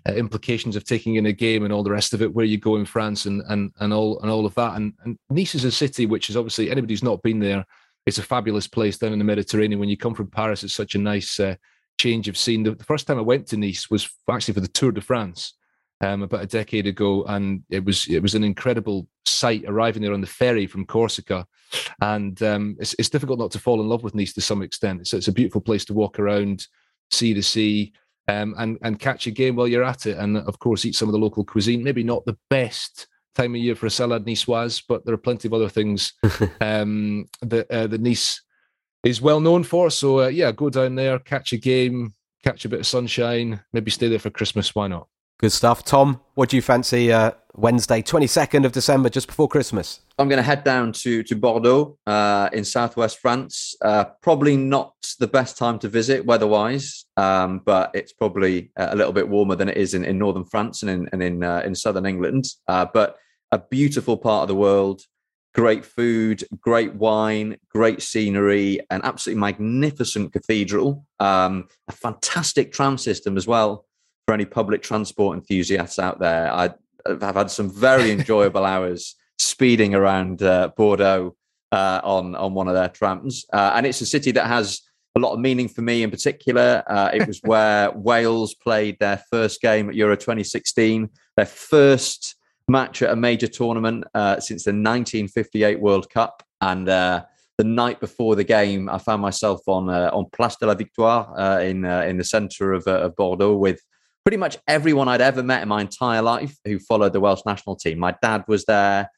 uh, 0.07 0.13
implications 0.13 0.77
of 0.77 0.85
taking 0.85 1.15
in 1.15 1.25
a 1.25 1.33
game 1.33 1.65
and 1.65 1.73
all 1.73 1.83
the 1.83 1.91
rest 1.91 2.13
of 2.13 2.21
it, 2.21 2.33
where 2.33 2.45
you 2.45 2.57
go 2.57 2.77
in 2.77 2.85
France 2.85 3.25
and 3.25 3.43
and 3.49 3.73
and 3.81 3.91
all 3.91 4.17
and 4.21 4.31
all 4.31 4.45
of 4.45 4.55
that. 4.55 4.77
And, 4.77 4.93
and 5.03 5.17
Nice 5.29 5.55
is 5.55 5.65
a 5.65 5.71
city 5.71 6.05
which 6.05 6.29
is 6.29 6.37
obviously 6.37 6.71
anybody 6.71 6.93
who's 6.93 7.03
not 7.03 7.21
been 7.21 7.39
there. 7.39 7.65
It's 8.05 8.19
a 8.19 8.23
fabulous 8.23 8.67
place 8.67 8.97
down 8.97 9.11
in 9.11 9.19
the 9.19 9.25
Mediterranean. 9.25 9.79
When 9.79 9.89
you 9.89 9.97
come 9.97 10.13
from 10.13 10.27
Paris, 10.27 10.63
it's 10.63 10.73
such 10.73 10.95
a 10.95 10.99
nice 10.99 11.37
uh, 11.39 11.55
change 11.97 12.29
of 12.29 12.37
scene. 12.37 12.63
The, 12.63 12.75
the 12.75 12.83
first 12.85 13.07
time 13.07 13.17
I 13.17 13.21
went 13.21 13.47
to 13.47 13.57
Nice 13.57 13.89
was 13.89 14.09
actually 14.29 14.53
for 14.53 14.61
the 14.61 14.67
Tour 14.69 14.93
de 14.93 15.01
France 15.01 15.53
um, 15.99 16.21
about 16.21 16.43
a 16.43 16.47
decade 16.47 16.87
ago, 16.87 17.25
and 17.25 17.63
it 17.69 17.83
was 17.83 18.07
it 18.07 18.21
was 18.21 18.35
an 18.35 18.45
incredible 18.45 19.07
sight 19.25 19.63
arriving 19.67 20.01
there 20.01 20.13
on 20.13 20.21
the 20.21 20.27
ferry 20.27 20.67
from 20.67 20.85
Corsica, 20.85 21.45
and 22.01 22.41
um, 22.43 22.75
it's, 22.79 22.95
it's 22.99 23.09
difficult 23.09 23.39
not 23.39 23.51
to 23.51 23.59
fall 23.59 23.81
in 23.81 23.87
love 23.87 24.03
with 24.03 24.15
Nice 24.15 24.33
to 24.33 24.41
some 24.41 24.61
extent. 24.61 25.01
It's, 25.01 25.13
it's 25.13 25.27
a 25.27 25.33
beautiful 25.33 25.61
place 25.61 25.85
to 25.85 25.93
walk 25.93 26.19
around, 26.19 26.67
see 27.11 27.33
the 27.33 27.41
sea, 27.41 27.93
um, 28.27 28.55
and 28.57 28.77
and 28.81 28.99
catch 28.99 29.27
a 29.27 29.31
game 29.31 29.55
while 29.55 29.67
you're 29.67 29.83
at 29.83 30.05
it, 30.05 30.17
and 30.17 30.37
of 30.37 30.59
course 30.59 30.85
eat 30.85 30.95
some 30.95 31.09
of 31.09 31.13
the 31.13 31.19
local 31.19 31.43
cuisine. 31.43 31.83
Maybe 31.83 32.03
not 32.03 32.25
the 32.25 32.37
best 32.49 33.07
time 33.35 33.55
of 33.55 33.61
year 33.61 33.75
for 33.75 33.87
a 33.87 33.91
salad 33.91 34.25
niçoise, 34.25 34.83
but 34.87 35.05
there 35.05 35.13
are 35.13 35.17
plenty 35.17 35.47
of 35.47 35.53
other 35.53 35.69
things 35.69 36.13
um, 36.61 37.25
that 37.41 37.69
uh, 37.71 37.87
the 37.87 37.97
Nice 37.97 38.41
is 39.03 39.21
well 39.21 39.39
known 39.39 39.63
for. 39.63 39.89
So 39.89 40.21
uh, 40.21 40.27
yeah, 40.27 40.51
go 40.51 40.69
down 40.69 40.95
there, 40.95 41.19
catch 41.19 41.53
a 41.53 41.57
game, 41.57 42.13
catch 42.43 42.65
a 42.65 42.69
bit 42.69 42.79
of 42.79 42.87
sunshine, 42.87 43.61
maybe 43.73 43.91
stay 43.91 44.07
there 44.07 44.19
for 44.19 44.29
Christmas. 44.29 44.73
Why 44.75 44.87
not? 44.87 45.07
Good 45.39 45.51
stuff. 45.51 45.83
Tom, 45.83 46.21
what 46.35 46.49
do 46.49 46.55
you 46.55 46.61
fancy 46.61 47.11
uh, 47.11 47.31
Wednesday, 47.55 48.01
22nd 48.01 48.65
of 48.65 48.71
December, 48.71 49.09
just 49.09 49.27
before 49.27 49.47
Christmas? 49.47 49.99
I'm 50.17 50.27
going 50.27 50.37
to 50.37 50.43
head 50.43 50.63
down 50.63 50.91
to, 50.93 51.21
to 51.23 51.35
Bordeaux 51.35 51.97
uh, 52.07 52.49
in 52.51 52.63
southwest 52.63 53.19
France. 53.19 53.75
Uh, 53.81 54.05
probably 54.21 54.57
not 54.57 54.93
the 55.19 55.27
best 55.27 55.57
time 55.57 55.77
to 55.79 55.87
visit 55.87 56.25
weather 56.25 56.47
wise, 56.47 57.05
um, 57.15 57.61
but 57.63 57.91
it's 57.93 58.11
probably 58.11 58.71
a 58.75 58.95
little 58.95 59.13
bit 59.13 59.29
warmer 59.29 59.55
than 59.55 59.69
it 59.69 59.77
is 59.77 59.93
in, 59.93 60.03
in 60.03 60.17
northern 60.17 60.45
France 60.45 60.81
and 60.81 60.89
in, 60.89 61.09
and 61.13 61.21
in, 61.21 61.43
uh, 61.43 61.61
in 61.63 61.75
southern 61.75 62.05
England. 62.07 62.45
Uh, 62.67 62.85
but 62.91 63.17
a 63.51 63.59
beautiful 63.59 64.17
part 64.17 64.43
of 64.43 64.47
the 64.47 64.55
world, 64.55 65.03
great 65.53 65.85
food, 65.85 66.43
great 66.59 66.95
wine, 66.95 67.57
great 67.69 68.01
scenery, 68.01 68.79
an 68.89 69.01
absolutely 69.03 69.39
magnificent 69.39 70.33
cathedral, 70.33 71.05
um, 71.19 71.67
a 71.87 71.91
fantastic 71.91 72.71
tram 72.71 72.97
system 72.97 73.37
as 73.37 73.45
well 73.45 73.85
for 74.25 74.33
any 74.33 74.45
public 74.45 74.81
transport 74.81 75.37
enthusiasts 75.37 75.99
out 75.99 76.19
there. 76.19 76.51
I, 76.51 76.73
have 77.07 77.35
had 77.35 77.51
some 77.51 77.69
very 77.69 78.11
enjoyable 78.11 78.65
hours 78.65 79.15
speeding 79.37 79.93
around 79.93 80.41
uh, 80.41 80.69
Bordeaux 80.75 81.35
uh, 81.71 82.01
on 82.03 82.35
on 82.35 82.53
one 82.53 82.67
of 82.67 82.73
their 82.73 82.89
trams, 82.89 83.45
uh, 83.53 83.73
and 83.75 83.85
it's 83.85 84.01
a 84.01 84.05
city 84.05 84.31
that 84.31 84.47
has 84.47 84.81
a 85.15 85.19
lot 85.19 85.33
of 85.33 85.39
meaning 85.39 85.67
for 85.67 85.81
me 85.81 86.03
in 86.03 86.09
particular. 86.11 86.83
Uh, 86.87 87.09
it 87.13 87.27
was 87.27 87.39
where 87.43 87.91
Wales 87.91 88.55
played 88.55 88.97
their 88.99 89.21
first 89.31 89.61
game 89.61 89.89
at 89.89 89.95
Euro 89.95 90.15
2016, 90.15 91.09
their 91.35 91.45
first 91.45 92.35
match 92.67 93.01
at 93.01 93.11
a 93.11 93.15
major 93.15 93.47
tournament 93.47 94.05
uh, 94.13 94.39
since 94.39 94.63
the 94.63 94.69
1958 94.69 95.79
World 95.79 96.09
Cup, 96.09 96.43
and 96.61 96.87
uh, 96.87 97.23
the 97.57 97.63
night 97.63 97.99
before 97.99 98.35
the 98.35 98.43
game, 98.43 98.89
I 98.89 98.97
found 98.97 99.21
myself 99.21 99.61
on 99.67 99.89
on 99.89 100.25
Place 100.31 100.55
de 100.57 100.65
la 100.65 100.75
Victoire 100.75 101.59
in 101.61 101.85
in 101.85 102.17
the 102.17 102.23
centre 102.23 102.73
of, 102.73 102.87
of 102.87 103.15
Bordeaux 103.15 103.55
with 103.55 103.81
pretty 104.23 104.37
much 104.37 104.57
everyone 104.67 105.07
I'd 105.07 105.21
ever 105.21 105.43
met 105.43 105.61
in 105.61 105.67
my 105.67 105.81
entire 105.81 106.21
life 106.21 106.55
who 106.65 106.79
followed 106.79 107.13
the 107.13 107.19
Welsh 107.19 107.41
national 107.45 107.75
team. 107.75 107.99
My 107.99 108.15
dad 108.21 108.45
was 108.47 108.65
there, 108.65 109.09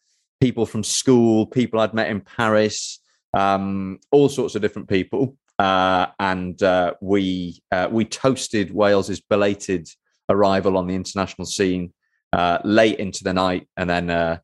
people 0.41 0.65
from 0.65 0.83
school, 0.83 1.45
people 1.45 1.79
I'd 1.79 1.93
met 1.93 2.09
in 2.09 2.21
Paris, 2.21 2.99
um, 3.33 3.99
all 4.11 4.29
sorts 4.29 4.55
of 4.55 4.61
different 4.61 4.89
people. 4.89 5.37
Uh, 5.59 6.07
and 6.19 6.61
uh, 6.63 6.95
we 7.01 7.61
uh, 7.71 7.87
we 7.89 8.03
toasted 8.03 8.71
Wales's 8.71 9.21
belated 9.21 9.87
arrival 10.27 10.75
on 10.75 10.87
the 10.87 10.95
international 10.95 11.45
scene 11.45 11.93
uh, 12.33 12.57
late 12.65 12.99
into 12.99 13.23
the 13.23 13.33
night, 13.33 13.65
and 13.77 13.89
then 13.89 14.09
uh, 14.09 14.37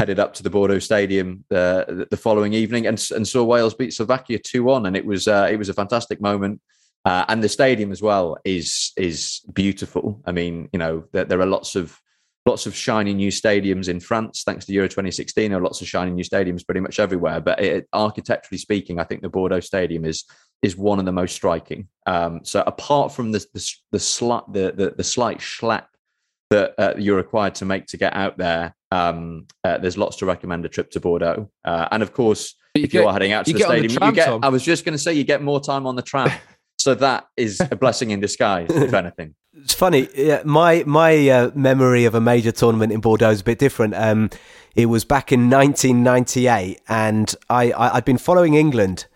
headed 0.00 0.18
up 0.18 0.34
to 0.34 0.42
the 0.42 0.50
Bordeaux 0.50 0.80
Stadium 0.80 1.44
the, 1.48 2.08
the 2.10 2.16
following 2.16 2.54
evening, 2.54 2.86
and, 2.88 3.06
and 3.14 3.28
saw 3.28 3.44
Wales 3.44 3.74
beat 3.74 3.92
Slovakia 3.92 4.40
two 4.40 4.64
one, 4.64 4.86
and 4.86 4.96
it 4.96 5.06
was 5.06 5.28
uh, 5.28 5.48
it 5.48 5.58
was 5.58 5.68
a 5.68 5.74
fantastic 5.74 6.20
moment. 6.20 6.60
Uh, 7.04 7.24
and 7.28 7.42
the 7.42 7.48
stadium 7.48 7.92
as 7.92 8.02
well 8.02 8.36
is 8.44 8.92
is 8.96 9.40
beautiful. 9.52 10.20
I 10.26 10.32
mean, 10.32 10.68
you 10.72 10.78
know, 10.78 11.04
there, 11.12 11.24
there, 11.24 11.40
are 11.40 11.46
lots 11.46 11.74
of 11.74 11.98
lots 12.44 12.66
of 12.66 12.74
shiny 12.74 13.14
new 13.14 13.30
stadiums 13.30 13.88
in 13.88 14.00
France, 14.00 14.42
thanks 14.44 14.66
to 14.66 14.72
Euro 14.72 14.88
2016. 14.88 15.50
There 15.50 15.58
are 15.58 15.62
lots 15.62 15.80
of 15.80 15.88
shiny 15.88 16.10
new 16.10 16.24
stadiums 16.24 16.64
pretty 16.64 16.80
much 16.80 16.98
everywhere. 16.98 17.40
But 17.40 17.60
it, 17.60 17.88
architecturally 17.92 18.58
speaking, 18.58 18.98
I 18.98 19.04
think 19.04 19.22
the 19.22 19.28
Bordeaux 19.28 19.60
Stadium 19.60 20.04
is 20.04 20.24
is 20.60 20.76
one 20.76 20.98
of 20.98 21.04
the 21.04 21.12
most 21.12 21.34
striking. 21.34 21.88
Um, 22.06 22.40
so 22.42 22.62
apart 22.66 23.12
from 23.12 23.32
the 23.32 23.38
the 23.54 23.74
the, 23.92 24.00
slight 24.00 24.52
the, 24.52 24.72
the, 24.76 24.94
the 24.96 25.04
slight 25.04 25.38
schlep 25.38 25.84
that 26.50 26.74
uh, 26.78 26.94
you're 26.98 27.16
required 27.16 27.54
to 27.56 27.64
make 27.64 27.86
to 27.86 27.96
get 27.96 28.14
out 28.14 28.38
there, 28.38 28.74
um, 28.90 29.46
uh, 29.64 29.78
there's 29.78 29.98
lots 29.98 30.16
to 30.16 30.26
recommend 30.26 30.64
a 30.64 30.68
trip 30.68 30.90
to 30.92 31.00
Bordeaux. 31.00 31.50
Uh, 31.64 31.88
and 31.90 32.02
of 32.02 32.12
course, 32.12 32.54
you 32.74 32.84
if 32.84 32.90
get, 32.90 33.02
you're 33.02 33.12
heading 33.12 33.32
out 33.32 33.46
to 33.46 33.52
the 33.52 33.60
stadium, 33.60 33.92
the 33.92 33.98
tram, 33.98 34.10
you 34.10 34.14
get. 34.14 34.26
Tom. 34.26 34.40
I 34.42 34.48
was 34.48 34.62
just 34.62 34.84
going 34.84 34.94
to 34.94 34.98
say, 34.98 35.12
you 35.12 35.24
get 35.24 35.42
more 35.42 35.60
time 35.60 35.86
on 35.86 35.96
the 35.96 36.02
tram. 36.02 36.30
So 36.78 36.94
that 36.94 37.28
is 37.36 37.60
a 37.60 37.76
blessing 37.82 38.10
in 38.10 38.20
disguise, 38.20 38.70
if 38.70 38.94
anything. 38.94 39.34
It's 39.52 39.74
funny. 39.74 40.08
Yeah, 40.14 40.42
my 40.44 40.84
my 40.86 41.28
uh, 41.28 41.50
memory 41.54 42.04
of 42.04 42.14
a 42.14 42.20
major 42.20 42.52
tournament 42.52 42.92
in 42.92 43.00
Bordeaux 43.00 43.30
is 43.30 43.40
a 43.40 43.44
bit 43.44 43.58
different. 43.58 43.94
Um, 43.94 44.30
it 44.76 44.86
was 44.86 45.04
back 45.04 45.32
in 45.32 45.50
1998, 45.50 46.80
and 46.88 47.34
I, 47.50 47.72
I 47.72 47.94
had 47.96 48.04
been 48.04 48.18
following 48.18 48.54
England, 48.54 49.06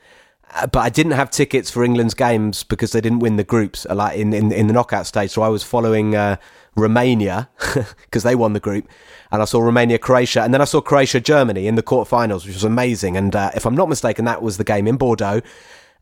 uh, 0.54 0.66
but 0.66 0.80
I 0.80 0.88
didn't 0.88 1.12
have 1.12 1.30
tickets 1.30 1.70
for 1.70 1.84
England's 1.84 2.14
games 2.14 2.64
because 2.64 2.90
they 2.90 3.00
didn't 3.00 3.20
win 3.20 3.36
the 3.36 3.44
groups, 3.44 3.86
uh, 3.88 3.94
like 3.94 4.18
in 4.18 4.32
in, 4.32 4.50
in 4.50 4.66
the 4.66 4.72
knockout 4.72 5.06
stage. 5.06 5.30
So 5.30 5.42
I 5.42 5.48
was 5.48 5.62
following. 5.62 6.14
Uh, 6.14 6.36
Romania 6.74 7.50
because 7.74 8.22
they 8.22 8.34
won 8.34 8.54
the 8.54 8.58
group, 8.58 8.88
and 9.30 9.42
I 9.42 9.44
saw 9.44 9.60
Romania 9.60 9.98
Croatia, 9.98 10.40
and 10.42 10.54
then 10.54 10.62
I 10.62 10.64
saw 10.64 10.80
Croatia 10.80 11.20
Germany 11.20 11.66
in 11.66 11.74
the 11.74 11.82
quarterfinals, 11.82 12.46
which 12.46 12.54
was 12.54 12.64
amazing. 12.64 13.14
And 13.14 13.36
uh, 13.36 13.50
if 13.54 13.66
I'm 13.66 13.74
not 13.74 13.90
mistaken, 13.90 14.24
that 14.24 14.40
was 14.40 14.56
the 14.56 14.64
game 14.64 14.86
in 14.86 14.96
Bordeaux 14.96 15.42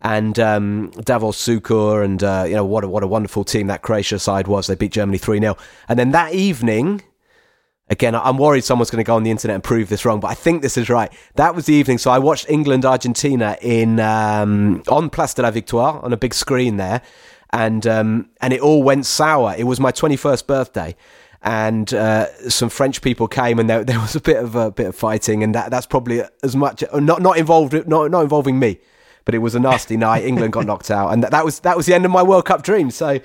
and 0.02 0.38
um, 0.38 0.90
Davor 1.04 1.32
Suker, 1.32 2.04
and 2.04 2.22
uh, 2.22 2.44
you 2.46 2.54
know 2.54 2.64
what 2.64 2.84
a, 2.84 2.88
what 2.88 3.02
a 3.02 3.06
wonderful 3.06 3.44
team 3.44 3.66
that 3.66 3.82
Croatia 3.82 4.18
side 4.18 4.48
was. 4.48 4.66
They 4.66 4.74
beat 4.74 4.92
Germany 4.92 5.18
three 5.18 5.40
0 5.40 5.56
and 5.88 5.98
then 5.98 6.10
that 6.12 6.34
evening. 6.34 7.02
Again, 7.88 8.14
I'm 8.14 8.38
worried 8.38 8.62
someone's 8.62 8.88
going 8.88 9.02
to 9.02 9.06
go 9.06 9.16
on 9.16 9.24
the 9.24 9.32
internet 9.32 9.56
and 9.56 9.64
prove 9.64 9.88
this 9.88 10.04
wrong, 10.04 10.20
but 10.20 10.28
I 10.28 10.34
think 10.34 10.62
this 10.62 10.76
is 10.76 10.88
right. 10.88 11.12
That 11.34 11.56
was 11.56 11.66
the 11.66 11.74
evening, 11.74 11.98
so 11.98 12.12
I 12.12 12.20
watched 12.20 12.48
England 12.48 12.84
Argentina 12.84 13.58
in 13.60 13.98
um, 13.98 14.84
on 14.86 15.10
Place 15.10 15.34
de 15.34 15.42
la 15.42 15.50
Victoire 15.50 16.00
on 16.00 16.12
a 16.12 16.16
big 16.16 16.32
screen 16.32 16.76
there, 16.76 17.02
and 17.52 17.84
um, 17.88 18.30
and 18.40 18.52
it 18.52 18.60
all 18.60 18.84
went 18.84 19.06
sour. 19.06 19.56
It 19.58 19.64
was 19.64 19.80
my 19.80 19.90
21st 19.90 20.46
birthday, 20.46 20.94
and 21.42 21.92
uh, 21.92 22.26
some 22.48 22.68
French 22.68 23.02
people 23.02 23.26
came, 23.26 23.58
and 23.58 23.68
there, 23.68 23.82
there 23.82 23.98
was 23.98 24.14
a 24.14 24.20
bit 24.20 24.36
of 24.36 24.54
a 24.54 24.70
bit 24.70 24.86
of 24.86 24.94
fighting, 24.94 25.42
and 25.42 25.52
that, 25.56 25.72
that's 25.72 25.86
probably 25.86 26.22
as 26.44 26.54
much 26.54 26.84
not 26.94 27.20
not 27.20 27.38
involved 27.38 27.72
not 27.88 28.08
not 28.12 28.22
involving 28.22 28.60
me 28.60 28.78
but 29.30 29.36
it 29.36 29.38
was 29.38 29.54
a 29.54 29.60
nasty 29.60 29.96
night. 29.96 30.24
England 30.24 30.52
got 30.52 30.66
knocked 30.66 30.90
out, 30.90 31.12
and 31.12 31.22
that, 31.22 31.30
that 31.30 31.44
was 31.44 31.60
that 31.60 31.76
was 31.76 31.86
the 31.86 31.94
end 31.94 32.04
of 32.04 32.10
my 32.10 32.20
World 32.20 32.46
Cup 32.46 32.64
dream. 32.64 32.90
So, 32.90 33.20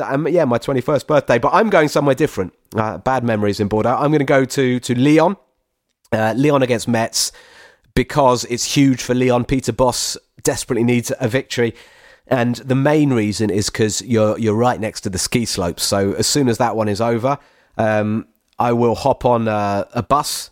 um, 0.00 0.28
yeah, 0.28 0.44
my 0.44 0.58
twenty 0.58 0.80
first 0.80 1.08
birthday. 1.08 1.36
But 1.40 1.52
I'm 1.52 1.68
going 1.68 1.88
somewhere 1.88 2.14
different. 2.14 2.54
Uh, 2.76 2.98
bad 2.98 3.24
memories 3.24 3.58
in 3.58 3.66
Bordeaux. 3.66 3.96
I'm 3.96 4.12
going 4.12 4.20
to 4.20 4.24
go 4.24 4.44
to 4.44 4.78
to 4.78 4.94
Lyon, 4.94 5.36
uh, 6.12 6.34
Lyon 6.36 6.62
against 6.62 6.86
Metz, 6.86 7.32
because 7.96 8.44
it's 8.44 8.76
huge 8.76 9.02
for 9.02 9.16
Lyon. 9.16 9.44
Peter 9.44 9.72
Bosz 9.72 10.16
desperately 10.44 10.84
needs 10.84 11.10
a 11.18 11.26
victory. 11.26 11.74
And 12.28 12.54
the 12.54 12.76
main 12.76 13.12
reason 13.12 13.50
is 13.50 13.68
because 13.68 14.00
you're 14.02 14.38
you're 14.38 14.54
right 14.54 14.78
next 14.78 15.00
to 15.00 15.10
the 15.10 15.18
ski 15.18 15.44
slopes. 15.44 15.82
So 15.82 16.12
as 16.12 16.28
soon 16.28 16.48
as 16.48 16.58
that 16.58 16.76
one 16.76 16.88
is 16.88 17.00
over, 17.00 17.36
um, 17.76 18.28
I 18.60 18.72
will 18.74 18.94
hop 18.94 19.24
on 19.24 19.48
a, 19.48 19.88
a 19.92 20.04
bus. 20.04 20.50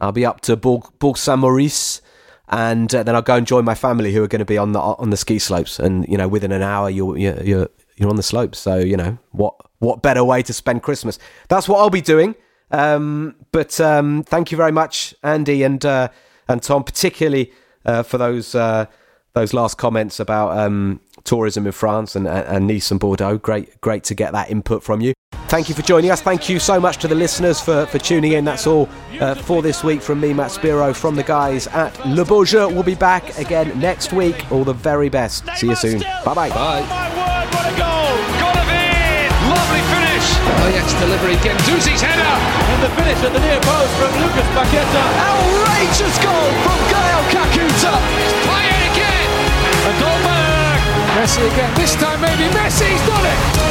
I'll 0.00 0.10
be 0.10 0.26
up 0.26 0.40
to 0.42 0.56
Bourg, 0.56 0.90
Bourg 0.98 1.16
Saint 1.16 1.38
Maurice, 1.38 2.02
and 2.48 2.94
uh, 2.94 3.02
then 3.02 3.14
I'll 3.14 3.22
go 3.22 3.36
and 3.36 3.46
join 3.46 3.64
my 3.64 3.74
family 3.74 4.12
who 4.12 4.22
are 4.22 4.28
going 4.28 4.40
to 4.40 4.44
be 4.44 4.58
on 4.58 4.72
the 4.72 4.80
on 4.80 5.10
the 5.10 5.16
ski 5.16 5.38
slopes. 5.38 5.78
And 5.78 6.06
you 6.08 6.16
know, 6.16 6.28
within 6.28 6.52
an 6.52 6.62
hour, 6.62 6.90
you're 6.90 7.16
you're 7.16 7.68
you're 7.96 8.10
on 8.10 8.16
the 8.16 8.22
slopes. 8.22 8.58
So 8.58 8.78
you 8.78 8.96
know, 8.96 9.18
what 9.30 9.54
what 9.78 10.02
better 10.02 10.24
way 10.24 10.42
to 10.42 10.52
spend 10.52 10.82
Christmas? 10.82 11.18
That's 11.48 11.68
what 11.68 11.78
I'll 11.78 11.90
be 11.90 12.00
doing. 12.00 12.34
Um, 12.70 13.36
but 13.52 13.80
um, 13.80 14.22
thank 14.24 14.50
you 14.50 14.56
very 14.56 14.72
much, 14.72 15.14
Andy 15.22 15.62
and 15.62 15.84
uh, 15.84 16.08
and 16.48 16.62
Tom, 16.62 16.84
particularly 16.84 17.52
uh, 17.84 18.02
for 18.02 18.18
those 18.18 18.54
uh, 18.54 18.86
those 19.34 19.54
last 19.54 19.78
comments 19.78 20.20
about 20.20 20.56
um, 20.58 21.00
tourism 21.24 21.66
in 21.66 21.72
France 21.72 22.16
and, 22.16 22.26
and 22.26 22.66
Nice 22.66 22.90
and 22.90 23.00
Bordeaux. 23.00 23.38
Great, 23.38 23.80
great 23.80 24.04
to 24.04 24.14
get 24.14 24.32
that 24.32 24.50
input 24.50 24.82
from 24.82 25.00
you. 25.00 25.14
Thank 25.52 25.68
you 25.68 25.74
for 25.74 25.82
joining 25.82 26.10
us. 26.10 26.22
Thank 26.22 26.48
you 26.48 26.58
so 26.58 26.80
much 26.80 26.96
to 27.04 27.08
the 27.08 27.14
listeners 27.14 27.60
for, 27.60 27.84
for 27.84 27.98
tuning 27.98 28.32
in. 28.32 28.42
That's 28.42 28.66
all 28.66 28.88
uh, 29.20 29.34
for 29.34 29.60
this 29.60 29.84
week 29.84 30.00
from 30.00 30.18
me, 30.18 30.32
Matt 30.32 30.50
Spiro, 30.50 30.94
from 30.94 31.14
the 31.14 31.22
guys 31.22 31.66
at 31.76 31.92
Le 32.08 32.24
Beau 32.24 32.42
Jeu. 32.42 32.72
We'll 32.72 32.88
be 32.88 32.94
back 32.94 33.36
again 33.36 33.68
next 33.78 34.14
week. 34.14 34.50
All 34.50 34.64
the 34.64 34.72
very 34.72 35.10
best. 35.10 35.44
See 35.60 35.68
you 35.68 35.76
soon. 35.76 36.00
Bye-bye. 36.24 36.48
Bye. 36.56 36.80
what 37.52 37.68
a 37.68 37.76
goal! 37.76 38.16
Golovin! 38.40 39.28
Lovely 39.52 39.84
finish! 39.92 40.24
Ajax 40.72 40.96
delivery. 40.96 41.36
Guendouzi's 41.44 42.00
header! 42.00 42.32
And 42.72 42.80
the 42.80 42.90
finish 42.96 43.20
at 43.20 43.36
the 43.36 43.40
near 43.44 43.60
post 43.60 43.92
from 44.00 44.08
Lucas 44.24 44.48
Paqueta. 44.56 45.04
Outrageous 45.20 46.16
goal 46.24 46.48
from 46.64 46.80
Gael 46.88 47.22
Kakuta! 47.28 47.92
It's 48.24 48.32
Payet 48.48 48.82
again! 48.88 49.28
And 49.84 49.96
Goldberg! 50.00 50.80
Messi 51.20 51.44
again. 51.44 51.74
This 51.76 51.92
time 51.96 52.22
maybe 52.22 52.48
Messi's 52.56 53.04
done 53.04 53.26
it! 53.28 53.61